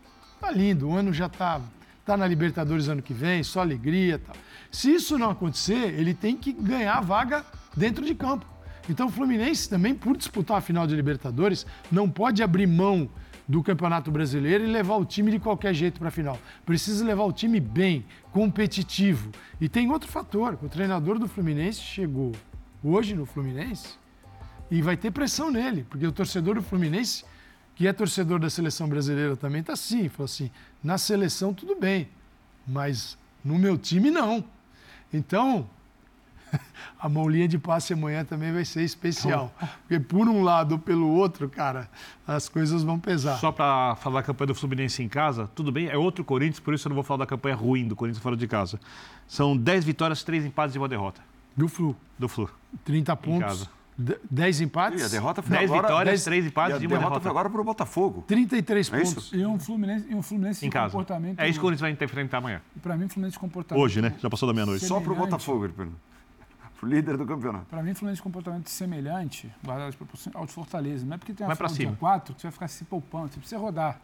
tá 0.43 0.51
lindo. 0.51 0.89
O 0.89 0.97
ano 0.97 1.13
já 1.13 1.29
tá, 1.29 1.61
tá 2.05 2.17
na 2.17 2.27
Libertadores 2.27 2.89
ano 2.89 3.01
que 3.01 3.15
vem, 3.15 3.45
só 3.45 3.61
alegria 3.61 4.19
tal. 4.19 4.35
Se 4.71 4.93
isso 4.93 5.17
não 5.17 5.31
acontecer, 5.31 5.95
ele 5.99 6.13
tem 6.13 6.37
que 6.37 6.53
ganhar 6.53 6.95
a 6.95 7.01
vaga 7.01 7.45
dentro 7.77 8.05
de 8.05 8.15
campo. 8.15 8.45
Então 8.89 9.07
o 9.07 9.11
Fluminense 9.11 9.69
também, 9.69 9.95
por 9.95 10.17
disputar 10.17 10.59
a 10.59 10.61
final 10.61 10.87
de 10.87 10.97
Libertadores, 10.97 11.65
não 11.91 12.11
pode 12.11 12.43
abrir 12.43 12.67
mão 12.67 13.09
do 13.47 13.63
Campeonato 13.63 14.11
Brasileiro 14.11 14.65
e 14.65 14.67
levar 14.67 14.97
o 14.97 15.05
time 15.05 15.31
de 15.31 15.39
qualquer 15.39 15.73
jeito 15.75 16.01
para 16.01 16.09
a 16.09 16.11
final. 16.11 16.39
Precisa 16.67 17.05
levar 17.05 17.25
o 17.25 17.33
time 17.33 17.61
bem, 17.61 18.05
competitivo. 18.33 19.31
E 19.61 19.69
tem 19.69 19.91
outro 19.91 20.11
fator, 20.11 20.59
o 20.61 20.69
treinador 20.69 21.19
do 21.19 21.29
Fluminense 21.29 21.81
chegou 21.81 22.33
hoje 22.83 23.15
no 23.15 23.27
Fluminense 23.27 23.95
e 24.71 24.83
vai 24.83 24.97
ter 24.97 25.11
pressão 25.13 25.51
nele, 25.51 25.87
porque 25.89 26.07
o 26.07 26.13
torcedor 26.13 26.57
do 26.57 26.63
Fluminense, 26.63 27.25
que 27.75 27.87
é 27.87 27.93
torcedor 27.93 28.39
da 28.39 28.51
seleção 28.51 28.89
brasileira 28.89 29.37
também, 29.37 29.61
está 29.61 29.73
assim, 29.73 30.09
falou 30.09 30.27
assim, 30.27 30.51
na 30.83 30.99
seleção 30.99 31.55
tudo 31.55 31.75
bem, 31.75 32.09
mas 32.67 33.17
no 33.45 33.59
meu 33.59 33.77
time 33.77 34.11
não. 34.11 34.45
Então, 35.13 35.69
a 36.99 37.09
mãolinha 37.09 37.49
de 37.49 37.59
passe 37.59 37.93
amanhã 37.93 38.25
também 38.25 38.53
vai 38.53 38.65
ser 38.65 38.83
especial. 38.83 39.53
Porque 39.83 39.99
por 39.99 40.29
um 40.29 40.43
lado 40.43 40.73
ou 40.73 40.79
pelo 40.79 41.09
outro, 41.09 41.49
cara, 41.49 41.89
as 42.27 42.49
coisas 42.49 42.83
vão 42.83 42.99
pesar. 42.99 43.39
Só 43.39 43.51
para 43.51 43.97
falar 43.97 44.21
da 44.21 44.27
campanha 44.27 44.49
do 44.49 44.55
Fluminense 44.55 45.03
em 45.03 45.09
casa, 45.09 45.51
tudo 45.55 45.73
bem, 45.73 45.89
é 45.89 45.97
outro 45.97 46.25
Corinthians, 46.25 46.61
por 46.61 46.75
isso 46.75 46.87
eu 46.87 46.91
não 46.91 46.95
vou 46.95 47.05
falar 47.05 47.19
da 47.19 47.27
campanha 47.27 47.57
ruim 47.57 47.87
do 47.87 47.97
Corinthians 47.97 48.23
fora 48.23 48.37
de 48.37 48.47
casa. 48.47 48.79
São 49.27 49.57
10 49.57 49.85
vitórias, 49.85 50.23
3 50.23 50.45
empates 50.45 50.75
e 50.75 50.79
uma 50.79 50.89
derrota. 50.89 51.21
Do 51.57 51.69
Flu. 51.69 51.97
Do 52.19 52.29
Flu. 52.29 52.49
30 52.85 53.17
pontos. 53.17 53.69
10 53.99 54.61
empates? 54.63 55.03
E 55.03 55.05
a 55.05 55.09
derrota 55.09 55.43
foi 55.43 55.57
10 55.57 55.71
agora... 55.71 55.87
vitórias, 55.89 56.25
3 56.25 56.47
empates 56.47 56.81
e 56.81 56.85
e 56.85 56.87
uma 56.87 56.89
derrota 56.89 57.05
derrota. 57.09 57.21
foi 57.21 57.31
agora 57.31 57.51
para 57.51 57.61
o 57.61 57.65
Botafogo. 57.65 58.25
33 58.27 58.93
É 58.93 59.03
isso? 59.03 59.15
pontos. 59.15 59.33
E 59.33 59.45
um 59.47 59.59
Fluminense, 59.59 60.07
e 60.09 60.15
um 60.15 60.23
Fluminense 60.23 60.65
Em 60.65 60.69
de 60.69 60.73
casa. 60.73 60.93
comportamento. 60.93 61.39
É 61.39 61.45
isso 61.49 61.55
que 61.55 61.59
o 61.59 61.63
Corinthians 61.69 61.97
vai 61.99 62.07
enfrentar 62.07 62.39
amanhã. 62.39 62.61
E 62.75 62.81
pra 62.81 62.97
mim, 62.97 63.09
Fluminense 63.09 63.35
de 63.35 63.39
comportamento. 63.39 63.83
Hoje, 63.85 64.01
né? 64.01 64.15
Já 64.19 64.31
passou 64.31 64.47
da 64.47 64.55
meia-noite. 64.55 64.85
Só 64.87 65.01
para 65.01 65.13
o. 65.13 65.17
Botafogo. 65.17 65.69
Para 65.69 65.87
o 66.83 66.89
líder 66.89 67.17
do 67.17 67.25
campeonato. 67.27 67.67
Pra 67.67 67.83
mim, 67.83 67.95
Fluminense 67.95 68.17
de 68.19 68.23
comportamento 68.23 68.69
semelhante, 68.69 69.53
guardado 69.65 69.89
as 69.91 69.95
proporções, 69.95 70.35
ao 70.35 70.47
de 70.47 70.53
Fortaleza. 70.53 71.05
Não 71.07 71.15
é 71.15 71.19
porque 71.19 71.33
tem 71.33 71.47
pra 71.47 71.55
final 71.55 71.71
do 71.71 71.77
dia 71.77 71.87
cima. 71.87 71.97
4 71.99 72.35
que 72.35 72.41
você 72.41 72.47
vai 72.49 72.53
ficar 72.53 72.69
se 72.69 72.85
poupando. 72.85 73.29
Você 73.33 73.39
precisa 73.39 73.61
rodar. 73.61 74.01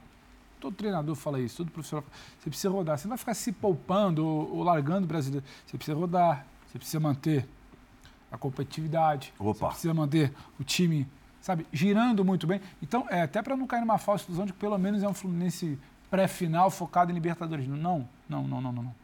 Todo 0.61 0.75
treinador 0.75 1.15
fala 1.15 1.41
isso, 1.41 1.57
todo 1.59 1.71
profissional 1.71 2.03
fala. 2.03 2.15
Você 2.39 2.51
precisa 2.51 2.71
rodar. 2.71 2.99
Você 2.99 3.07
não 3.07 3.11
vai 3.11 3.19
ficar 3.19 3.35
se 3.35 3.53
poupando 3.53 4.25
ou, 4.27 4.57
ou 4.57 4.63
largando 4.63 5.05
o 5.05 5.09
brasileiro. 5.09 5.45
Você 5.67 5.77
precisa 5.77 5.97
rodar. 5.97 6.47
Você 6.67 6.79
precisa 6.79 7.01
manter 7.01 7.49
a 8.31 8.37
competitividade. 8.37 9.33
Opa. 9.39 9.53
Você 9.55 9.67
precisa 9.67 9.95
manter 9.95 10.33
o 10.59 10.65
time, 10.65 11.07
sabe, 11.41 11.67
girando 11.73 12.25
muito 12.25 12.47
bem. 12.47 12.61
Então, 12.83 13.07
é 13.11 13.23
até 13.23 13.43
para 13.43 13.57
não 13.57 13.67
cair 13.67 13.81
numa 13.81 13.99
falsa 13.99 14.25
ilusão 14.29 14.47
de 14.47 14.53
que 14.53 14.59
pelo 14.59 14.79
menos 14.79 15.03
é 15.03 15.09
um 15.09 15.15
Fluminense 15.15 15.79
pré-final 16.11 16.71
focado 16.71 17.11
em 17.11 17.15
Libertadores. 17.15 17.67
Não, 17.67 18.09
não, 18.29 18.43
não, 18.43 18.61
não, 18.61 18.61
não. 18.61 18.73
não. 18.83 18.95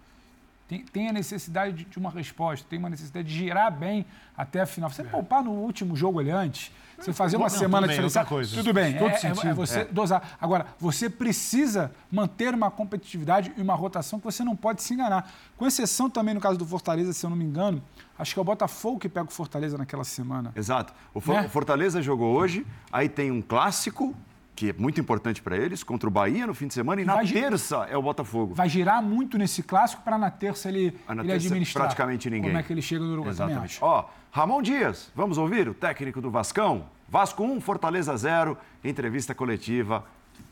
Tem, 0.66 0.82
tem 0.82 1.08
a 1.08 1.12
necessidade 1.12 1.76
de, 1.76 1.84
de 1.84 1.98
uma 1.98 2.10
resposta, 2.10 2.66
tem 2.68 2.78
uma 2.78 2.88
necessidade 2.88 3.28
de 3.28 3.34
girar 3.34 3.70
bem 3.70 4.06
até 4.36 4.62
a 4.62 4.66
final. 4.66 4.88
Você 4.88 5.04
poupar 5.04 5.44
no 5.44 5.50
último 5.50 5.94
jogo 5.94 6.20
ali 6.20 6.30
antes, 6.30 6.72
você 6.98 7.12
fazer 7.12 7.36
uma 7.36 7.48
Não, 7.48 7.50
semana 7.50 7.86
tudo 7.86 8.10
bem, 8.10 8.24
coisa. 8.24 8.56
tudo 8.56 8.72
bem, 8.72 8.96
Todo 8.96 9.10
é, 9.10 9.14
é- 9.14 9.18
sentido. 9.18 9.48
é 9.48 9.52
você 9.52 9.84
dosar. 9.84 10.36
Agora, 10.40 10.66
você 10.80 11.10
precisa 11.10 11.92
manter 12.10 12.54
uma 12.54 12.70
competitividade 12.70 13.52
e 13.58 13.60
uma 13.60 13.74
rotação 13.74 14.18
que 14.18 14.24
você 14.24 14.42
não 14.42 14.56
pode 14.56 14.82
se 14.82 14.94
enganar. 14.94 15.30
Com 15.58 15.66
exceção 15.66 16.08
também 16.08 16.32
no 16.32 16.40
caso 16.40 16.56
do 16.56 16.64
Fortaleza, 16.64 17.12
se 17.12 17.26
eu 17.26 17.28
não 17.28 17.36
me 17.36 17.44
engano, 17.44 17.82
acho 18.18 18.32
que 18.34 18.38
é 18.38 18.42
o 18.42 18.44
Botafogo 18.44 18.98
que 18.98 19.08
pega 19.08 19.26
o 19.26 19.32
Fortaleza 19.32 19.76
naquela 19.78 20.04
semana. 20.04 20.52
Exato. 20.56 20.92
O 21.12 21.20
For- 21.20 21.34
Né? 21.36 21.46
o 21.46 21.48
Fortaleza 21.50 22.00
jogou 22.02 22.34
hoje, 22.34 22.66
aí 22.92 23.08
tem 23.08 23.30
um 23.30 23.42
clássico, 23.42 24.14
que 24.56 24.70
é 24.70 24.72
muito 24.72 25.00
importante 25.00 25.42
para 25.42 25.56
eles, 25.56 25.82
contra 25.82 26.08
o 26.08 26.12
Bahia 26.12 26.46
no 26.46 26.54
fim 26.54 26.68
de 26.68 26.74
semana, 26.74 27.02
e 27.02 27.04
na 27.04 27.14
Vai 27.16 27.26
gi- 27.26 27.34
terça 27.34 27.86
é 27.90 27.96
o 27.96 28.02
Botafogo. 28.02 28.54
Vai 28.54 28.68
girar 28.68 29.02
muito 29.02 29.36
nesse 29.36 29.62
clássico 29.64 30.02
para 30.02 30.16
na 30.16 30.30
terça 30.30 30.68
ele, 30.68 30.96
Ah, 31.08 31.14
na 31.14 31.22
ele 31.22 31.32
terça, 31.32 31.46
administrar. 31.48 31.84
praticamente 31.84 32.30
ninguém. 32.30 32.50
Como 32.50 32.58
é 32.58 32.62
que 32.62 32.72
ele 32.72 32.82
chega 32.82 33.02
no 33.04 33.12
Uruguai, 33.12 33.30
Exatamente. 33.32 33.78
Ó, 33.82 34.04
Ramon 34.30 34.62
Dias, 34.62 35.10
vamos 35.14 35.38
ouvir 35.38 35.68
o 35.68 35.74
técnico 35.74 36.20
do 36.20 36.30
Vascão? 36.30 36.86
Vasco 37.08 37.42
1, 37.44 37.60
Fortaleza 37.60 38.16
0, 38.16 38.56
entrevista 38.84 39.34
coletiva 39.34 40.04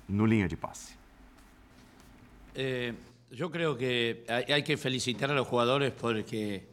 no 0.09 0.27
Linha 0.27 0.48
de 0.48 0.57
Passe. 0.57 0.94
Eh, 2.55 2.92
yo 3.31 3.51
creo 3.51 3.77
que 3.77 4.25
hay 4.29 4.62
que 4.62 4.77
felicitar 4.77 5.31
a 5.31 5.35
los 5.35 5.46
jugadores 5.48 5.92
porque, 5.92 6.68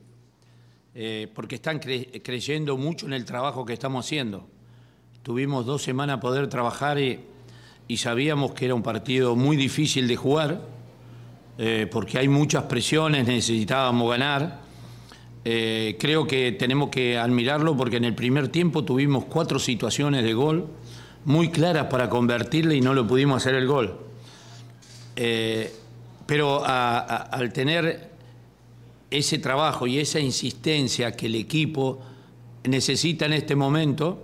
eh, 0.95 1.27
porque 1.33 1.55
están 1.55 1.79
cre- 1.79 2.21
creyendo 2.23 2.77
mucho 2.77 3.05
en 3.05 3.13
el 3.13 3.25
trabajo 3.25 3.65
que 3.65 3.73
estamos 3.73 4.05
haciendo. 4.05 4.47
Tuvimos 5.23 5.65
dos 5.65 5.83
semanas 5.83 6.17
a 6.17 6.19
poder 6.19 6.47
trabajar 6.47 6.97
y, 6.99 7.19
sabíamos 7.97 8.51
que 8.53 8.65
era 8.65 8.75
un 8.75 8.83
partido 8.83 9.35
muy 9.35 9.57
difícil 9.57 10.07
de 10.07 10.15
jugar 10.15 10.61
eh, 11.57 11.87
porque 11.91 12.19
hay 12.19 12.27
muchas 12.27 12.63
presiones, 12.63 13.27
necesitábamos 13.27 14.09
ganar. 14.09 14.59
Eh, 15.45 15.97
creo 15.99 16.27
que 16.27 16.51
tenemos 16.53 16.89
que 16.89 17.17
admirarlo 17.17 17.75
porque 17.75 17.97
en 17.97 18.05
el 18.05 18.15
primer 18.15 18.49
tiempo 18.49 18.83
tuvimos 18.83 19.25
cuatro 19.25 19.59
situaciones 19.59 20.23
de 20.23 20.33
gol 20.33 20.67
muy 21.25 21.49
claras 21.49 21.87
para 21.87 22.09
convertirle 22.09 22.75
y 22.75 22.81
no 22.81 22.93
lo 22.93 23.05
pudimos 23.07 23.37
hacer 23.37 23.55
el 23.55 23.67
gol. 23.67 23.99
Pero 26.25 26.63
al 26.65 27.51
tener 27.51 28.08
ese 29.11 29.39
trabajo 29.39 29.87
y 29.87 29.99
esa 29.99 30.19
insistencia 30.19 31.11
que 31.13 31.25
el 31.25 31.35
equipo 31.35 31.99
necesita 32.63 33.25
en 33.25 33.33
este 33.33 33.55
momento, 33.55 34.21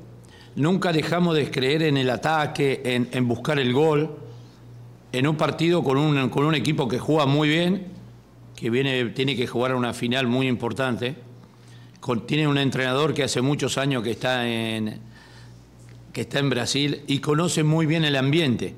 nunca 0.55 0.91
dejamos 0.91 1.35
de 1.35 1.49
creer 1.49 1.83
en 1.83 1.97
el 1.97 2.09
ataque, 2.09 2.81
en, 2.83 3.27
buscar 3.27 3.59
el 3.59 3.73
gol, 3.73 4.15
en 5.11 5.27
un 5.27 5.37
partido 5.37 5.83
con 5.83 5.97
un, 5.97 6.29
con 6.29 6.45
un 6.45 6.55
equipo 6.55 6.87
que 6.87 6.99
juega 6.99 7.25
muy 7.25 7.49
bien, 7.49 7.87
que 8.55 8.69
viene, 8.69 9.05
tiene 9.05 9.35
que 9.35 9.47
jugar 9.47 9.75
una 9.75 9.93
final 9.93 10.27
muy 10.27 10.47
importante, 10.47 11.15
tiene 12.27 12.47
un 12.47 12.57
entrenador 12.57 13.13
que 13.13 13.23
hace 13.23 13.41
muchos 13.41 13.77
años 13.77 14.03
que 14.03 14.11
está 14.11 14.47
en, 14.47 14.99
que 16.13 16.21
está 16.21 16.39
en 16.39 16.49
Brasil 16.49 17.01
y 17.07 17.19
conoce 17.19 17.63
muy 17.63 17.87
bien 17.87 18.05
el 18.05 18.15
ambiente. 18.15 18.75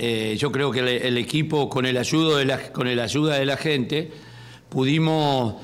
Eh, 0.00 0.36
yo 0.38 0.50
creo 0.50 0.70
que 0.70 0.80
el, 0.80 0.88
el 0.88 1.18
equipo, 1.18 1.68
con 1.68 1.86
el, 1.86 1.96
ayudo 1.96 2.36
de 2.36 2.44
la, 2.44 2.72
con 2.72 2.88
el 2.88 2.98
ayuda 2.98 3.36
de 3.36 3.46
la 3.46 3.56
gente, 3.56 4.10
pudimos 4.68 5.56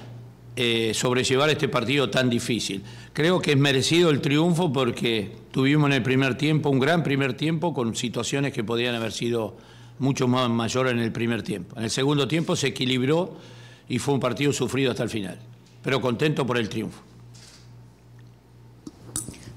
eh, 0.56 0.92
sobrellevar 0.94 1.50
este 1.50 1.68
partido 1.68 2.10
tan 2.10 2.30
difícil. 2.30 2.82
Creo 3.12 3.40
que 3.40 3.52
es 3.52 3.58
merecido 3.58 4.10
el 4.10 4.20
triunfo 4.20 4.72
porque 4.72 5.32
tuvimos 5.50 5.86
en 5.86 5.94
el 5.94 6.02
primer 6.02 6.36
tiempo 6.36 6.70
un 6.70 6.78
gran 6.78 7.02
primer 7.02 7.34
tiempo 7.34 7.74
con 7.74 7.94
situaciones 7.94 8.52
que 8.52 8.64
podían 8.64 8.94
haber 8.94 9.12
sido 9.12 9.56
mucho 9.98 10.26
más 10.26 10.48
mayores 10.50 10.92
en 10.92 10.98
el 10.98 11.12
primer 11.12 11.42
tiempo. 11.42 11.76
En 11.76 11.84
el 11.84 11.90
segundo 11.90 12.26
tiempo 12.26 12.56
se 12.56 12.68
equilibró 12.68 13.36
y 13.88 13.98
fue 13.98 14.14
un 14.14 14.20
partido 14.20 14.52
sufrido 14.52 14.90
hasta 14.90 15.02
el 15.02 15.10
final. 15.10 15.38
Pero 15.82 16.00
contento 16.00 16.46
por 16.46 16.58
el 16.58 16.68
triunfo. 16.68 17.03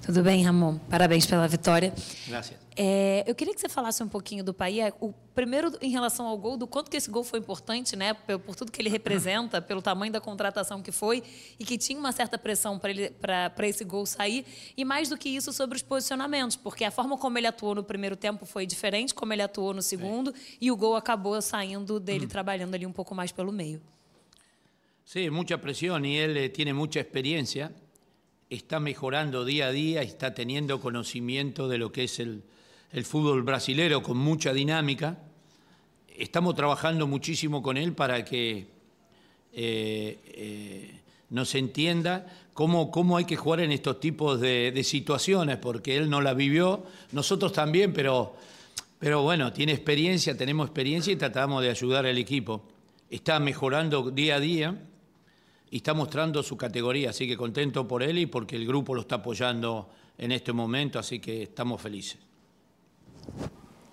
Tudo 0.08 0.24
bem, 0.24 0.41
Ramon? 0.41 0.78
Parabéns 0.89 1.26
pela 1.26 1.46
vitória. 1.50 1.93
Gracias. 2.26 2.58
É, 2.78 3.26
eu 3.28 3.36
queria 3.36 3.54
que 3.54 3.60
você 3.60 3.67
falasse 3.67 4.02
um 4.02 4.08
pouquinho 4.08 4.41
do 4.41 4.54
Paia. 4.54 4.93
O 5.02 5.12
primeiro, 5.36 5.74
em 5.82 5.89
relação 5.89 6.26
ao 6.26 6.38
gol, 6.38 6.56
do 6.56 6.65
quanto 6.65 6.89
que 6.89 6.96
esse 6.96 7.12
gol 7.12 7.26
foi 7.26 7.39
importante, 7.39 7.93
né? 7.93 8.13
Por, 8.13 8.39
por 8.39 8.56
tudo 8.56 8.72
que 8.72 8.82
ele 8.82 8.88
representa, 8.88 9.62
pelo 9.62 9.82
tamanho 9.82 10.10
da 10.10 10.22
contratação 10.22 10.82
que 10.82 10.93
foi 10.93 11.22
e 11.60 11.65
que 11.65 11.78
tinha 11.78 12.00
uma 12.00 12.13
certa 12.13 12.38
pressão 12.38 12.80
para 12.80 13.67
esse 13.67 13.84
gol 13.84 14.06
sair. 14.06 14.46
E 14.78 14.86
mais 14.86 15.10
do 15.10 15.17
que 15.17 15.28
isso, 15.28 15.52
sobre 15.52 15.76
os 15.76 15.84
posicionamentos, 15.84 16.56
porque 16.56 16.86
a 16.86 16.91
forma 16.91 17.17
como 17.17 17.38
ele 17.38 17.48
atuou 17.48 17.76
no 17.76 17.84
primeiro 17.84 18.15
tempo 18.15 18.46
foi 18.46 18.65
diferente, 18.65 19.13
como 19.13 19.34
ele 19.34 19.41
atuou 19.41 19.74
no 19.74 19.82
segundo, 19.82 20.34
e 20.62 20.72
o 20.72 20.78
gol 20.78 20.96
acabou 20.96 21.41
saindo 21.41 22.00
dele 22.00 22.28
trabalhando 22.28 22.74
ali 22.76 22.86
um 22.86 22.93
pouco 22.93 23.13
mais 23.13 23.34
pelo 23.34 23.52
meio. 23.52 23.82
Mucha 25.32 25.58
presión 25.58 26.06
y 26.06 26.17
él 26.17 26.36
eh, 26.38 26.50
tiene 26.50 26.74
mucha 26.74 27.00
experiencia, 27.00 27.74
está 28.49 28.79
mejorando 28.79 29.43
día 29.45 29.67
a 29.67 29.71
día 29.71 30.01
está 30.01 30.33
teniendo 30.33 30.79
conocimiento 30.79 31.67
de 31.67 31.77
lo 31.77 31.91
que 31.91 32.05
es 32.05 32.19
el, 32.19 32.43
el 32.91 33.05
fútbol 33.05 33.43
brasilero 33.43 34.01
con 34.01 34.17
mucha 34.17 34.53
dinámica. 34.53 35.19
Estamos 36.17 36.55
trabajando 36.55 37.07
muchísimo 37.07 37.62
con 37.62 37.77
él 37.77 37.93
para 37.93 38.23
que 38.23 38.67
eh, 39.53 40.19
eh, 40.25 40.99
nos 41.29 41.53
entienda 41.55 42.25
cómo, 42.53 42.89
cómo 42.89 43.17
hay 43.17 43.25
que 43.25 43.36
jugar 43.36 43.60
en 43.60 43.71
estos 43.71 43.99
tipos 43.99 44.39
de, 44.39 44.71
de 44.71 44.83
situaciones, 44.83 45.57
porque 45.57 45.97
él 45.97 46.10
no 46.10 46.21
la 46.21 46.33
vivió, 46.33 46.86
nosotros 47.12 47.53
también, 47.53 47.93
pero, 47.93 48.36
pero 48.97 49.21
bueno, 49.23 49.51
tiene 49.51 49.73
experiencia, 49.73 50.38
tenemos 50.38 50.67
experiencia 50.67 51.12
y 51.13 51.17
tratamos 51.17 51.62
de 51.62 51.69
ayudar 51.69 52.05
al 52.05 52.17
equipo. 52.17 52.63
Está 53.10 53.39
mejorando 53.39 54.10
día 54.10 54.36
a 54.36 54.39
día 54.39 54.75
y 55.69 55.77
está 55.77 55.93
mostrando 55.93 56.41
su 56.43 56.56
categoría, 56.56 57.10
así 57.10 57.27
que 57.27 57.36
contento 57.36 57.88
por 57.88 58.03
él 58.03 58.17
y 58.19 58.25
porque 58.25 58.56
el 58.56 58.65
grupo 58.65 58.95
lo 58.95 59.01
está 59.01 59.15
apoyando 59.15 59.89
en 60.17 60.32
este 60.32 60.53
momento, 60.53 60.99
así 60.99 61.19
que 61.19 61.43
estamos 61.43 61.82
felices. 61.82 62.17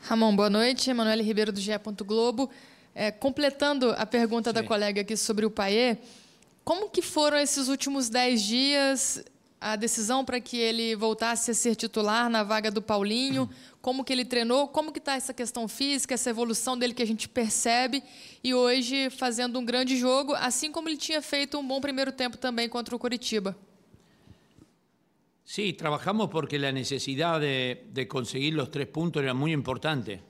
Ramon, 0.09 0.37
boa 0.37 0.51
noite. 0.51 0.91
Emanuele 0.91 1.23
Ribeiro 1.23 1.53
do 1.53 1.61
GE. 1.61 1.79
Globo. 2.05 2.51
É, 2.95 3.11
completando 3.11 3.91
a 3.99 4.07
pergunta 4.07 4.53
da 4.53 4.63
colega 4.63 5.01
aqui 5.01 5.17
sobre 5.17 5.45
o 5.45 5.51
Paê, 5.51 5.99
como 6.65 6.89
que 6.89 7.03
foram 7.03 7.39
esses 7.39 7.67
últimos 7.67 8.09
dez 8.09 8.41
dias, 8.43 9.25
a 9.65 9.77
decisão 9.77 10.27
para 10.27 10.39
que 10.41 10.59
ele 10.59 10.95
voltasse 10.95 11.51
a 11.51 11.55
ser 11.55 11.75
titular 11.75 12.29
na 12.29 12.43
vaga 12.43 12.71
do 12.71 12.83
Paulinho, 12.83 13.49
como 13.81 14.05
que 14.05 14.13
ele 14.13 14.23
treinou, 14.23 14.69
como 14.69 14.93
que 14.93 14.99
está 14.99 15.15
essa 15.15 15.33
questão 15.33 15.67
física, 15.67 16.13
essa 16.13 16.29
evolução 16.29 16.77
dele 16.77 16.93
que 16.93 17.03
a 17.03 17.07
gente 17.07 17.27
percebe, 17.27 18.03
e 18.43 18.53
hoje 18.53 19.09
fazendo 19.09 19.59
um 19.59 19.65
grande 19.65 19.97
jogo, 19.97 20.35
assim 20.35 20.71
como 20.71 20.91
ele 20.91 20.99
tinha 20.99 21.23
feito 21.23 21.59
um 21.59 21.67
bom 21.67 21.81
primeiro 21.81 22.13
tempo 22.13 22.37
também 22.37 22.69
contra 22.69 22.95
o 22.95 22.99
Coritiba. 22.99 23.57
Sí, 25.47 25.73
trabajamos 25.73 26.29
porque 26.29 26.59
la 26.59 26.71
necesidad 26.71 27.41
de, 27.41 28.07
conseguir 28.07 28.53
los 28.53 28.71
tres 28.71 28.87
puntos 28.89 29.23
era 29.23 29.33
muy 29.33 29.53
importante. 29.53 30.21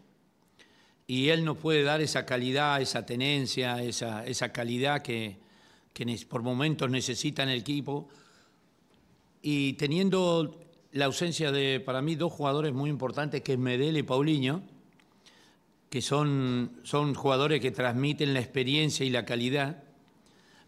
Y 1.08 1.28
él 1.30 1.44
nos 1.44 1.58
puede 1.58 1.82
dar 1.82 2.00
esa 2.00 2.24
calidad, 2.24 2.80
esa 2.80 3.04
tenencia, 3.04 3.82
esa, 3.82 4.24
esa 4.26 4.52
calidad 4.52 5.02
que, 5.02 5.38
que 5.92 6.26
por 6.28 6.42
momentos 6.42 6.88
necesita 6.88 7.42
en 7.42 7.48
el 7.48 7.60
equipo. 7.60 8.08
Y 9.46 9.74
teniendo 9.74 10.58
la 10.92 11.04
ausencia 11.04 11.52
de, 11.52 11.78
para 11.78 12.00
mí, 12.00 12.14
dos 12.14 12.32
jugadores 12.32 12.72
muy 12.72 12.88
importantes, 12.88 13.42
que 13.42 13.52
es 13.52 13.58
Medel 13.58 13.98
y 13.98 14.02
Paulinho, 14.02 14.62
que 15.90 16.00
son, 16.00 16.80
son 16.82 17.12
jugadores 17.12 17.60
que 17.60 17.70
transmiten 17.70 18.32
la 18.32 18.40
experiencia 18.40 19.04
y 19.04 19.10
la 19.10 19.26
calidad, 19.26 19.84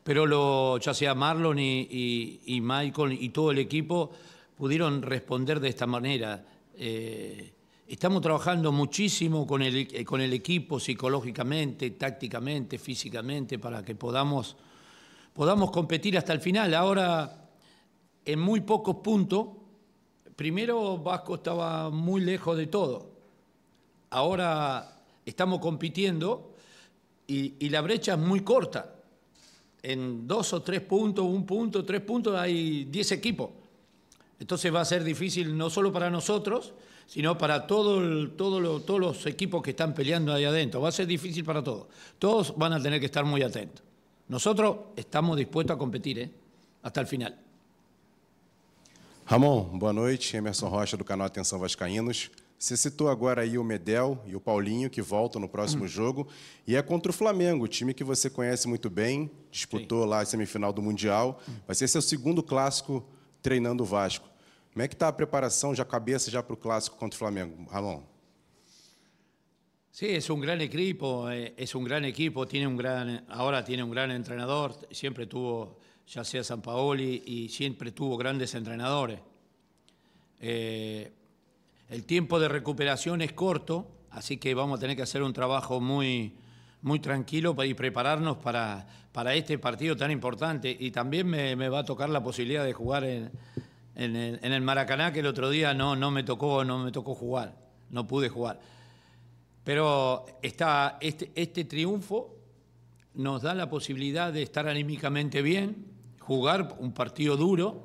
pero 0.04 0.26
lo, 0.26 0.76
ya 0.76 0.92
sea 0.92 1.14
Marlon 1.14 1.58
y, 1.58 2.60
Michael 2.62 3.16
y 3.18 3.30
todo 3.30 3.50
el 3.50 3.60
equipo 3.60 4.10
pudieron 4.58 5.00
responder 5.00 5.58
de 5.58 5.70
esta 5.70 5.86
manera. 5.86 6.44
Eh, 6.76 7.54
estamos 7.88 8.20
trabajando 8.20 8.72
muchísimo 8.72 9.46
con 9.46 9.62
el, 9.62 10.04
con 10.04 10.20
el 10.20 10.34
equipo 10.34 10.78
psicológicamente, 10.78 11.92
tácticamente, 11.92 12.78
físicamente, 12.78 13.58
para 13.58 13.82
que 13.82 13.94
podamos, 13.94 14.54
podamos 15.32 15.70
competir 15.70 16.18
hasta 16.18 16.34
el 16.34 16.40
final. 16.40 16.74
Ahora, 16.74 17.45
en 18.26 18.40
muy 18.40 18.60
pocos 18.60 18.96
puntos, 18.96 19.46
primero 20.34 20.98
Vasco 20.98 21.36
estaba 21.36 21.90
muy 21.90 22.20
lejos 22.20 22.56
de 22.58 22.66
todo. 22.66 23.08
Ahora 24.10 25.00
estamos 25.24 25.60
compitiendo 25.60 26.54
y, 27.28 27.68
la 27.68 27.80
brecha 27.80 28.14
es 28.14 28.18
muy 28.18 28.40
corta. 28.40 28.94
En 29.82 30.26
dos 30.26 30.52
o 30.52 30.62
tres 30.62 30.80
puntos, 30.80 31.24
un 31.24 31.46
punto, 31.46 31.84
tres 31.84 32.00
puntos, 32.00 32.34
hay 32.34 32.84
diez 32.86 33.12
equipos. 33.12 33.50
Entonces 34.40 34.74
va 34.74 34.80
a 34.80 34.84
ser 34.84 35.04
difícil 35.04 35.56
no 35.56 35.70
solo 35.70 35.92
para 35.92 36.10
nosotros, 36.10 36.74
sino 37.06 37.38
para 37.38 37.68
todo 37.68 38.28
todos 38.30 39.00
los 39.00 39.26
equipos 39.26 39.62
que 39.62 39.70
están 39.70 39.94
peleando 39.94 40.34
ahí 40.34 40.44
adentro. 40.44 40.80
Va 40.80 40.88
a 40.88 40.92
ser 40.92 41.06
difícil 41.06 41.44
para 41.44 41.62
todos. 41.62 41.86
Todos 42.18 42.56
van 42.56 42.72
a 42.72 42.82
tener 42.82 42.98
que 42.98 43.06
estar 43.06 43.24
muy 43.24 43.42
atentos. 43.42 43.84
Nosotros 44.28 44.76
estamos 44.96 45.36
dispuestos 45.36 45.76
a 45.76 45.78
competir 45.78 46.18
¿eh? 46.18 46.30
hasta 46.82 47.00
el 47.00 47.06
final. 47.06 47.45
Ramon, 49.28 49.76
boa 49.76 49.92
noite. 49.92 50.36
Emerson 50.36 50.68
Rocha, 50.68 50.96
do 50.96 51.04
canal 51.04 51.26
Atenção 51.26 51.58
Vascaínos. 51.58 52.30
Você 52.56 52.76
citou 52.76 53.08
agora 53.08 53.42
aí 53.42 53.58
o 53.58 53.64
Medel 53.64 54.22
e 54.24 54.36
o 54.36 54.40
Paulinho, 54.40 54.88
que 54.88 55.02
voltam 55.02 55.40
no 55.40 55.48
próximo 55.48 55.82
hum. 55.82 55.88
jogo. 55.88 56.28
E 56.64 56.76
é 56.76 56.80
contra 56.80 57.10
o 57.10 57.12
Flamengo, 57.12 57.66
time 57.66 57.92
que 57.92 58.04
você 58.04 58.30
conhece 58.30 58.68
muito 58.68 58.88
bem, 58.88 59.28
disputou 59.50 60.04
Sim. 60.04 60.08
lá 60.10 60.20
a 60.20 60.24
semifinal 60.24 60.72
do 60.72 60.80
Mundial. 60.80 61.40
Hum. 61.48 61.54
Vai 61.66 61.74
ser 61.74 61.88
seu 61.88 62.00
segundo 62.00 62.40
clássico 62.40 63.04
treinando 63.42 63.82
o 63.82 63.86
Vasco. 63.86 64.28
Como 64.72 64.84
é 64.84 64.86
que 64.86 64.94
está 64.94 65.08
a 65.08 65.12
preparação, 65.12 65.74
já 65.74 65.84
cabeça 65.84 66.30
já 66.30 66.40
para 66.40 66.54
o 66.54 66.56
clássico 66.56 66.96
contra 66.96 67.16
o 67.16 67.18
Flamengo, 67.18 67.68
Ramon? 67.68 68.04
Sí, 69.90 70.06
es 70.06 70.30
un 70.30 70.40
gran 70.40 70.60
equipo, 70.60 71.28
eh, 71.28 71.52
es 71.56 71.74
un 71.74 71.82
gran 71.82 72.04
equipo, 72.04 72.46
tiene 72.46 72.68
un 72.68 72.76
gran, 72.76 73.24
ahora 73.28 73.64
tiene 73.64 73.82
un 73.82 73.90
gran 73.90 74.12
entrenador, 74.12 74.72
siempre 74.92 75.26
tuvo 75.26 75.78
ya 76.08 76.24
sea 76.24 76.44
San 76.44 76.62
Paoli, 76.62 77.22
y 77.26 77.48
siempre 77.48 77.92
tuvo 77.92 78.16
grandes 78.16 78.54
entrenadores. 78.54 79.20
Eh, 80.40 81.12
el 81.88 82.04
tiempo 82.04 82.38
de 82.38 82.48
recuperación 82.48 83.22
es 83.22 83.32
corto, 83.32 83.88
así 84.10 84.36
que 84.36 84.54
vamos 84.54 84.78
a 84.78 84.80
tener 84.80 84.96
que 84.96 85.02
hacer 85.02 85.22
un 85.22 85.32
trabajo 85.32 85.80
muy, 85.80 86.34
muy 86.82 87.00
tranquilo 87.00 87.56
y 87.64 87.74
prepararnos 87.74 88.36
para, 88.36 88.86
para 89.12 89.34
este 89.34 89.58
partido 89.58 89.96
tan 89.96 90.10
importante. 90.10 90.74
Y 90.78 90.90
también 90.90 91.26
me, 91.26 91.56
me 91.56 91.68
va 91.68 91.80
a 91.80 91.84
tocar 91.84 92.08
la 92.08 92.22
posibilidad 92.22 92.64
de 92.64 92.72
jugar 92.72 93.04
en, 93.04 93.30
en, 93.94 94.16
el, 94.16 94.40
en, 94.42 94.52
el, 94.52 94.62
Maracaná, 94.62 95.12
que 95.12 95.20
el 95.20 95.26
otro 95.26 95.50
día 95.50 95.74
no, 95.74 95.96
no, 95.96 96.10
me 96.10 96.22
tocó, 96.22 96.64
no 96.64 96.78
me 96.78 96.92
tocó 96.92 97.14
jugar, 97.14 97.56
no 97.90 98.06
pude 98.06 98.28
jugar. 98.28 98.60
Pero 99.64 100.26
está, 100.42 100.98
este, 101.00 101.32
este 101.34 101.64
triunfo 101.64 102.36
nos 103.14 103.42
da 103.42 103.54
la 103.54 103.68
posibilidad 103.68 104.32
de 104.32 104.42
estar 104.42 104.68
anímicamente 104.68 105.42
bien, 105.42 105.95
jugar 106.26 106.76
un 106.80 106.92
partido 106.92 107.36
duro 107.36 107.82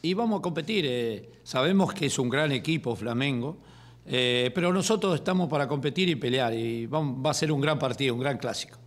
y 0.00 0.14
vamos 0.14 0.38
a 0.38 0.42
competir. 0.42 0.84
Eh, 0.86 1.30
sabemos 1.42 1.92
que 1.92 2.06
es 2.06 2.18
un 2.18 2.28
gran 2.28 2.52
equipo 2.52 2.94
Flamengo, 2.94 3.56
eh, 4.06 4.50
pero 4.54 4.72
nosotros 4.72 5.16
estamos 5.16 5.48
para 5.48 5.66
competir 5.66 6.08
e 6.08 6.16
pelear 6.16 6.54
e 6.54 6.86
vamos, 6.86 7.20
vai 7.20 7.34
ser 7.34 7.50
um 7.50 7.60
grande 7.60 7.80
partido, 7.80 8.14
um 8.14 8.18
grande 8.18 8.38
clássico. 8.38 8.78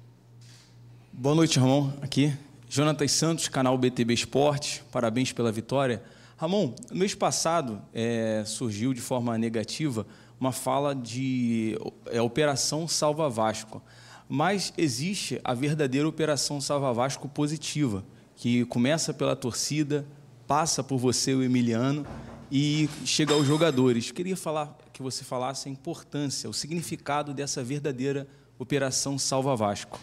Boa 1.11 1.35
noite, 1.35 1.59
Ramon. 1.59 1.91
Aqui, 2.01 2.33
Jonatas 2.69 3.11
Santos, 3.11 3.49
canal 3.49 3.77
BTB 3.77 4.13
Esporte. 4.13 4.81
Parabéns 4.91 5.33
pela 5.33 5.51
vitória. 5.51 6.01
Ramon, 6.37 6.73
no 6.89 6.97
mês 6.97 7.13
passado 7.13 7.81
é, 7.93 8.43
surgiu 8.45 8.93
de 8.93 9.01
forma 9.01 9.37
negativa 9.37 10.05
uma 10.39 10.51
fala 10.51 10.93
de 10.93 11.77
é, 12.07 12.21
Operação 12.21 12.87
Salva 12.87 13.29
Vasco, 13.29 13.81
mas 14.27 14.73
existe 14.77 15.39
a 15.43 15.53
verdadeira 15.53 16.07
Operação 16.07 16.59
Salva 16.59 16.91
Vasco 16.93 17.27
positiva 17.27 18.03
que 18.35 18.65
começa 18.65 19.13
pela 19.13 19.35
torcida, 19.35 20.05
passa 20.47 20.83
por 20.83 20.97
você, 20.97 21.33
o 21.33 21.43
Emiliano, 21.43 22.05
e 22.51 22.89
chega 23.05 23.33
aos 23.33 23.45
jogadores. 23.45 24.11
Queria 24.11 24.37
falar 24.37 24.77
que 24.93 25.01
você 25.01 25.23
falasse 25.23 25.67
a 25.67 25.71
importância, 25.71 26.49
o 26.49 26.53
significado 26.53 27.33
dessa 27.33 27.63
verdadeira 27.63 28.27
operação 28.57 29.17
Salva 29.17 29.55
Vasco. 29.55 29.99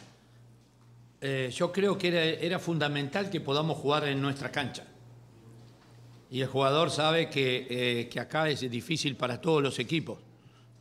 Eh, 1.20 1.51
yo 1.53 1.70
creo 1.70 1.97
que 1.97 2.09
era, 2.09 2.24
era, 2.45 2.59
fundamental 2.59 3.30
que 3.30 3.39
podamos 3.39 3.78
jugar 3.78 4.09
en 4.09 4.20
nuestra 4.20 4.51
cancha. 4.51 4.85
Y 6.30 6.41
el 6.41 6.49
jugador 6.49 6.91
sabe 6.91 7.30
que, 7.30 7.66
eh, 7.70 8.09
que 8.09 8.18
acá 8.18 8.49
es 8.49 8.68
difícil 8.68 9.16
para 9.16 9.41
todos 9.41 9.62
los 9.62 9.78
equipos. 9.78 10.18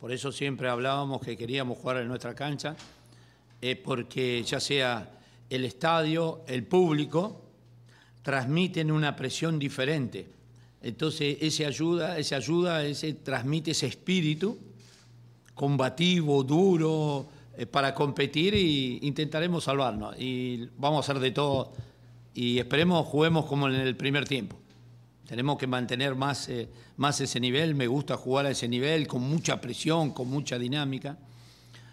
Por 0.00 0.10
eso 0.10 0.32
siempre 0.32 0.68
hablábamos 0.68 1.20
que 1.20 1.36
queríamos 1.36 1.78
jugar 1.78 1.98
en 1.98 2.08
nuestra 2.08 2.34
cancha, 2.34 2.74
eh, 3.60 3.76
porque 3.76 4.42
ya 4.42 4.58
sea 4.58 5.08
el 5.48 5.64
estadio, 5.64 6.40
el 6.48 6.64
público, 6.64 7.41
transmiten 8.22 8.90
una 8.90 9.14
presión 9.16 9.58
diferente. 9.58 10.28
Entonces, 10.82 11.38
ese 11.40 11.66
ayuda, 11.66 12.18
ese 12.18 12.34
ayuda, 12.34 12.84
ese 12.84 13.14
transmite 13.14 13.72
ese 13.72 13.86
espíritu 13.86 14.58
combativo, 15.54 16.42
duro, 16.42 17.28
eh, 17.56 17.66
para 17.66 17.94
competir 17.94 18.54
e 18.54 18.98
intentaremos 19.02 19.64
salvarnos. 19.64 20.16
Y 20.18 20.68
vamos 20.78 20.98
a 21.08 21.12
hacer 21.12 21.22
de 21.22 21.30
todo 21.30 21.72
y 22.34 22.58
esperemos 22.58 23.06
juguemos 23.06 23.44
como 23.46 23.68
en 23.68 23.74
el 23.74 23.96
primer 23.96 24.26
tiempo. 24.26 24.56
Tenemos 25.26 25.58
que 25.58 25.66
mantener 25.66 26.14
más, 26.14 26.48
eh, 26.48 26.68
más 26.96 27.20
ese 27.20 27.40
nivel, 27.40 27.74
me 27.74 27.86
gusta 27.86 28.16
jugar 28.16 28.46
a 28.46 28.50
ese 28.50 28.68
nivel, 28.68 29.06
con 29.06 29.22
mucha 29.22 29.60
presión, 29.60 30.12
con 30.12 30.28
mucha 30.28 30.58
dinámica, 30.58 31.18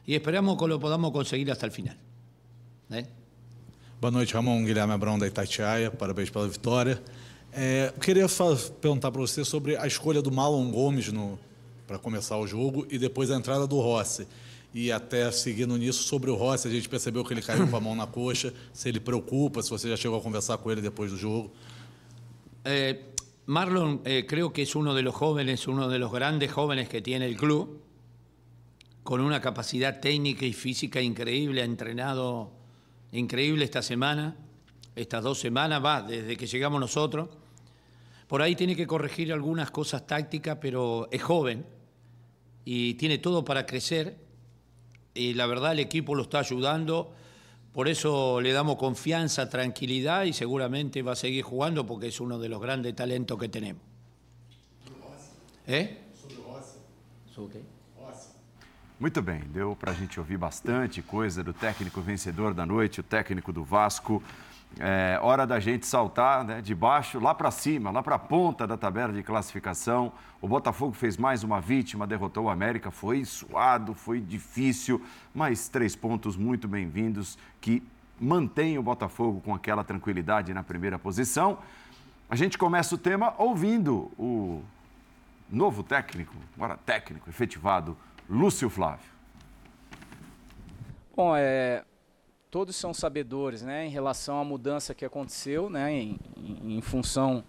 y 0.06 0.16
esperamos 0.16 0.58
que 0.58 0.68
lo 0.68 0.80
podamos 0.80 1.12
conseguir 1.12 1.52
hasta 1.52 1.66
el 1.66 1.72
final. 1.72 1.98
¿Eh? 2.92 3.06
Boa 4.02 4.12
noite, 4.12 4.34
Ramon 4.34 4.64
Guilherme 4.64 4.94
Abrão 4.94 5.20
da 5.20 5.28
Itatiaia, 5.28 5.92
parabéns 5.92 6.30
pela 6.30 6.48
vitória. 6.48 7.04
É, 7.52 7.92
eu 7.94 8.00
queria 8.00 8.28
perguntar 8.82 9.12
para 9.12 9.20
você 9.20 9.44
sobre 9.44 9.76
a 9.76 9.86
escolha 9.86 10.22
do 10.22 10.32
Marlon 10.32 10.72
Gomes 10.72 11.12
para 11.86 12.00
começar 12.00 12.38
o 12.38 12.48
jogo 12.48 12.88
e 12.90 12.98
depois 12.98 13.30
a 13.30 13.36
entrada 13.36 13.68
do 13.68 13.78
Rossi. 13.82 14.26
E 14.74 14.90
até 14.90 15.30
seguindo 15.32 15.76
nisso, 15.76 16.04
sobre 16.04 16.32
o 16.32 16.36
Rossi, 16.36 16.70
a 16.70 16.72
gente 16.72 16.88
percebeu 16.88 17.26
que 17.26 17.34
ele 17.34 17.42
caiu 17.42 17.68
com 17.68 17.76
a 17.76 17.82
mão 17.82 17.94
na 17.94 18.08
coxa, 18.08 18.54
se 18.72 18.88
ele 18.88 19.02
preocupa, 19.02 19.62
se 19.62 19.70
você 19.70 19.90
já 19.90 19.98
chegou 19.98 20.18
a 20.18 20.22
conversar 20.22 20.58
com 20.60 20.72
ele 20.72 20.80
depois 20.80 21.12
do 21.12 21.18
jogo. 21.18 21.52
É, 22.64 23.00
Marlon 23.48 24.00
eh, 24.06 24.24
creo 24.26 24.52
que 24.52 24.64
de 24.64 25.02
los 25.02 25.14
jóvenes, 25.14 25.68
uno 25.68 25.90
de 25.90 26.00
los 26.00 26.10
grandes 26.10 26.50
jóvenes 26.50 26.88
que 26.88 27.02
tiene 27.02 27.26
el 27.26 27.36
club, 27.36 27.82
con 29.04 29.20
una 29.20 29.42
capacidad 29.42 30.00
técnica 30.00 30.46
y 30.46 30.54
física 30.54 31.02
increíble, 31.02 31.62
ha 31.62 31.66
entrenado 31.66 32.59
increíble 33.12 33.66
esta 33.66 33.82
semana, 33.82 34.36
estas 34.96 35.24
dos 35.24 35.40
semanas, 35.40 35.84
va, 35.84 36.02
desde 36.02 36.38
que 36.38 36.48
llegamos 36.48 36.80
nosotros. 36.80 37.30
Por 38.28 38.42
ahí 38.42 38.56
tiene 38.56 38.76
que 38.76 38.86
corregir 38.86 39.34
algunas 39.34 39.72
cosas 39.72 40.06
tácticas, 40.06 40.58
pero 40.62 41.08
es 41.12 41.24
joven 41.24 41.66
y 42.66 42.94
tiene 42.96 43.18
todo 43.18 43.44
para 43.44 43.66
crecer. 43.66 44.18
Y 45.16 45.34
la 45.34 45.48
verdad 45.48 45.72
el 45.72 45.80
equipo 45.80 46.14
lo 46.14 46.24
está 46.24 46.40
ayudando. 46.40 47.14
Por 47.74 47.88
eso 47.88 48.42
le 48.42 48.52
damos 48.52 48.76
confianza, 48.78 49.50
tranquilidad 49.50 50.26
y 50.26 50.34
seguramente 50.34 51.02
va 51.02 51.14
a 51.14 51.16
seguir 51.16 51.44
jugando 51.44 51.86
porque 51.86 52.08
es 52.08 52.20
uno 52.20 52.38
de 52.38 52.50
los 52.50 52.62
grandes 52.62 52.96
talentos 52.96 53.40
que 53.40 53.50
tenemos. 53.50 53.82
¿Eh? 55.68 55.98
¿Sobre 57.34 57.79
Muito 59.00 59.22
bem, 59.22 59.40
deu 59.54 59.78
para 59.78 59.94
a 59.94 59.96
gente 59.96 60.20
ouvir 60.20 60.36
bastante 60.36 61.02
coisa 61.02 61.42
do 61.42 61.54
técnico 61.54 62.02
vencedor 62.02 62.54
da 62.54 62.66
noite, 62.66 63.00
o 63.00 63.04
técnico 63.04 63.54
do 63.54 63.64
Vasco. 63.64 64.22
É 64.78 65.18
hora 65.22 65.48
da 65.48 65.58
gente 65.58 65.88
saltar 65.88 66.44
né, 66.44 66.62
de 66.62 66.76
baixo 66.76 67.18
lá 67.18 67.34
para 67.34 67.50
cima, 67.50 67.92
lá 67.92 68.04
para 68.04 68.16
a 68.16 68.20
ponta 68.20 68.68
da 68.68 68.76
tabela 68.76 69.14
de 69.14 69.24
classificação. 69.24 70.12
O 70.42 70.50
Botafogo 70.50 70.92
fez 70.92 71.16
mais 71.16 71.46
uma 71.46 71.62
vítima, 71.62 72.06
derrotou 72.06 72.44
o 72.44 72.50
América. 72.50 72.92
Foi 72.92 73.24
suado, 73.24 73.94
foi 73.94 74.20
difícil, 74.20 75.02
mas 75.34 75.70
três 75.70 75.96
pontos 75.96 76.36
muito 76.36 76.68
bem-vindos 76.68 77.38
que 77.62 77.82
mantêm 78.20 78.78
o 78.78 78.84
Botafogo 78.84 79.40
com 79.40 79.56
aquela 79.56 79.82
tranquilidade 79.82 80.54
na 80.54 80.62
primeira 80.62 81.00
posição. 81.00 81.60
A 82.30 82.36
gente 82.36 82.58
começa 82.58 82.96
o 82.96 82.98
tema 82.98 83.34
ouvindo 83.38 84.12
o 84.20 84.62
novo 85.50 85.84
técnico, 85.84 86.36
agora 86.58 86.76
técnico 86.76 87.30
efetivado 87.30 87.96
Lúcio 88.30 88.70
Flávio. 88.70 89.10
Bom, 91.16 91.36
é, 91.36 91.84
todos 92.52 92.76
são 92.76 92.94
sabedores 92.94 93.64
né, 93.64 93.88
em 93.88 93.90
relação 93.90 94.40
à 94.40 94.44
mudança 94.44 94.94
que 94.94 95.04
aconteceu 95.04 95.68
né, 95.68 95.92
em, 95.92 96.20
em, 96.38 96.80
função 96.80 97.44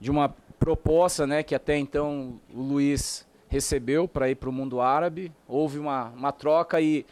de 0.00 0.12
uma 0.12 0.28
proposta 0.60 1.26
né, 1.26 1.42
que 1.42 1.56
até 1.56 1.76
então 1.76 2.40
o 2.54 2.62
Luiz 2.62 3.26
recebeu 3.48 4.06
para 4.06 4.30
ir 4.30 4.36
para 4.36 4.48
o 4.48 4.52
mundo 4.52 4.80
árabe. 4.80 5.32
Houve 5.48 5.80
uma, 5.80 6.10
uma 6.10 6.30
troca 6.30 6.80
e, 6.80 7.04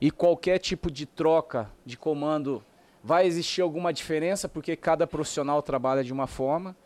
e 0.00 0.12
qualquer 0.12 0.58
tipo 0.58 0.88
de 0.88 1.04
troca 1.04 1.68
de 1.84 1.96
comando 1.96 2.62
vai 3.02 3.26
existir 3.26 3.60
alguma 3.60 3.92
diferença 3.92 4.48
porque 4.48 4.76
cada 4.76 5.04
profissional 5.04 5.60
trabalha 5.62 6.04
de 6.04 6.12
uma 6.12 6.28
forma 6.28 6.76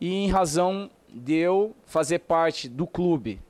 e 0.00 0.08
em 0.08 0.30
razão 0.30 0.88
de 1.08 1.34
eu 1.34 1.74
fazer 1.84 2.20
parte 2.20 2.68
do 2.68 2.86
clube, 2.86 3.40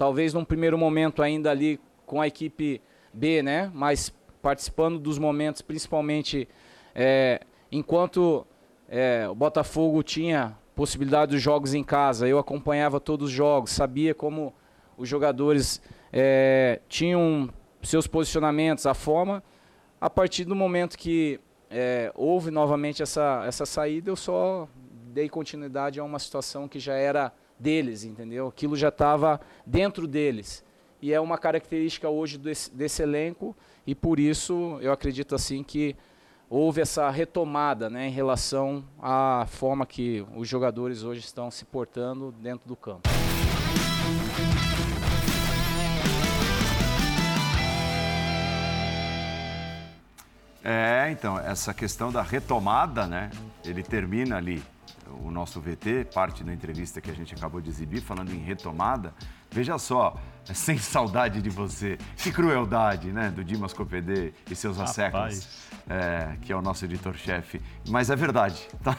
talvez 0.00 0.32
num 0.32 0.46
primeiro 0.46 0.78
momento 0.78 1.22
ainda 1.22 1.50
ali 1.50 1.78
com 2.06 2.22
a 2.22 2.26
equipe 2.26 2.80
B, 3.12 3.42
né? 3.42 3.70
Mas 3.74 4.10
participando 4.40 4.98
dos 4.98 5.18
momentos, 5.18 5.60
principalmente 5.60 6.48
é, 6.94 7.42
enquanto 7.70 8.46
é, 8.88 9.28
o 9.28 9.34
Botafogo 9.34 10.02
tinha 10.02 10.56
possibilidade 10.74 11.32
dos 11.32 11.42
jogos 11.42 11.74
em 11.74 11.84
casa, 11.84 12.26
eu 12.26 12.38
acompanhava 12.38 12.98
todos 12.98 13.28
os 13.28 13.34
jogos, 13.34 13.72
sabia 13.72 14.14
como 14.14 14.54
os 14.96 15.06
jogadores 15.06 15.82
é, 16.10 16.80
tinham 16.88 17.50
seus 17.82 18.06
posicionamentos, 18.06 18.86
a 18.86 18.94
forma. 18.94 19.42
A 20.00 20.08
partir 20.08 20.46
do 20.46 20.56
momento 20.56 20.96
que 20.96 21.38
é, 21.68 22.10
houve 22.14 22.50
novamente 22.50 23.02
essa, 23.02 23.44
essa 23.46 23.66
saída, 23.66 24.10
eu 24.10 24.16
só 24.16 24.66
dei 25.12 25.28
continuidade 25.28 26.00
a 26.00 26.04
uma 26.04 26.18
situação 26.18 26.66
que 26.66 26.78
já 26.78 26.94
era 26.94 27.30
deles, 27.60 28.04
entendeu? 28.04 28.48
Aquilo 28.48 28.74
já 28.74 28.88
estava 28.88 29.40
dentro 29.66 30.06
deles. 30.06 30.64
E 31.02 31.12
é 31.12 31.20
uma 31.20 31.38
característica 31.38 32.08
hoje 32.08 32.38
desse, 32.38 32.74
desse, 32.74 33.02
elenco 33.02 33.56
e 33.86 33.94
por 33.94 34.18
isso 34.18 34.78
eu 34.80 34.92
acredito 34.92 35.34
assim 35.34 35.62
que 35.62 35.96
houve 36.48 36.80
essa 36.80 37.08
retomada 37.10 37.88
né, 37.88 38.08
em 38.08 38.10
relação 38.10 38.84
à 39.00 39.46
forma 39.48 39.86
que 39.86 40.26
os 40.36 40.48
jogadores 40.48 41.02
hoje 41.04 41.20
estão 41.20 41.50
se 41.50 41.64
portando 41.64 42.32
dentro 42.32 42.66
do 42.68 42.76
campo. 42.76 43.08
É, 50.62 51.08
então, 51.10 51.38
essa 51.38 51.72
questão 51.72 52.12
da 52.12 52.20
retomada, 52.20 53.06
né? 53.06 53.30
Ele 53.64 53.82
termina 53.82 54.36
ali 54.36 54.62
o 55.24 55.30
nosso 55.30 55.60
VT, 55.60 56.06
parte 56.14 56.44
da 56.44 56.52
entrevista 56.52 57.00
que 57.00 57.10
a 57.10 57.14
gente 57.14 57.34
acabou 57.34 57.60
de 57.60 57.68
exibir, 57.68 58.00
falando 58.00 58.32
em 58.32 58.38
retomada. 58.38 59.14
Veja 59.50 59.78
só, 59.78 60.16
sem 60.44 60.78
saudade 60.78 61.42
de 61.42 61.50
você. 61.50 61.98
Que 62.16 62.30
crueldade, 62.30 63.12
né? 63.12 63.30
Do 63.30 63.44
Dimas 63.44 63.72
Copedê 63.72 64.32
e 64.50 64.54
seus 64.54 64.78
asseclas, 64.78 65.48
é, 65.88 66.36
que 66.40 66.52
é 66.52 66.56
o 66.56 66.62
nosso 66.62 66.84
editor-chefe. 66.84 67.60
Mas 67.88 68.10
é 68.10 68.16
verdade, 68.16 68.68
tá? 68.82 68.96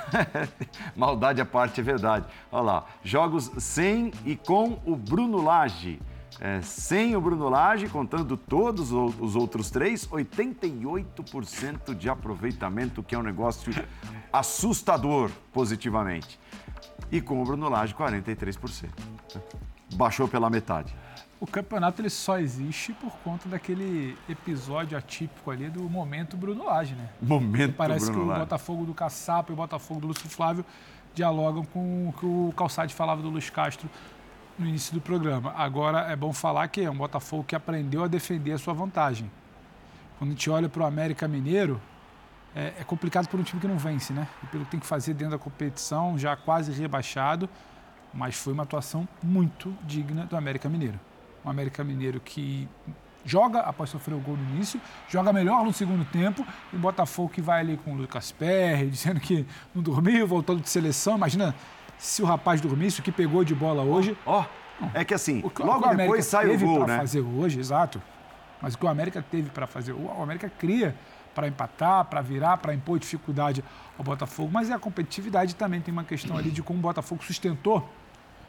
Maldade 0.96 1.42
à 1.42 1.46
parte 1.46 1.80
é 1.80 1.84
verdade. 1.84 2.26
Olha 2.52 2.64
lá, 2.64 2.86
jogos 3.04 3.52
sem 3.58 4.12
e 4.26 4.36
com 4.36 4.82
o 4.86 4.96
Bruno 4.96 5.42
Lage. 5.42 6.00
É, 6.44 6.60
sem 6.64 7.16
o 7.16 7.22
Bruno 7.22 7.48
Lage, 7.50 7.88
contando 7.88 8.36
todos 8.36 8.92
os 8.92 9.36
outros 9.36 9.70
três, 9.70 10.08
88% 10.08 11.94
de 11.94 12.10
aproveitamento, 12.10 13.04
que 13.04 13.14
é 13.14 13.20
um 13.20 13.22
negócio 13.22 13.72
assustador 14.34 15.30
positivamente. 15.54 16.40
E 17.12 17.22
com 17.22 17.40
o 17.40 17.46
Bruno 17.46 17.70
Lage, 17.70 17.94
43%. 17.94 18.90
Baixou 19.94 20.28
pela 20.28 20.50
metade. 20.50 20.96
O 21.40 21.46
campeonato 21.46 22.02
ele 22.02 22.10
só 22.10 22.40
existe 22.40 22.92
por 22.94 23.12
conta 23.24 23.48
daquele 23.48 24.18
episódio 24.28 24.98
atípico 24.98 25.52
ali 25.52 25.70
do 25.70 25.84
momento 25.88 26.36
Bruno 26.36 26.66
Lage, 26.66 26.96
né? 26.96 27.08
Momento 27.22 27.76
Parece 27.76 28.06
Bruno 28.06 28.22
que 28.22 28.28
Lage. 28.30 28.42
o 28.42 28.44
Botafogo 28.46 28.86
do 28.86 28.94
Caçapa 28.96 29.52
e 29.52 29.54
o 29.54 29.56
Botafogo 29.56 30.02
do 30.02 30.08
Lúcio 30.08 30.28
Flávio 30.28 30.66
dialogam 31.14 31.64
com 31.66 32.10
o 32.10 32.14
que 32.14 32.26
o 32.26 32.54
Calçade 32.56 32.96
falava 32.96 33.22
do 33.22 33.30
Luiz 33.30 33.50
Castro 33.50 33.88
no 34.58 34.68
início 34.68 34.94
do 34.94 35.02
programa. 35.02 35.54
Agora 35.56 36.12
é 36.12 36.16
bom 36.16 36.34
falar 36.34 36.68
que 36.68 36.82
é 36.82 36.90
um 36.90 36.96
Botafogo 36.96 37.44
que 37.44 37.56
aprendeu 37.56 38.04
a 38.04 38.08
defender 38.08 38.54
a 38.54 38.58
sua 38.58 38.74
vantagem. 38.74 39.30
Quando 40.18 40.32
a 40.32 40.34
gente 40.34 40.50
olha 40.50 40.70
para 40.70 40.84
o 40.84 40.86
América 40.86 41.28
Mineiro, 41.28 41.82
é, 42.56 42.74
é, 42.80 42.84
complicado 42.84 43.28
por 43.28 43.40
um 43.40 43.44
time 43.44 43.62
que 43.62 43.68
não 43.68 43.78
vence, 43.78 44.14
né? 44.14 44.28
E 44.44 44.48
pelo 44.48 44.66
que 44.66 44.72
tem 44.72 44.80
que 44.80 44.86
fazer 44.86 45.14
dentro 45.14 45.32
da 45.32 45.40
competição, 45.40 46.18
já 46.18 46.36
quase 46.36 46.72
rebaixado, 46.72 47.50
mas 48.14 48.36
foi 48.36 48.54
uma 48.54 48.64
atuação 48.64 49.08
muito 49.24 49.76
digna 49.84 50.26
do 50.26 50.36
América 50.36 50.68
Mineiro. 50.68 51.00
Um 51.46 51.50
América 51.50 51.84
Mineiro 51.84 52.20
que 52.20 52.68
joga 53.24 53.60
após 53.62 53.90
sofrer 53.90 54.16
o 54.16 54.20
gol 54.20 54.36
no 54.36 54.44
início, 54.56 54.82
joga 55.08 55.32
melhor 55.32 55.64
no 55.64 55.72
segundo 55.72 56.04
tempo, 56.06 56.46
e 56.74 56.76
o 56.76 56.80
Botafogo 56.80 57.30
que 57.30 57.42
vai 57.42 57.62
ali 57.62 57.78
com 57.78 57.94
o 57.94 57.96
Lucas 57.96 58.32
Perry, 58.32 58.90
dizendo 58.92 59.20
que 59.20 59.46
não 59.74 59.82
dormiu, 59.82 60.28
voltando 60.28 60.62
de 60.62 60.70
seleção. 60.70 61.16
Imagina 61.16 61.56
se 62.02 62.24
o 62.24 62.26
rapaz 62.26 62.60
dormisse, 62.60 63.00
o 63.00 63.04
que 63.04 63.12
pegou 63.12 63.44
de 63.44 63.54
bola 63.54 63.84
hoje. 63.84 64.18
Ó, 64.26 64.44
oh, 64.44 64.86
é 64.92 65.06
que 65.06 65.14
assim, 65.14 65.44
o, 65.44 65.64
logo 65.64 65.88
o 65.88 65.96
depois 65.96 66.26
sai 66.26 66.50
o 66.50 66.58
gol, 66.58 66.88
né? 66.88 66.98
fazer 66.98 67.22
hoje, 67.22 67.60
exato. 67.60 68.02
Mas 68.60 68.74
o 68.74 68.78
que 68.78 68.86
o 68.86 68.90
América 68.90 69.24
teve 69.30 69.52
para 69.52 69.68
fazer, 69.68 69.94
o 69.94 70.22
América 70.22 70.50
cria 70.50 70.96
para 71.36 71.48
empatar, 71.48 72.06
para 72.06 72.20
virar, 72.22 72.58
para 72.58 72.74
impor 72.74 72.98
dificuldade 72.98 73.64
ao 73.98 74.04
Botafogo. 74.04 74.50
Mas 74.52 74.72
é 74.72 74.74
a 74.74 74.80
competitividade 74.80 75.56
também 75.56 75.80
tem 75.80 75.92
uma 75.92 76.04
questão 76.04 76.36
ali 76.36 76.50
de 76.50 76.64
como 76.64 76.80
o 76.80 76.82
Botafogo 76.82 77.24
sustentou 77.24 77.88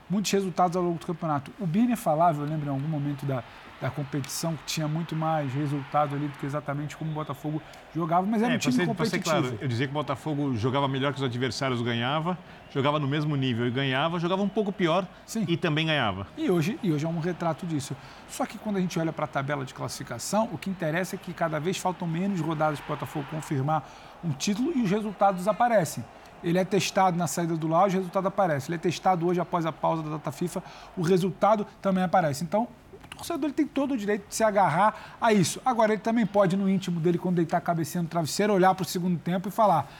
muitos 0.08 0.32
resultados 0.32 0.74
ao 0.74 0.82
longo 0.82 0.98
do 0.98 1.06
campeonato. 1.06 1.52
O 1.60 1.66
Birner 1.66 1.96
falava, 1.96 2.42
eu 2.42 2.46
lembro 2.46 2.66
em 2.66 2.70
algum 2.70 2.88
momento 2.88 3.26
da, 3.26 3.44
da 3.82 3.90
competição, 3.90 4.54
que 4.54 4.62
tinha 4.64 4.86
muito 4.86 5.16
mais 5.16 5.52
resultado 5.52 6.14
ali 6.14 6.28
do 6.28 6.38
que 6.38 6.46
exatamente 6.46 6.96
como 6.96 7.10
o 7.10 7.14
Botafogo 7.14 7.60
jogava, 7.92 8.24
mas 8.24 8.40
era 8.40 8.52
é, 8.52 8.54
um 8.54 8.58
time 8.58 8.72
ser, 8.72 8.86
competitivo. 8.86 9.24
Ser 9.24 9.40
claro, 9.40 9.58
eu 9.60 9.66
dizia 9.66 9.88
que 9.88 9.90
o 9.90 9.94
Botafogo 9.94 10.54
jogava 10.56 10.86
melhor 10.86 11.12
que 11.12 11.18
os 11.18 11.24
adversários 11.24 11.82
ganhava, 11.82 12.38
jogava 12.72 13.00
no 13.00 13.08
mesmo 13.08 13.34
nível 13.34 13.66
e 13.66 13.72
ganhava, 13.72 14.20
jogava 14.20 14.40
um 14.40 14.48
pouco 14.48 14.70
pior 14.70 15.04
Sim. 15.26 15.44
e 15.48 15.56
também 15.56 15.86
ganhava. 15.86 16.28
E 16.38 16.48
hoje, 16.48 16.78
e 16.80 16.92
hoje 16.92 17.04
é 17.04 17.08
um 17.08 17.18
retrato 17.18 17.66
disso. 17.66 17.96
Só 18.28 18.46
que 18.46 18.56
quando 18.56 18.76
a 18.76 18.80
gente 18.80 18.96
olha 19.00 19.12
para 19.12 19.24
a 19.24 19.28
tabela 19.28 19.64
de 19.64 19.74
classificação, 19.74 20.48
o 20.52 20.58
que 20.58 20.70
interessa 20.70 21.16
é 21.16 21.18
que 21.18 21.34
cada 21.34 21.58
vez 21.58 21.76
faltam 21.76 22.06
menos 22.06 22.40
rodadas 22.40 22.78
para 22.78 22.92
o 22.92 22.96
Botafogo 22.96 23.26
confirmar 23.32 23.84
um 24.22 24.30
título 24.30 24.72
e 24.78 24.82
os 24.82 24.90
resultados 24.92 25.48
aparecem. 25.48 26.04
Ele 26.42 26.58
é 26.58 26.64
testado 26.64 27.16
na 27.16 27.26
saída 27.26 27.56
do 27.56 27.66
Lau, 27.66 27.86
o 27.86 27.90
resultado 27.90 28.28
aparece. 28.28 28.68
Ele 28.68 28.76
é 28.76 28.78
testado 28.78 29.26
hoje 29.26 29.40
após 29.40 29.66
a 29.66 29.72
pausa 29.72 30.04
da 30.04 30.10
data 30.10 30.30
FIFA, 30.30 30.62
o 30.96 31.02
resultado 31.02 31.66
também 31.80 32.02
aparece. 32.02 32.44
Então, 32.44 32.68
torcedor 33.16 33.44
ele 33.44 33.52
tem 33.52 33.66
todo 33.66 33.94
o 33.94 33.96
direito 33.96 34.28
de 34.28 34.34
se 34.34 34.42
agarrar 34.44 35.16
a 35.20 35.32
isso. 35.32 35.60
Agora, 35.64 35.92
ele 35.92 36.02
também 36.02 36.26
pode, 36.26 36.56
no 36.56 36.68
íntimo 36.68 37.00
dele, 37.00 37.18
quando 37.18 37.36
deitar 37.36 37.58
a 37.58 37.60
cabecinha 37.60 38.02
no 38.02 38.08
travesseiro, 38.08 38.52
olhar 38.52 38.74
para 38.74 38.82
o 38.82 38.86
segundo 38.86 39.18
tempo 39.18 39.48
e 39.48 39.52
falar: 39.52 39.90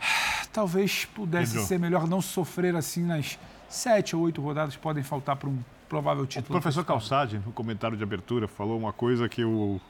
"Ah, 0.00 0.44
talvez 0.52 1.04
pudesse 1.04 1.52
Pedro. 1.52 1.66
ser 1.68 1.78
melhor 1.78 2.06
não 2.06 2.20
sofrer 2.20 2.74
assim 2.76 3.04
nas 3.04 3.38
sete 3.68 4.16
ou 4.16 4.22
oito 4.22 4.40
rodadas 4.40 4.74
que 4.76 4.80
podem 4.82 5.02
faltar 5.02 5.36
para 5.36 5.48
um 5.48 5.58
provável 5.88 6.22
O 6.24 6.26
título. 6.26 6.60
professor 6.60 6.84
Calçade, 6.84 7.40
no 7.44 7.52
comentário 7.52 7.96
de 7.96 8.02
abertura, 8.02 8.46
falou 8.48 8.78
uma 8.78 8.92
coisa 8.92 9.28
que 9.28 9.40
eu 9.42 9.80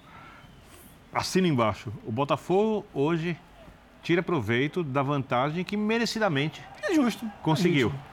assino 1.13 1.47
embaixo. 1.47 1.93
O 2.07 2.13
Botafogo 2.13 2.87
hoje 2.95 3.37
tira 4.03 4.23
proveito 4.23 4.83
da 4.83 5.03
vantagem 5.03 5.63
que 5.65 5.77
merecidamente 5.77 6.63
É 6.83 6.95
justo. 6.95 7.25
conseguiu. 7.43 7.89
É 7.89 7.91
justo. 7.91 8.05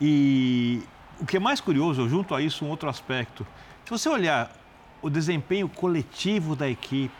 E 0.00 0.82
o 1.20 1.26
que 1.26 1.36
é 1.36 1.40
mais 1.40 1.60
curioso, 1.60 2.08
junto 2.08 2.34
a 2.34 2.40
isso, 2.42 2.64
um 2.64 2.68
outro 2.68 2.88
aspecto. 2.88 3.46
Se 3.84 3.90
você 3.90 4.08
olhar 4.08 4.50
o 5.02 5.10
desempenho 5.10 5.68
coletivo 5.68 6.54
da 6.54 6.68
equipe, 6.68 7.14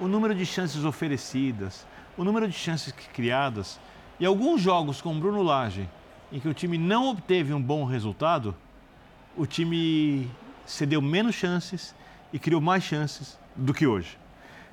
o 0.00 0.08
número 0.08 0.34
de 0.34 0.44
chances 0.44 0.84
oferecidas, 0.84 1.86
o 2.16 2.24
número 2.24 2.48
de 2.48 2.54
chances 2.54 2.92
criadas, 3.12 3.78
e 4.18 4.26
alguns 4.26 4.60
jogos 4.60 5.00
com 5.00 5.18
Bruno 5.18 5.42
Lage, 5.42 5.88
em 6.32 6.40
que 6.40 6.48
o 6.48 6.54
time 6.54 6.76
não 6.76 7.08
obteve 7.08 7.54
um 7.54 7.62
bom 7.62 7.84
resultado, 7.84 8.54
o 9.36 9.46
time 9.46 10.28
cedeu 10.66 11.00
menos 11.00 11.36
chances 11.36 11.94
e 12.32 12.38
criou 12.38 12.60
mais 12.60 12.82
chances 12.82 13.38
do 13.54 13.72
que 13.72 13.86
hoje. 13.86 14.18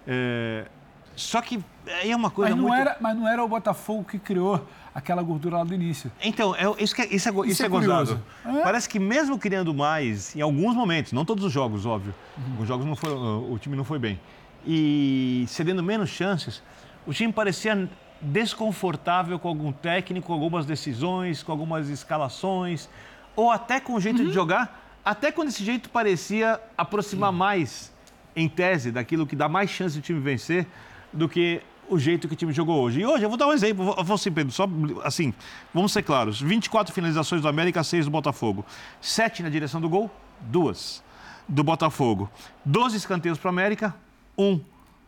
É, 0.07 0.65
Só 1.15 1.41
que 1.41 1.63
aí 2.01 2.11
é 2.11 2.15
uma 2.15 2.29
coisa 2.29 2.51
Mas 2.55 2.61
não, 2.61 2.67
muito... 2.69 2.79
era, 2.81 2.97
mas 2.99 3.17
não 3.17 3.27
era 3.27 3.43
o 3.43 3.47
Botafogo 3.47 4.03
que 4.03 4.17
criou 4.19 4.65
aquela 4.93 5.21
gordura 5.21 5.57
lá 5.57 5.63
do 5.63 5.73
início. 5.73 6.11
Então, 6.21 6.55
é, 6.55 6.63
isso, 6.83 6.95
que 6.95 7.01
é, 7.01 7.05
isso, 7.13 7.29
é, 7.29 7.31
Isso 7.31 7.45
isso 7.45 7.63
é 7.63 7.65
é 7.65 7.69
gozado. 7.69 8.21
É. 8.45 8.61
Parece 8.63 8.87
que 8.89 8.99
mesmo 8.99 9.37
criando 9.37 9.73
mais, 9.73 10.35
em 10.35 10.41
alguns 10.41 10.75
momentos, 10.75 11.11
não 11.13 11.23
todos 11.25 11.43
os 11.43 11.51
jogos, 11.51 11.85
óbvio, 11.85 12.13
Uhum. 12.37 12.61
os 12.61 12.67
jogos 12.67 12.85
não 12.85 12.95
foram, 12.95 13.51
o 13.51 13.57
time 13.59 13.75
não 13.75 13.83
foi 13.83 13.99
bem, 13.99 14.19
e 14.65 15.45
cedendo 15.47 15.81
menos 15.83 16.09
chances, 16.09 16.61
o 17.07 17.13
time 17.13 17.31
parecia 17.31 17.89
desconfortável 18.21 19.37
com 19.39 19.47
algum 19.47 19.71
técnico, 19.71 20.27
com 20.27 20.33
algumas 20.33 20.65
decisões, 20.65 21.41
com 21.43 21.51
algumas 21.51 21.87
escalações, 21.89 22.89
ou 23.35 23.51
até 23.51 23.79
com 23.79 23.93
o 23.93 24.01
jeito 24.01 24.21
Uhum. 24.21 24.27
de 24.27 24.33
jogar, 24.33 24.97
até 25.05 25.31
quando 25.31 25.47
esse 25.49 25.63
jeito 25.63 25.89
parecia 25.89 26.59
aproximar 26.77 27.31
mais, 27.31 27.93
em 28.35 28.49
tese, 28.49 28.91
daquilo 28.91 29.25
que 29.25 29.35
dá 29.35 29.47
mais 29.47 29.69
chance 29.69 29.95
do 29.97 30.01
time 30.01 30.19
vencer, 30.19 30.67
do 31.13 31.27
que 31.29 31.61
o 31.89 31.97
jeito 31.97 32.27
que 32.27 32.33
o 32.33 32.37
time 32.37 32.53
jogou 32.53 32.81
hoje. 32.81 33.01
E 33.01 33.05
hoje, 33.05 33.23
eu 33.23 33.29
vou 33.29 33.37
dar 33.37 33.47
um 33.47 33.53
exemplo, 33.53 33.83
vou, 33.83 34.03
vou 34.03 34.15
assim, 34.15 34.31
Pedro, 34.31 34.53
só 34.53 34.67
assim, 35.03 35.33
vamos 35.73 35.91
ser 35.91 36.03
claros: 36.03 36.39
24 36.39 36.93
finalizações 36.93 37.41
do 37.41 37.47
América, 37.47 37.83
6 37.83 38.05
do 38.05 38.11
Botafogo. 38.11 38.65
7 39.01 39.43
na 39.43 39.49
direção 39.49 39.81
do 39.81 39.89
gol, 39.89 40.09
duas 40.41 41.03
do 41.47 41.63
Botafogo. 41.63 42.29
12 42.63 42.97
escanteios 42.97 43.37
para 43.37 43.47
o 43.47 43.49
América, 43.49 43.95
1 44.37 44.61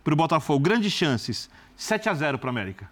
para 0.03 0.13
o 0.13 0.17
Botafogo. 0.17 0.59
Grandes 0.59 0.91
chances, 0.91 1.49
7 1.75 2.09
a 2.09 2.13
0 2.13 2.37
para 2.37 2.47
o 2.47 2.49
América. 2.49 2.89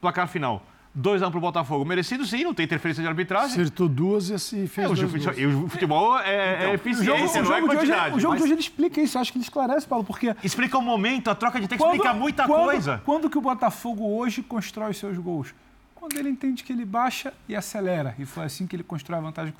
Placar 0.00 0.28
final: 0.28 0.64
2x1 0.98 1.28
um 1.28 1.30
pro 1.30 1.40
Botafogo. 1.40 1.84
Merecido 1.84 2.26
sim, 2.26 2.42
não 2.42 2.52
tem 2.52 2.64
interferência 2.64 3.02
de 3.02 3.08
arbitragem. 3.08 3.52
Acertou 3.52 3.88
duas 3.88 4.30
e 4.30 4.34
assim 4.34 4.66
fez 4.66 4.86
é, 4.86 4.90
o, 4.90 4.94
dois 4.94 5.10
futebol, 5.10 5.64
o 5.64 5.68
futebol 5.68 6.18
é, 6.18 6.56
então, 6.56 6.68
é 6.68 6.74
eficiência, 6.74 7.42
o 7.42 7.44
jogo, 7.44 7.48
não 7.48 7.54
é 7.54 7.60
quantidade. 7.62 8.16
o 8.16 8.20
jogo 8.20 8.32
mas... 8.32 8.38
de 8.38 8.44
hoje 8.44 8.52
ele 8.54 8.60
explica 8.60 9.00
isso, 9.00 9.18
acho 9.18 9.32
que 9.32 9.38
ele 9.38 9.44
esclarece, 9.44 9.86
Paulo, 9.86 10.04
porque... 10.04 10.34
Explica 10.42 10.76
o 10.78 10.82
momento, 10.82 11.28
a 11.28 11.34
troca 11.34 11.60
de 11.60 11.68
tempo 11.68 11.82
quando, 11.82 11.94
explica 11.94 12.14
muita 12.14 12.46
quando, 12.46 12.64
coisa. 12.64 13.02
Quando 13.04 13.30
que 13.30 13.38
o 13.38 13.40
Botafogo 13.40 14.04
hoje 14.16 14.42
constrói 14.42 14.92
seus 14.92 15.16
gols? 15.16 15.54
Quando 15.94 16.16
ele 16.16 16.30
entende 16.30 16.64
que 16.64 16.72
ele 16.72 16.84
baixa 16.84 17.32
e 17.46 17.54
acelera. 17.54 18.14
E 18.18 18.24
foi 18.24 18.44
assim 18.44 18.66
que 18.66 18.74
ele 18.74 18.82
constrói 18.82 19.18
a 19.18 19.22
vantagem 19.22 19.54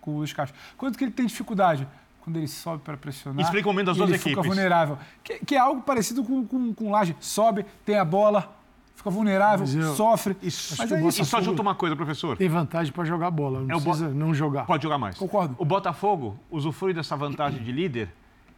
com 0.00 0.10
o 0.10 0.16
Luiz 0.16 0.32
Castro. 0.32 0.58
Quando 0.76 0.96
que 0.96 1.04
ele 1.04 1.10
tem 1.10 1.26
dificuldade? 1.26 1.86
Quando 2.22 2.38
ele 2.38 2.48
sobe 2.48 2.82
para 2.82 2.96
pressionar. 2.96 3.44
Explica 3.44 3.68
o 3.68 3.72
momento 3.72 3.86
das 3.86 3.96
duas 3.98 4.08
ele 4.08 4.16
equipes. 4.16 4.32
fica 4.32 4.42
vulnerável. 4.42 4.98
Que, 5.22 5.44
que, 5.44 5.54
é 5.54 5.58
algo 5.58 5.82
parecido 5.82 6.24
com, 6.24 6.46
com, 6.46 6.72
com 6.72 6.90
Laje. 6.90 7.14
Sobe, 7.20 7.66
tem 7.84 7.98
a 7.98 8.04
bola, 8.04 8.50
fica 8.94 9.10
vulnerável, 9.10 9.66
eu, 9.66 9.94
sofre. 9.94 10.36
Isso, 10.42 10.74
mas 10.78 10.92
é 10.92 11.06
isso. 11.06 11.22
E 11.22 11.24
só 11.24 11.40
junta 11.40 11.62
uma 11.62 11.74
coisa, 11.74 11.96
professor. 11.96 12.36
Tem 12.36 12.48
vantagem 12.48 12.92
para 12.92 13.04
jogar 13.04 13.30
bola, 13.30 13.60
não 13.60 13.76
é 13.76 13.80
precisa 13.80 14.08
Bo... 14.08 14.14
não 14.14 14.34
jogar. 14.34 14.66
Pode 14.66 14.82
jogar 14.82 14.98
mais. 14.98 15.16
Concordo. 15.16 15.54
O 15.58 15.64
Botafogo 15.64 16.38
usufrui 16.50 16.92
dessa 16.92 17.16
vantagem 17.16 17.62
de 17.62 17.72
líder 17.72 18.10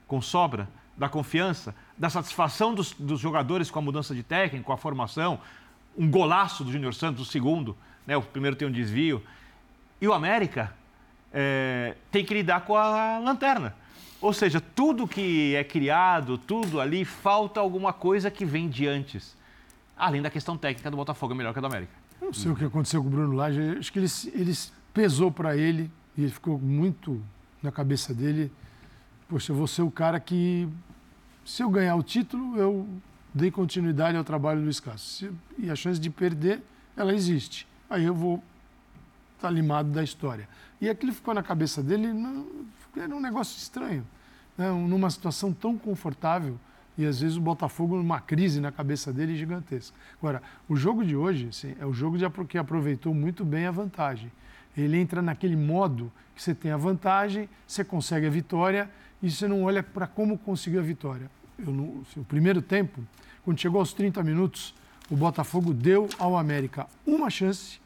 com 0.07 0.21
sobra, 0.21 0.69
da 0.97 1.09
confiança, 1.09 1.75
da 1.99 2.09
satisfação 2.09 2.75
dos, 2.75 2.93
dos 2.93 3.21
jogadores 3.21 3.71
com 3.71 3.79
a 3.79 3.83
mudança 3.83 4.15
de 4.15 4.23
técnico, 4.23 4.67
com 4.67 4.73
a 4.73 4.77
formação. 4.77 5.41
Um 5.97 6.11
golaço 6.11 6.65
do 6.65 6.73
Júnior 6.73 6.95
Santos, 6.95 7.23
o 7.23 7.31
segundo, 7.31 7.77
né? 8.07 8.17
o 8.17 8.23
primeiro 8.23 8.57
tem 8.57 8.67
um 8.67 8.73
desvio. 8.73 9.23
E 10.01 10.07
o 10.07 10.13
América 10.13 10.75
é, 11.33 11.97
tem 12.11 12.25
que 12.25 12.35
lidar 12.35 12.61
com 12.61 12.77
a 12.77 13.19
lanterna. 13.19 13.75
Ou 14.21 14.33
seja, 14.33 14.61
tudo 14.61 15.07
que 15.07 15.55
é 15.55 15.65
criado, 15.65 16.39
tudo 16.39 16.81
ali, 16.81 17.05
falta 17.05 17.61
alguma 17.61 17.93
coisa 17.93 18.31
que 18.31 18.45
vem 18.45 18.69
de 18.69 18.87
antes. 18.87 19.37
Além 19.97 20.21
da 20.21 20.31
questão 20.31 20.57
técnica 20.57 20.91
do 20.91 20.97
Botafogo 20.97 21.33
é 21.35 21.37
melhor 21.37 21.53
que 21.53 21.59
a 21.59 21.63
do 21.63 21.67
América. 21.67 21.93
Não 22.21 22.33
sei 22.33 22.51
o 22.51 22.57
que 22.57 22.65
aconteceu 22.65 23.01
com 23.03 23.09
o 23.09 23.11
Bruno 23.11 23.35
Lage. 23.35 23.61
Acho 23.79 23.93
que 23.93 23.99
ele, 23.99 24.09
ele 24.33 24.53
pesou 24.93 25.31
para 25.31 25.57
ele 25.57 25.91
e 26.17 26.23
ele 26.23 26.33
ficou 26.33 26.59
muito 26.59 27.23
na 27.63 27.71
cabeça 27.71 28.15
dele. 28.15 28.51
Poxa, 29.29 29.53
eu 29.53 29.57
vou 29.57 29.67
ser 29.67 29.83
o 29.83 29.91
cara 29.91 30.19
que, 30.19 30.69
se 31.45 31.63
eu 31.63 31.71
ganhar 31.71 31.97
o 31.97 32.03
título, 32.03 32.57
eu 32.57 32.89
dei 33.33 33.51
continuidade 33.51 34.17
ao 34.17 34.25
trabalho 34.25 34.61
do 34.61 34.65
Luiz 34.65 34.81
Castro. 34.81 35.35
E 35.59 35.71
a 35.71 35.77
chance 35.77 36.01
de 36.01 36.11
perder, 36.11 36.63
ela 36.97 37.15
existe. 37.15 37.67
Aí 37.89 38.05
eu 38.05 38.15
vou 38.15 38.43
estar 39.37 39.49
tá 39.49 39.51
limado 39.51 39.91
da 39.91 40.03
história. 40.03 40.49
E 40.81 40.89
aquilo 40.89 41.13
ficou 41.13 41.35
na 41.35 41.43
cabeça 41.43 41.83
dele, 41.83 42.13
não, 42.13 42.47
era 42.97 43.15
um 43.15 43.21
negócio 43.21 43.57
estranho. 43.57 44.07
Né? 44.57 44.71
Numa 44.71 45.11
situação 45.11 45.53
tão 45.53 45.77
confortável 45.77 46.59
e 46.97 47.05
às 47.05 47.21
vezes 47.21 47.37
o 47.37 47.41
Botafogo 47.41 47.97
numa 47.97 48.21
crise 48.21 48.61
na 48.61 48.71
cabeça 48.71 49.13
dele 49.13 49.37
gigantesca. 49.37 49.97
Agora, 50.19 50.43
o 50.69 50.77
jogo 50.77 51.05
de 51.05 51.17
hoje 51.17 51.49
sim, 51.53 51.75
é 51.81 51.87
o 51.87 51.93
jogo 51.93 52.17
de, 52.17 52.25
que 52.49 52.57
aproveitou 52.57 53.13
muito 53.13 53.45
bem 53.45 53.67
a 53.67 53.71
vantagem. 53.71 54.31
Ele 54.77 54.99
entra 54.99 55.21
naquele 55.23 55.57
modo 55.57 56.11
que 56.35 56.43
você 56.43 56.55
tem 56.55 56.71
a 56.71 56.77
vantagem, 56.77 57.49
você 57.67 57.85
consegue 57.85 58.27
a 58.27 58.31
vitória 58.31 58.91
e 59.23 59.31
você 59.31 59.47
não 59.47 59.65
olha 59.65 59.83
para 59.83 60.07
como 60.07 60.37
conseguir 60.39 60.79
a 60.79 60.83
vitória. 60.83 61.31
Eu, 61.59 61.73
no, 61.73 62.05
o 62.17 62.25
primeiro 62.25 62.61
tempo, 62.61 63.01
quando 63.45 63.61
chegou 63.61 63.81
aos 63.81 63.93
30 63.93 64.23
minutos, 64.23 64.75
o 65.11 65.17
Botafogo 65.17 65.73
deu 65.73 66.09
ao 66.19 66.37
América 66.37 66.87
uma 67.07 67.31
chance, 67.31 67.79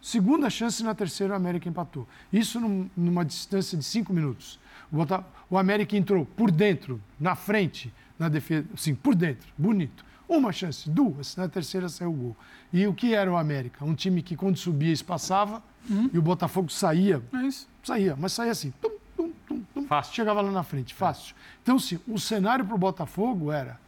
segunda 0.00 0.48
chance 0.50 0.82
na 0.82 0.94
terceira 0.94 1.34
o 1.34 1.36
América 1.36 1.68
empatou. 1.68 2.08
Isso 2.32 2.58
num, 2.58 2.88
numa 2.96 3.24
distância 3.24 3.76
de 3.76 3.84
cinco 3.84 4.12
minutos. 4.12 4.58
O, 4.90 4.96
Bota, 4.96 5.24
o 5.50 5.58
América 5.58 5.96
entrou 5.96 6.24
por 6.24 6.50
dentro, 6.50 7.00
na 7.20 7.34
frente, 7.34 7.92
na 8.18 8.28
defesa, 8.28 8.66
sim, 8.76 8.94
por 8.94 9.14
dentro, 9.14 9.48
bonito. 9.56 10.04
Uma 10.28 10.52
chance, 10.52 10.90
duas, 10.90 11.36
na 11.36 11.48
terceira 11.48 11.88
saiu 11.88 12.10
o 12.10 12.14
gol. 12.14 12.36
E 12.72 12.86
o 12.86 12.92
que 12.92 13.14
era 13.14 13.30
o 13.30 13.36
América? 13.36 13.84
Um 13.84 13.94
time 13.94 14.22
que 14.22 14.34
quando 14.34 14.56
subia 14.56 14.92
espaçava 14.92 15.62
uhum. 15.88 16.10
e 16.12 16.18
o 16.18 16.22
Botafogo 16.22 16.68
saía. 16.70 17.22
É 17.32 17.42
isso. 17.42 17.68
Saía, 17.82 18.16
mas 18.16 18.32
saía 18.32 18.50
assim, 18.50 18.72
tum, 18.82 18.90
tum, 19.16 19.32
tum, 19.46 19.62
tum, 19.72 19.86
fácil. 19.86 20.14
chegava 20.14 20.40
lá 20.40 20.50
na 20.50 20.64
frente, 20.64 20.92
fácil. 20.92 21.34
Então, 21.62 21.78
sim, 21.78 22.00
o 22.08 22.18
cenário 22.18 22.64
para 22.64 22.74
o 22.74 22.78
Botafogo 22.78 23.52
era 23.52 23.78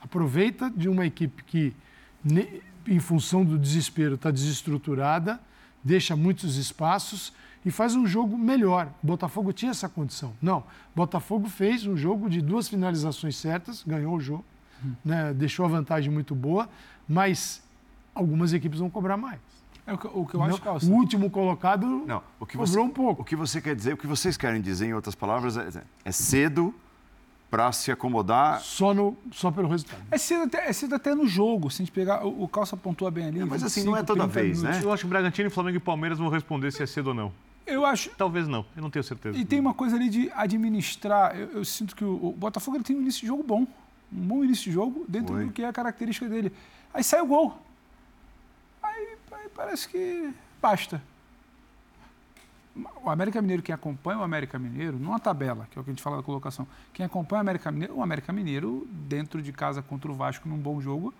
aproveita 0.00 0.70
de 0.70 0.88
uma 0.88 1.06
equipe 1.06 1.44
que, 1.44 1.74
em 2.86 2.98
função 2.98 3.44
do 3.44 3.58
desespero, 3.58 4.14
está 4.14 4.30
desestruturada, 4.30 5.38
deixa 5.82 6.16
muitos 6.16 6.56
espaços 6.56 7.32
e 7.64 7.70
faz 7.70 7.94
um 7.94 8.06
jogo 8.06 8.36
melhor. 8.36 8.88
Botafogo 9.02 9.52
tinha 9.52 9.70
essa 9.70 9.88
condição. 9.88 10.32
Não. 10.40 10.64
Botafogo 10.94 11.48
fez 11.48 11.86
um 11.86 11.96
jogo 11.96 12.28
de 12.28 12.40
duas 12.40 12.68
finalizações 12.68 13.36
certas, 13.36 13.82
ganhou 13.86 14.16
o 14.16 14.20
jogo, 14.20 14.44
hum. 14.84 14.92
né, 15.04 15.32
deixou 15.32 15.64
a 15.64 15.68
vantagem 15.68 16.10
muito 16.10 16.34
boa, 16.34 16.68
mas 17.08 17.62
algumas 18.14 18.52
equipes 18.52 18.78
vão 18.78 18.90
cobrar 18.90 19.16
mais. 19.16 19.40
É 19.86 19.92
o 19.92 19.98
que, 19.98 20.06
o 20.06 20.24
que 20.24 20.34
eu 20.34 20.42
acho 20.42 20.60
que 20.60 20.86
O 20.86 20.92
último 20.92 21.28
colocado 21.28 22.04
não, 22.06 22.22
o 22.38 22.46
que 22.46 22.56
cobrou 22.56 22.66
você, 22.66 22.78
um 22.78 22.88
pouco. 22.88 23.22
O 23.22 23.24
que 23.24 23.34
você 23.34 23.60
quer 23.60 23.74
dizer, 23.74 23.94
o 23.94 23.96
que 23.96 24.06
vocês 24.06 24.36
querem 24.36 24.60
dizer, 24.60 24.86
em 24.86 24.94
outras 24.94 25.14
palavras, 25.14 25.56
é, 25.56 25.82
é 26.04 26.12
cedo 26.12 26.72
para 27.52 27.70
se 27.70 27.92
acomodar. 27.92 28.62
Só, 28.62 28.94
no, 28.94 29.14
só 29.30 29.50
pelo 29.50 29.68
resultado. 29.68 30.02
É 30.10 30.16
cedo, 30.16 30.44
até, 30.44 30.70
é 30.70 30.72
cedo 30.72 30.94
até 30.94 31.14
no 31.14 31.26
jogo, 31.26 31.70
se 31.70 31.82
a 31.82 31.84
gente 31.84 31.92
pegar. 31.92 32.24
O, 32.24 32.44
o 32.44 32.48
Calça 32.48 32.78
pontua 32.78 33.10
bem 33.10 33.26
ali. 33.26 33.40
É, 33.40 33.44
mas 33.44 33.62
assim, 33.62 33.84
não 33.84 33.94
é 33.94 34.02
toda 34.02 34.26
vez, 34.26 34.62
minutos. 34.62 34.80
né? 34.80 34.82
Eu 34.82 34.90
acho 34.90 35.02
que 35.02 35.08
Bragantino, 35.10 35.50
Flamengo 35.50 35.76
e 35.76 35.80
Palmeiras 35.80 36.18
vão 36.18 36.30
responder 36.30 36.72
se 36.72 36.82
é 36.82 36.86
cedo 36.86 37.08
ou 37.08 37.14
não. 37.14 37.30
Eu 37.66 37.84
acho. 37.84 38.08
Talvez 38.16 38.48
não, 38.48 38.64
eu 38.74 38.80
não 38.80 38.88
tenho 38.88 39.04
certeza. 39.04 39.36
E 39.36 39.44
tem 39.44 39.60
uma 39.60 39.74
coisa 39.74 39.96
ali 39.96 40.08
de 40.08 40.30
administrar. 40.34 41.38
Eu, 41.38 41.58
eu 41.58 41.64
sinto 41.66 41.94
que 41.94 42.02
o, 42.02 42.28
o 42.28 42.32
Botafogo 42.32 42.78
ele 42.78 42.84
tem 42.84 42.96
um 42.96 43.02
início 43.02 43.20
de 43.20 43.26
jogo 43.26 43.42
bom. 43.42 43.66
Um 44.10 44.26
bom 44.26 44.42
início 44.42 44.64
de 44.64 44.72
jogo 44.72 45.04
dentro 45.06 45.34
Foi. 45.34 45.44
do 45.44 45.52
que 45.52 45.62
é 45.62 45.68
a 45.68 45.72
característica 45.74 46.26
dele. 46.26 46.50
Aí 46.94 47.04
sai 47.04 47.20
o 47.20 47.26
gol. 47.26 47.54
Aí, 48.82 49.08
aí 49.30 49.48
parece 49.54 49.86
que 49.90 50.32
basta. 50.60 51.02
O 53.04 53.10
América 53.10 53.42
Mineiro, 53.42 53.62
quem 53.62 53.74
acompanha 53.74 54.18
o 54.20 54.22
América 54.22 54.58
Mineiro, 54.58 54.98
numa 54.98 55.18
tabela, 55.18 55.68
que 55.70 55.78
é 55.78 55.80
o 55.80 55.84
que 55.84 55.90
a 55.90 55.92
gente 55.92 56.02
fala 56.02 56.16
da 56.16 56.22
colocação, 56.22 56.66
quem 56.92 57.04
acompanha 57.04 57.40
o 57.40 57.42
América 57.42 57.70
Mineiro, 57.70 57.96
o 57.96 58.02
América 58.02 58.32
Mineiro, 58.32 58.88
dentro 58.90 59.42
de 59.42 59.52
casa 59.52 59.82
contra 59.82 60.10
o 60.10 60.14
Vasco, 60.14 60.48
num 60.48 60.56
bom 60.56 60.80
jogo, 60.80 61.12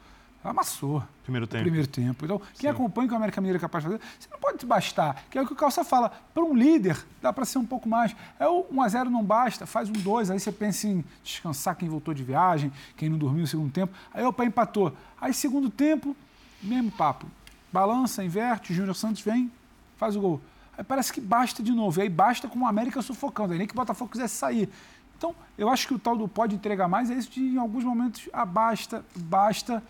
amassou. 0.43 1.03
Primeiro 1.23 1.47
tempo. 1.47 1.63
Primeiro 1.63 1.87
tempo. 1.87 2.25
Então, 2.25 2.39
quem 2.39 2.61
Sim. 2.63 2.69
acompanha 2.69 3.07
o 3.07 3.09
que 3.09 3.15
o 3.15 3.17
América 3.17 3.41
Mineiro 3.41 3.59
é 3.59 3.61
capaz 3.61 3.85
de 3.85 3.91
fazer, 3.91 4.05
você 4.19 4.29
não 4.31 4.39
pode 4.39 4.67
bastar. 4.67 5.25
Que 5.31 5.39
é 5.39 5.43
o 5.43 5.47
que 5.47 5.53
o 5.53 5.57
Calça 5.57 5.85
fala. 5.85 6.11
Para 6.35 6.43
um 6.43 6.55
líder, 6.55 6.97
dá 7.21 7.33
para 7.33 7.45
ser 7.45 7.59
um 7.59 7.67
pouco 7.67 7.89
mais. 7.89 8.15
É 8.41 8.47
o 8.47 8.65
1x0 8.65 9.05
não 9.05 9.23
basta, 9.23 9.67
faz 9.67 9.89
um 9.89 9.93
2, 9.93 10.31
aí 10.31 10.41
você 10.41 10.51
pensa 10.51 10.89
em 10.89 11.05
descansar 11.23 11.77
quem 11.77 11.89
voltou 11.89 12.13
de 12.13 12.25
viagem, 12.25 12.73
quem 12.97 13.09
não 13.09 13.19
dormiu 13.19 13.43
no 13.43 13.47
segundo 13.47 13.71
tempo. 13.71 13.93
Aí 14.13 14.25
o 14.25 14.33
pai 14.33 14.47
empatou. 14.47 14.93
Aí, 15.21 15.33
segundo 15.33 15.71
tempo, 15.71 16.17
mesmo 16.63 16.91
papo. 16.91 17.27
Balança, 17.73 18.25
inverte, 18.25 18.73
o 18.73 18.75
Júnior 18.75 18.95
Santos 18.95 19.23
vem, 19.23 19.51
faz 19.97 20.17
o 20.17 20.21
gol. 20.21 20.41
Aí 20.83 20.85
parece 20.85 21.13
que 21.13 21.21
basta 21.21 21.63
de 21.63 21.71
novo. 21.71 22.01
E 22.01 22.03
aí 22.03 22.09
basta 22.09 22.49
com 22.49 22.59
o 22.59 22.67
América 22.67 23.01
sufocando. 23.01 23.53
Aí 23.53 23.59
nem 23.59 23.69
que 23.69 23.73
o 23.73 23.77
Botafogo 23.77 24.11
quisesse 24.11 24.35
sair. 24.35 24.69
Então, 25.17 25.33
eu 25.57 25.69
acho 25.69 25.87
que 25.87 25.95
o 25.95 25.99
tal 25.99 26.17
do 26.17 26.27
pode 26.27 26.57
entregar 26.57 26.89
mais 26.89 27.09
é 27.09 27.15
isso 27.15 27.31
de, 27.31 27.41
em 27.41 27.57
alguns 27.57 27.85
momentos, 27.85 28.29
ah, 28.33 28.45
basta, 28.45 29.05
basta 29.15 29.81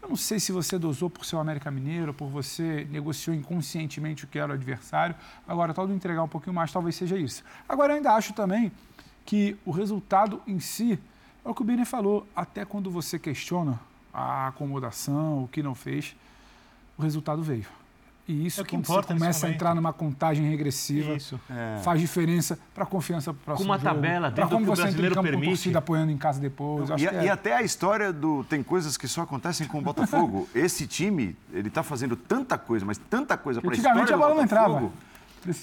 eu 0.00 0.08
não 0.08 0.16
sei 0.16 0.38
se 0.38 0.52
você 0.52 0.78
dosou 0.78 1.10
por 1.10 1.24
ser 1.24 1.34
o 1.34 1.40
América 1.40 1.72
Mineiro, 1.72 2.14
por 2.14 2.28
você 2.28 2.86
negociou 2.88 3.34
inconscientemente 3.34 4.24
o 4.24 4.28
que 4.28 4.38
era 4.38 4.52
o 4.52 4.54
adversário. 4.54 5.16
Agora, 5.46 5.74
tal 5.74 5.88
do 5.88 5.92
entregar 5.92 6.22
um 6.22 6.28
pouquinho 6.28 6.54
mais, 6.54 6.70
talvez 6.70 6.94
seja 6.94 7.18
isso. 7.18 7.42
Agora, 7.68 7.92
eu 7.92 7.96
ainda 7.96 8.12
acho 8.12 8.32
também 8.32 8.70
que 9.26 9.56
o 9.66 9.72
resultado 9.72 10.40
em 10.46 10.60
si 10.60 10.98
é 11.44 11.48
o 11.48 11.52
que 11.52 11.62
o 11.62 11.64
Bene 11.64 11.84
falou. 11.84 12.24
Até 12.34 12.64
quando 12.64 12.92
você 12.92 13.18
questiona 13.18 13.80
a 14.14 14.46
acomodação, 14.46 15.42
o 15.42 15.48
que 15.48 15.64
não 15.64 15.74
fez, 15.74 16.14
o 16.96 17.02
resultado 17.02 17.42
veio. 17.42 17.66
E 18.28 18.46
isso, 18.46 18.60
é 18.60 18.64
quando 18.64 18.84
você 18.84 19.02
começa 19.04 19.46
a 19.46 19.50
entrar 19.50 19.74
numa 19.74 19.90
contagem 19.90 20.46
regressiva, 20.50 21.16
é. 21.48 21.78
faz 21.82 21.98
diferença 21.98 22.58
para 22.74 22.84
a 22.84 22.86
confiança 22.86 23.32
para 23.32 23.40
o 23.40 23.44
próximo 23.44 23.66
Com 23.66 23.72
uma 23.72 23.78
jogo, 23.78 23.94
tabela 23.94 24.30
dentro 24.30 24.50
como 24.50 24.66
do 24.66 24.66
que 24.66 24.78
o 24.78 24.82
brasileiro 24.82 25.14
campo 25.14 25.28
permite. 25.30 25.72
Com 25.72 25.78
apoiando 25.78 26.12
em 26.12 26.18
casa 26.18 26.38
depois. 26.38 26.90
E, 27.00 27.06
é. 27.06 27.24
e, 27.24 27.28
até 27.30 27.56
a 27.56 27.62
história 27.62 28.12
do... 28.12 28.44
Tem 28.44 28.62
coisas 28.62 28.98
que 28.98 29.08
só 29.08 29.22
acontecem 29.22 29.66
com 29.66 29.78
o 29.78 29.80
Botafogo. 29.80 30.46
Esse 30.54 30.86
time, 30.86 31.34
ele 31.50 31.68
está 31.68 31.82
fazendo 31.82 32.16
tanta 32.16 32.58
coisa, 32.58 32.84
mas 32.84 32.98
tanta 32.98 33.34
coisa 33.38 33.62
para 33.62 33.70
a 33.70 33.74
história 33.74 34.02
Antigamente 34.02 34.12
a 34.12 34.18
bola 34.18 34.34
não 34.34 34.42
entrava. 34.42 34.92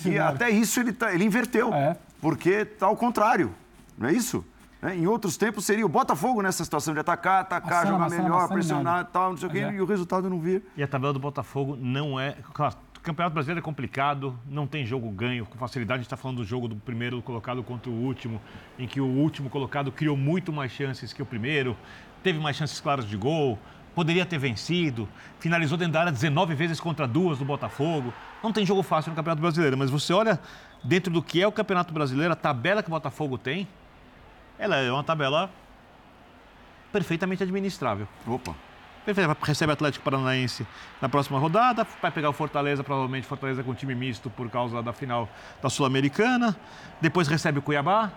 E 0.04 0.18
até 0.18 0.50
isso 0.50 0.80
ele, 0.80 0.92
tá, 0.92 1.14
ele 1.14 1.24
inverteu. 1.24 1.72
É. 1.72 1.96
Porque 2.20 2.50
está 2.50 2.88
ao 2.88 2.98
contrário. 2.98 3.54
Não 3.96 4.10
é 4.10 4.14
isso? 4.14 4.44
É, 4.86 4.96
em 4.96 5.08
outros 5.08 5.36
tempos 5.36 5.66
seria 5.66 5.84
o 5.84 5.90
Botafogo 5.90 6.44
nessa 6.44 6.64
situação 6.64 6.94
de 6.94 7.00
atacar, 7.00 7.42
atacar, 7.42 7.88
jogar 7.88 8.08
melhor, 8.08 8.48
pressionar 8.48 9.02
e 9.02 9.06
tal, 9.06 9.32
não 9.32 9.38
sei 9.38 9.48
o 9.48 9.52
quê, 9.52 9.60
é. 9.60 9.74
e 9.74 9.82
o 9.82 9.86
resultado 9.86 10.30
não 10.30 10.40
vir. 10.40 10.64
E 10.78 10.84
a 10.84 10.88
tabela 10.88 11.12
do 11.12 11.20
Botafogo 11.20 11.76
não 11.76 12.20
é. 12.20 12.36
Claro, 12.54 12.76
o 12.96 13.02
Campeonato 13.02 13.34
Brasileiro 13.34 13.60
é 13.60 13.64
complicado, 13.64 14.38
não 14.48 14.68
tem 14.68 14.86
jogo 14.86 15.10
ganho 15.10 15.44
com 15.48 15.58
facilidade. 15.58 15.96
A 15.96 16.02
gente 16.02 16.06
está 16.06 16.18
falando 16.18 16.38
do 16.38 16.46
jogo 16.46 16.68
do 16.68 16.76
primeiro 16.76 17.20
colocado 17.24 17.64
contra 17.64 17.90
o 17.90 17.96
último, 17.96 18.40
em 18.78 18.88
que 18.88 19.02
o 19.02 19.08
último 19.08 19.50
colocado 19.50 19.92
criou 19.92 20.16
muito 20.16 20.54
mais 20.54 20.72
chances 20.72 21.12
que 21.12 21.22
o 21.22 21.26
primeiro, 21.26 21.76
teve 22.22 22.38
mais 22.38 22.56
chances 22.56 22.80
claras 22.80 23.08
de 23.08 23.18
gol, 23.18 23.58
poderia 23.96 24.24
ter 24.26 24.38
vencido, 24.38 25.10
finalizou 25.40 25.80
dentro 25.80 25.94
da 25.94 26.02
área 26.02 26.12
19 26.12 26.54
vezes 26.54 26.80
contra 26.80 27.08
duas 27.08 27.40
do 27.40 27.46
Botafogo. 27.46 28.14
Não 28.44 28.54
tem 28.54 28.64
jogo 28.64 28.84
fácil 28.84 29.10
no 29.10 29.16
Campeonato 29.16 29.42
Brasileiro, 29.42 29.76
mas 29.76 29.90
você 29.90 30.14
olha 30.14 30.40
dentro 30.84 31.12
do 31.12 31.24
que 31.24 31.42
é 31.42 31.48
o 31.48 31.52
Campeonato 31.52 31.92
Brasileiro, 31.92 32.32
a 32.32 32.36
tabela 32.36 32.84
que 32.84 32.90
o 32.90 32.92
Botafogo 32.92 33.36
tem, 33.36 33.68
ela 34.58 34.78
é 34.78 34.92
uma 34.92 35.04
tabela 35.04 35.50
perfeitamente 36.92 37.44
administrável. 37.44 38.08
Opa. 38.26 38.56
recebe 39.44 39.72
o 39.72 39.74
Atlético 39.74 40.04
Paranaense 40.04 40.66
na 41.02 41.10
próxima 41.10 41.38
rodada, 41.38 41.86
vai 42.02 42.10
pegar 42.10 42.30
o 42.30 42.34
Fortaleza, 42.34 42.84
provavelmente 42.84 43.28
Fortaleza 43.28 43.64
com 43.64 43.74
time 43.74 43.94
misto 43.94 44.30
por 44.30 44.50
causa 44.50 44.82
da 44.82 44.94
final 44.94 45.30
da 45.62 45.70
Sul-Americana. 45.70 46.56
Depois 47.02 47.28
recebe 47.28 47.60
o 47.60 47.62
Cuiabá. 47.62 48.12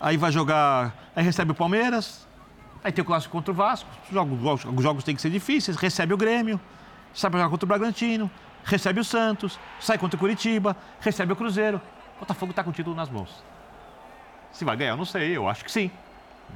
Aí 0.00 0.16
vai 0.16 0.32
jogar, 0.32 0.94
aí 1.14 1.24
recebe 1.24 1.52
o 1.52 1.54
Palmeiras. 1.54 2.26
Aí 2.84 2.90
tem 2.90 3.02
o 3.02 3.04
clássico 3.04 3.32
contra 3.32 3.52
o 3.52 3.54
Vasco. 3.54 3.88
Os 4.04 4.10
jogos, 4.10 4.64
os 4.64 4.82
jogos 4.82 5.04
têm 5.04 5.14
que 5.14 5.22
ser 5.22 5.30
difíceis. 5.30 5.76
Recebe 5.76 6.14
o 6.14 6.16
Grêmio, 6.16 6.60
sai 7.12 7.30
para 7.30 7.40
jogar 7.40 7.50
contra 7.50 7.64
o 7.64 7.68
Bragantino, 7.68 8.30
recebe 8.64 9.00
o 9.00 9.04
Santos, 9.04 9.58
sai 9.80 9.98
contra 9.98 10.16
o 10.16 10.20
Curitiba, 10.20 10.76
recebe 11.00 11.32
o 11.32 11.36
Cruzeiro. 11.36 11.80
O 12.16 12.20
Botafogo 12.20 12.50
está 12.50 12.62
com 12.62 12.70
o 12.70 12.72
título 12.72 12.94
nas 12.94 13.08
mãos. 13.10 13.42
Se 14.52 14.64
vai 14.64 14.76
ganhar, 14.76 14.90
eu 14.92 14.96
não 14.96 15.04
sei, 15.04 15.36
eu 15.36 15.48
acho 15.48 15.64
que 15.64 15.72
sim. 15.72 15.90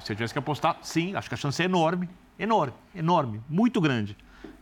Se 0.03 0.13
eu 0.13 0.17
tivesse 0.17 0.35
que 0.35 0.39
apostar, 0.39 0.77
sim, 0.83 1.15
acho 1.15 1.29
que 1.29 1.35
a 1.35 1.39
chance 1.39 1.61
é 1.61 1.65
enorme. 1.65 2.09
Enorme, 2.39 2.75
enorme, 2.95 3.41
muito 3.49 3.81
grande. 3.81 4.17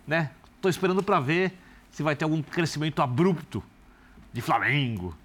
Né? 0.07 0.31
Estou 0.57 0.71
esperando 0.71 1.03
para 1.03 1.19
ver 1.19 1.53
se 1.91 2.03
vai 2.03 2.15
ter 2.15 2.25
algum 2.25 2.41
crescimento 2.41 3.03
abrupto 3.03 3.63
de 4.33 4.41
Flamengo, 4.41 5.17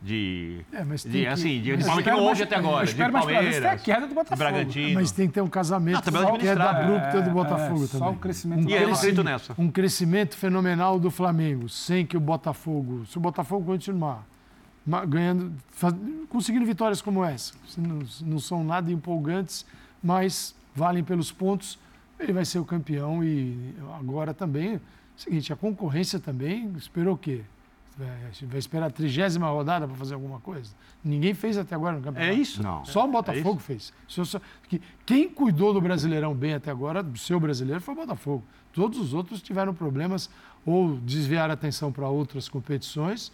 de, 0.00 0.64
é, 0.72 0.82
mas 0.82 1.04
de, 1.04 1.10
que, 1.10 1.26
assim, 1.26 1.60
de, 1.60 1.76
de 1.76 1.84
Palmeiras 1.84 2.04
que 2.04 2.10
não 2.10 2.26
houve 2.26 2.42
até 2.42 2.56
agora, 2.56 2.86
de 2.86 2.94
Palmeiras, 2.94 3.64
a 3.64 3.76
queda 3.76 4.06
do 4.06 4.14
Botafogo. 4.14 4.38
Bragantino. 4.38 4.94
Mas 4.94 5.12
tem 5.12 5.28
que 5.28 5.34
ter 5.34 5.40
um 5.40 5.48
casamento 5.48 6.10
não, 6.10 6.22
só 6.22 6.38
queda 6.38 6.70
abrupta 6.70 7.18
é, 7.18 7.22
do 7.22 7.30
Botafogo 7.30 7.84
é, 7.84 7.86
também. 7.86 7.98
Só 7.98 8.10
o 8.10 8.16
crescimento. 8.16 8.66
Um, 8.66 8.68
e 8.68 8.74
eu 8.74 8.92
acredito 8.92 9.22
nessa. 9.22 9.54
Um 9.56 9.70
crescimento 9.70 10.36
fenomenal 10.36 10.98
do 10.98 11.10
Flamengo, 11.10 11.68
sem 11.68 12.04
que 12.04 12.16
o 12.16 12.20
Botafogo, 12.20 13.06
se 13.06 13.16
o 13.16 13.20
Botafogo 13.20 13.64
continuar 13.64 14.26
ganhando, 15.08 15.52
faz, 15.70 15.94
conseguindo 16.28 16.66
vitórias 16.66 17.00
como 17.00 17.24
essa, 17.24 17.54
não, 17.76 18.00
não 18.22 18.38
são 18.38 18.64
nada 18.64 18.90
empolgantes, 18.90 19.64
mas 20.02 20.54
valem 20.74 21.04
pelos 21.04 21.30
pontos, 21.30 21.78
ele 22.18 22.32
vai 22.32 22.44
ser 22.44 22.58
o 22.58 22.64
campeão 22.64 23.22
e 23.22 23.74
agora 23.98 24.34
também, 24.34 24.74
é 24.74 24.80
seguinte, 25.16 25.52
a 25.52 25.56
concorrência 25.56 26.18
também 26.18 26.72
esperou 26.76 27.14
o 27.14 27.18
quê? 27.18 27.42
Vai 28.46 28.58
esperar 28.58 28.86
a 28.86 28.90
trigésima 28.90 29.48
rodada 29.48 29.86
para 29.86 29.96
fazer 29.96 30.14
alguma 30.14 30.40
coisa? 30.40 30.72
Ninguém 31.04 31.34
fez 31.34 31.58
até 31.58 31.74
agora 31.74 31.96
no 31.96 32.02
campeonato. 32.02 32.34
É 32.34 32.40
isso? 32.40 32.62
Não. 32.62 32.84
Só 32.86 33.04
o 33.04 33.10
Botafogo 33.10 33.58
é 33.58 33.62
fez. 33.62 33.92
Quem 35.04 35.28
cuidou 35.28 35.74
do 35.74 35.80
Brasileirão 35.80 36.34
bem 36.34 36.54
até 36.54 36.70
agora, 36.70 37.02
do 37.02 37.18
seu 37.18 37.38
brasileiro, 37.38 37.82
foi 37.82 37.92
o 37.92 37.96
Botafogo. 37.98 38.42
Todos 38.72 38.98
os 38.98 39.12
outros 39.12 39.42
tiveram 39.42 39.74
problemas 39.74 40.30
ou 40.64 40.96
desviaram 40.96 41.50
a 41.50 41.54
atenção 41.54 41.92
para 41.92 42.08
outras 42.08 42.48
competições 42.48 43.30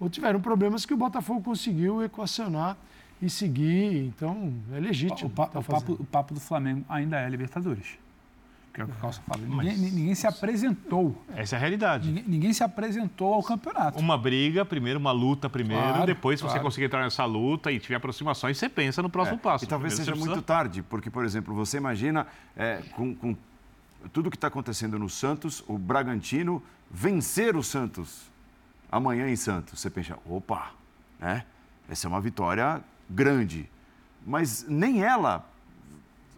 ou 0.00 0.08
tiveram 0.08 0.40
problemas 0.40 0.84
que 0.84 0.94
o 0.94 0.96
Botafogo 0.96 1.42
conseguiu 1.42 2.02
equacionar 2.02 2.76
e 3.20 3.28
seguir. 3.28 4.04
Então, 4.06 4.52
é 4.72 4.80
legítimo. 4.80 5.28
O, 5.28 5.32
pa 5.32 5.46
tá 5.46 5.58
o, 5.58 5.64
papo, 5.64 5.92
o 5.92 6.04
papo 6.04 6.34
do 6.34 6.40
Flamengo 6.40 6.84
ainda 6.88 7.18
é 7.18 7.28
Libertadores 7.28 7.98
que 8.78 8.82
é 8.82 8.84
o 8.84 8.88
que 8.88 8.94
o 8.94 9.00
Calça 9.00 9.20
fala. 9.22 9.42
Ninguém, 9.42 9.76
ninguém, 9.76 10.14
se 10.14 10.26
apresentou. 10.26 11.20
Essa 11.34 11.56
é 11.56 11.58
a 11.58 11.60
realidade. 11.60 12.08
Ninguém, 12.08 12.24
ninguém, 12.26 12.52
se 12.52 12.62
apresentou 12.62 13.34
ao 13.34 13.42
campeonato. 13.42 13.98
Uma 13.98 14.16
briga 14.16 14.64
primeiro, 14.64 15.00
uma 15.00 15.10
luta 15.10 15.50
primeiro, 15.50 15.82
claro, 15.82 16.06
depois, 16.06 16.38
se 16.38 16.44
claro. 16.44 16.58
você 16.58 16.62
conseguir 16.62 16.86
entrar 16.86 17.02
nessa 17.02 17.24
luta 17.24 17.72
e 17.72 17.80
tiver 17.80 17.96
aproximações, 17.96 18.56
você 18.56 18.68
pensa 18.68 19.02
no 19.02 19.10
próximo 19.10 19.36
é. 19.36 19.40
passo. 19.40 19.64
E 19.64 19.68
talvez 19.68 19.94
primeiro 19.94 20.16
seja 20.16 20.30
muito 20.30 20.42
tarde, 20.42 20.82
porque, 20.82 21.10
por 21.10 21.24
exemplo, 21.24 21.54
você 21.54 21.76
imagina 21.76 22.26
é, 22.56 22.80
com, 22.94 23.14
com 23.14 23.36
tudo 24.12 24.30
que 24.30 24.36
está 24.36 24.46
acontecendo 24.46 24.98
no 24.98 25.08
Santos, 25.08 25.64
o 25.66 25.76
Bragantino 25.76 26.62
vencer 26.88 27.56
o 27.56 27.62
Santos 27.62 28.30
amanhã 28.90 29.28
em 29.28 29.36
Santos. 29.36 29.80
Você 29.80 29.90
pensa, 29.90 30.18
opa, 30.28 30.72
né? 31.18 31.44
Essa 31.88 32.06
é 32.06 32.08
uma 32.08 32.20
vitória 32.20 32.82
grande. 33.08 33.68
Mas 34.26 34.64
nem 34.68 35.02
ela. 35.02 35.48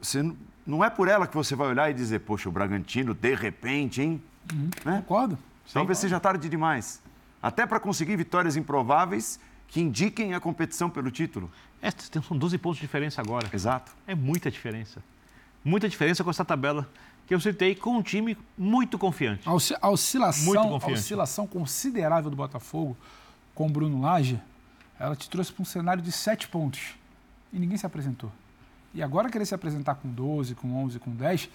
Você 0.01 0.23
não 0.67 0.85
é 0.85 0.91
por 0.91 1.09
ela 1.09 1.27
que 1.27 1.37
você 1.37 1.55
vai 1.55 1.69
olhar 1.69 1.91
e 1.91 1.95
dizer, 1.95 2.21
poxa, 2.21 2.49
o 2.49 2.53
Bragantino, 2.53 3.15
de 3.15 3.35
repente, 3.35 4.01
hein? 4.01 4.23
Uhum, 4.53 4.71
né? 4.85 4.99
Concordo. 5.07 5.39
Talvez 5.73 5.99
seja 5.99 6.19
tarde 6.19 6.49
demais. 6.49 7.01
Até 7.43 7.67
para 7.67 7.81
conseguir 7.81 8.17
vitórias 8.17 8.57
improváveis 8.57 9.41
que 9.69 9.81
indiquem 9.81 10.35
a 10.35 10.41
competição 10.41 10.91
pelo 10.91 11.11
título. 11.11 11.51
É, 11.81 11.91
são 11.91 12.37
12 12.37 12.59
pontos 12.59 12.79
de 12.79 12.83
diferença 12.83 13.21
agora. 13.21 13.49
Exato. 13.53 13.93
É 14.07 14.15
muita 14.15 14.51
diferença. 14.51 15.03
Muita 15.65 15.89
diferença 15.89 16.25
com 16.25 16.31
essa 16.31 16.45
tabela 16.45 16.89
que 17.31 17.35
eu 17.35 17.39
citei 17.39 17.77
com 17.77 17.93
um 17.93 18.03
time 18.03 18.37
muito 18.59 18.99
confiante. 18.99 19.49
A, 19.49 19.55
osci 19.55 19.73
a 19.81 19.89
oscilação, 19.89 20.47
muito 20.47 20.63
confiante. 20.63 20.95
a 20.95 20.99
oscilação 20.99 21.47
considerável 21.47 22.29
do 22.29 22.37
Botafogo 22.37 22.97
com 23.55 23.69
o 23.69 23.71
Bruno 23.71 24.01
Lage, 24.01 24.43
ela 24.99 25.15
te 25.15 25.31
trouxe 25.31 25.53
para 25.53 25.63
um 25.63 25.65
cenário 25.65 26.03
de 26.03 26.11
sete 26.11 26.49
pontos. 26.49 26.97
E 27.53 27.59
ninguém 27.61 27.79
se 27.79 27.87
apresentou. 27.87 28.33
E 28.93 29.01
agora 29.01 29.31
querer 29.31 29.47
se 29.47 29.55
apresentar 29.55 29.95
com 29.95 30.09
12, 30.09 30.57
com 30.57 30.75
11, 30.83 30.99
com 30.99 31.13
10, 31.13 31.49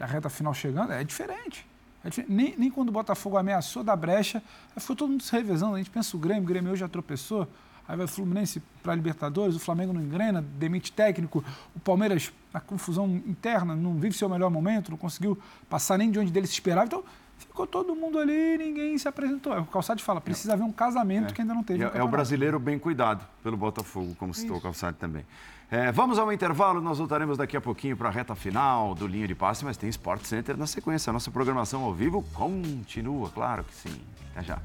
a 0.00 0.06
reta 0.06 0.30
final 0.30 0.54
chegando, 0.54 0.90
é 0.94 1.04
diferente. 1.04 1.66
É. 2.02 2.08
Nem, 2.26 2.54
nem, 2.56 2.70
quando 2.70 2.88
o 2.88 2.92
Botafogo 2.92 3.36
ameaçou 3.36 3.84
da 3.84 3.94
brecha, 3.94 4.42
foi 4.78 4.96
todo 4.96 5.10
mundo 5.10 5.22
se 5.22 5.32
revezando. 5.32 5.74
A 5.74 5.78
gente 5.78 5.90
pensa 5.90 6.16
o 6.16 6.18
Grêmio, 6.18 6.44
o 6.44 6.46
Grêmio 6.46 6.72
hoje 6.72 6.80
já 6.80 6.88
tropeçou. 6.88 7.46
Aí 7.86 7.94
vai 7.94 8.06
o 8.06 8.08
Fluminense 8.08 8.62
para 8.82 8.94
a 8.94 8.96
Libertadores, 8.96 9.54
o 9.54 9.58
Flamengo 9.58 9.92
não 9.92 10.00
engrena, 10.00 10.40
demite 10.40 10.90
técnico. 10.92 11.44
O 11.76 11.80
Palmeiras, 11.80 12.32
na 12.52 12.60
confusão 12.60 13.06
interna, 13.26 13.74
não 13.74 13.94
vive 13.94 14.16
seu 14.16 14.28
melhor 14.28 14.50
momento, 14.50 14.90
não 14.90 14.98
conseguiu 14.98 15.38
passar 15.68 15.98
nem 15.98 16.10
de 16.10 16.18
onde 16.18 16.30
dele 16.30 16.46
se 16.46 16.54
esperava. 16.54 16.86
Então, 16.86 17.04
ficou 17.38 17.66
todo 17.66 17.94
mundo 17.94 18.18
ali 18.18 18.58
ninguém 18.58 18.96
se 18.98 19.08
apresentou. 19.08 19.54
É 19.54 19.60
o 19.60 19.64
Calçado 19.64 20.02
fala, 20.02 20.20
precisa 20.20 20.52
haver 20.52 20.64
um 20.64 20.72
casamento 20.72 21.30
é. 21.30 21.32
que 21.32 21.40
ainda 21.40 21.54
não 21.54 21.62
teve. 21.62 21.84
É, 21.84 21.90
é, 21.94 22.02
o 22.02 22.08
brasileiro 22.08 22.58
bem 22.58 22.78
cuidado 22.78 23.24
pelo 23.42 23.56
Botafogo, 23.56 24.14
como 24.18 24.34
citou 24.34 24.56
o 24.56 24.60
Calçado 24.60 24.96
também. 24.96 25.24
É, 25.70 25.92
vamos 25.92 26.18
ao 26.18 26.32
intervalo, 26.32 26.80
nós 26.80 26.98
voltaremos 26.98 27.38
daqui 27.38 27.56
a 27.56 27.60
pouquinho 27.60 27.96
para 27.96 28.08
a 28.08 28.12
reta 28.12 28.34
final 28.34 28.92
do 28.94 29.06
Linha 29.06 29.28
de 29.28 29.36
Passe, 29.36 29.64
mas 29.64 29.76
tem 29.76 29.88
Sport 29.88 30.24
Center 30.24 30.56
na 30.56 30.66
sequência. 30.66 31.10
A 31.10 31.12
nossa 31.12 31.30
programação 31.30 31.84
ao 31.84 31.94
vivo 31.94 32.24
continua, 32.34 33.30
claro 33.30 33.62
que 33.62 33.74
sim. 33.74 34.00
Até 34.32 34.42
já. 34.42 34.58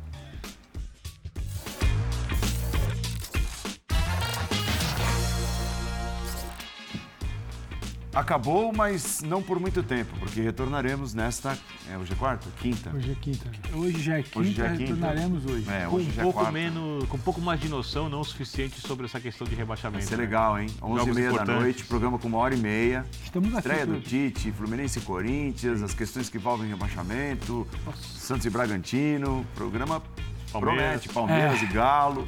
Acabou, 8.15 8.71
mas 8.71 9.21
não 9.21 9.43
por 9.43 9.59
muito 9.59 9.83
tempo, 9.83 10.17
porque 10.19 10.39
retornaremos 10.39 11.13
nesta. 11.13 11.57
É, 11.91 11.97
hoje 11.97 12.13
é 12.13 12.15
quarta? 12.15 12.47
Quinta? 12.61 12.89
Hoje 12.95 13.11
é 13.11 13.15
quinta. 13.15 13.51
Hoje 13.73 14.01
já 14.01 14.17
é 14.17 14.23
quinta, 14.23 14.39
hoje 14.39 14.53
já 14.53 14.65
é 14.67 14.69
quinta. 14.69 14.81
retornaremos 14.83 15.45
hoje. 15.45 15.69
É, 15.69 15.85
hoje 15.85 16.11
com, 16.13 16.21
um 16.21 16.31
pouco 16.31 16.51
menos, 16.51 17.09
com 17.09 17.17
um 17.17 17.19
pouco 17.19 17.41
mais 17.41 17.59
de 17.59 17.67
noção, 17.67 18.07
não 18.07 18.21
o 18.21 18.23
suficiente 18.23 18.79
sobre 18.79 19.05
essa 19.05 19.19
questão 19.19 19.45
de 19.45 19.53
rebaixamento. 19.53 19.99
Vai 19.99 20.07
ser 20.07 20.15
né? 20.15 20.23
legal, 20.23 20.57
hein? 20.57 20.69
11h30 20.81 21.45
da 21.45 21.45
noite, 21.59 21.83
programa 21.83 22.17
com 22.17 22.29
uma 22.29 22.37
hora 22.37 22.55
e 22.55 22.57
meia. 22.57 23.05
Estamos 23.21 23.49
aqui. 23.49 23.57
Estreia 23.57 23.85
do 23.85 23.99
Tite, 23.99 24.49
Fluminense 24.53 24.99
e 24.99 25.01
Corinthians, 25.01 25.83
as 25.83 25.93
questões 25.93 26.29
que 26.29 26.37
envolvem 26.37 26.69
rebaixamento, 26.69 27.67
Nossa. 27.85 28.01
Santos 28.17 28.45
e 28.45 28.49
Bragantino. 28.49 29.45
Programa 29.55 30.01
Palmeiras. 30.53 31.01
promete, 31.03 31.09
Palmeiras 31.09 31.61
é. 31.61 31.65
e 31.65 31.67
Galo. 31.67 32.27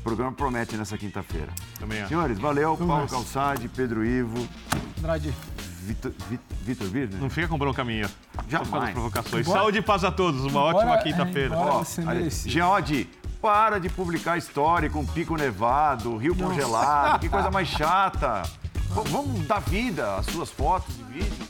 O 0.00 0.02
programa 0.02 0.32
promete 0.32 0.76
nessa 0.78 0.96
quinta-feira. 0.96 1.48
Também 1.78 1.98
é. 2.00 2.06
Senhores, 2.06 2.38
valeu. 2.38 2.74
Paulo 2.74 3.06
Calçade, 3.06 3.68
Pedro 3.68 4.04
Ivo. 4.04 4.48
Andrade. 4.98 5.32
Vitor, 5.82 6.12
Vitor 6.62 6.88
Birner? 6.88 7.20
Não 7.20 7.28
fica 7.28 7.46
com 7.48 7.58
bronca 7.58 7.84
minha. 7.84 8.10
Jamais. 8.48 8.92
provocações. 8.94 9.46
Embora, 9.46 9.60
Saúde 9.60 9.78
e 9.78 9.82
paz 9.82 10.02
a 10.02 10.10
todos. 10.10 10.40
Uma 10.40 10.48
embora, 10.48 10.76
ótima 10.78 10.98
quinta-feira. 10.98 11.54
Geode, 12.46 13.10
para 13.42 13.78
de 13.78 13.90
publicar 13.90 14.38
história 14.38 14.88
com 14.88 15.04
pico 15.04 15.36
nevado, 15.36 16.16
rio 16.16 16.34
Nossa. 16.34 16.50
congelado. 16.54 17.20
que 17.20 17.28
coisa 17.28 17.50
mais 17.52 17.68
chata. 17.68 18.42
Vamos 18.88 19.46
dar 19.46 19.60
vida 19.60 20.16
às 20.16 20.26
suas 20.26 20.50
fotos 20.50 20.94
e 20.98 21.02
vídeos. 21.12 21.48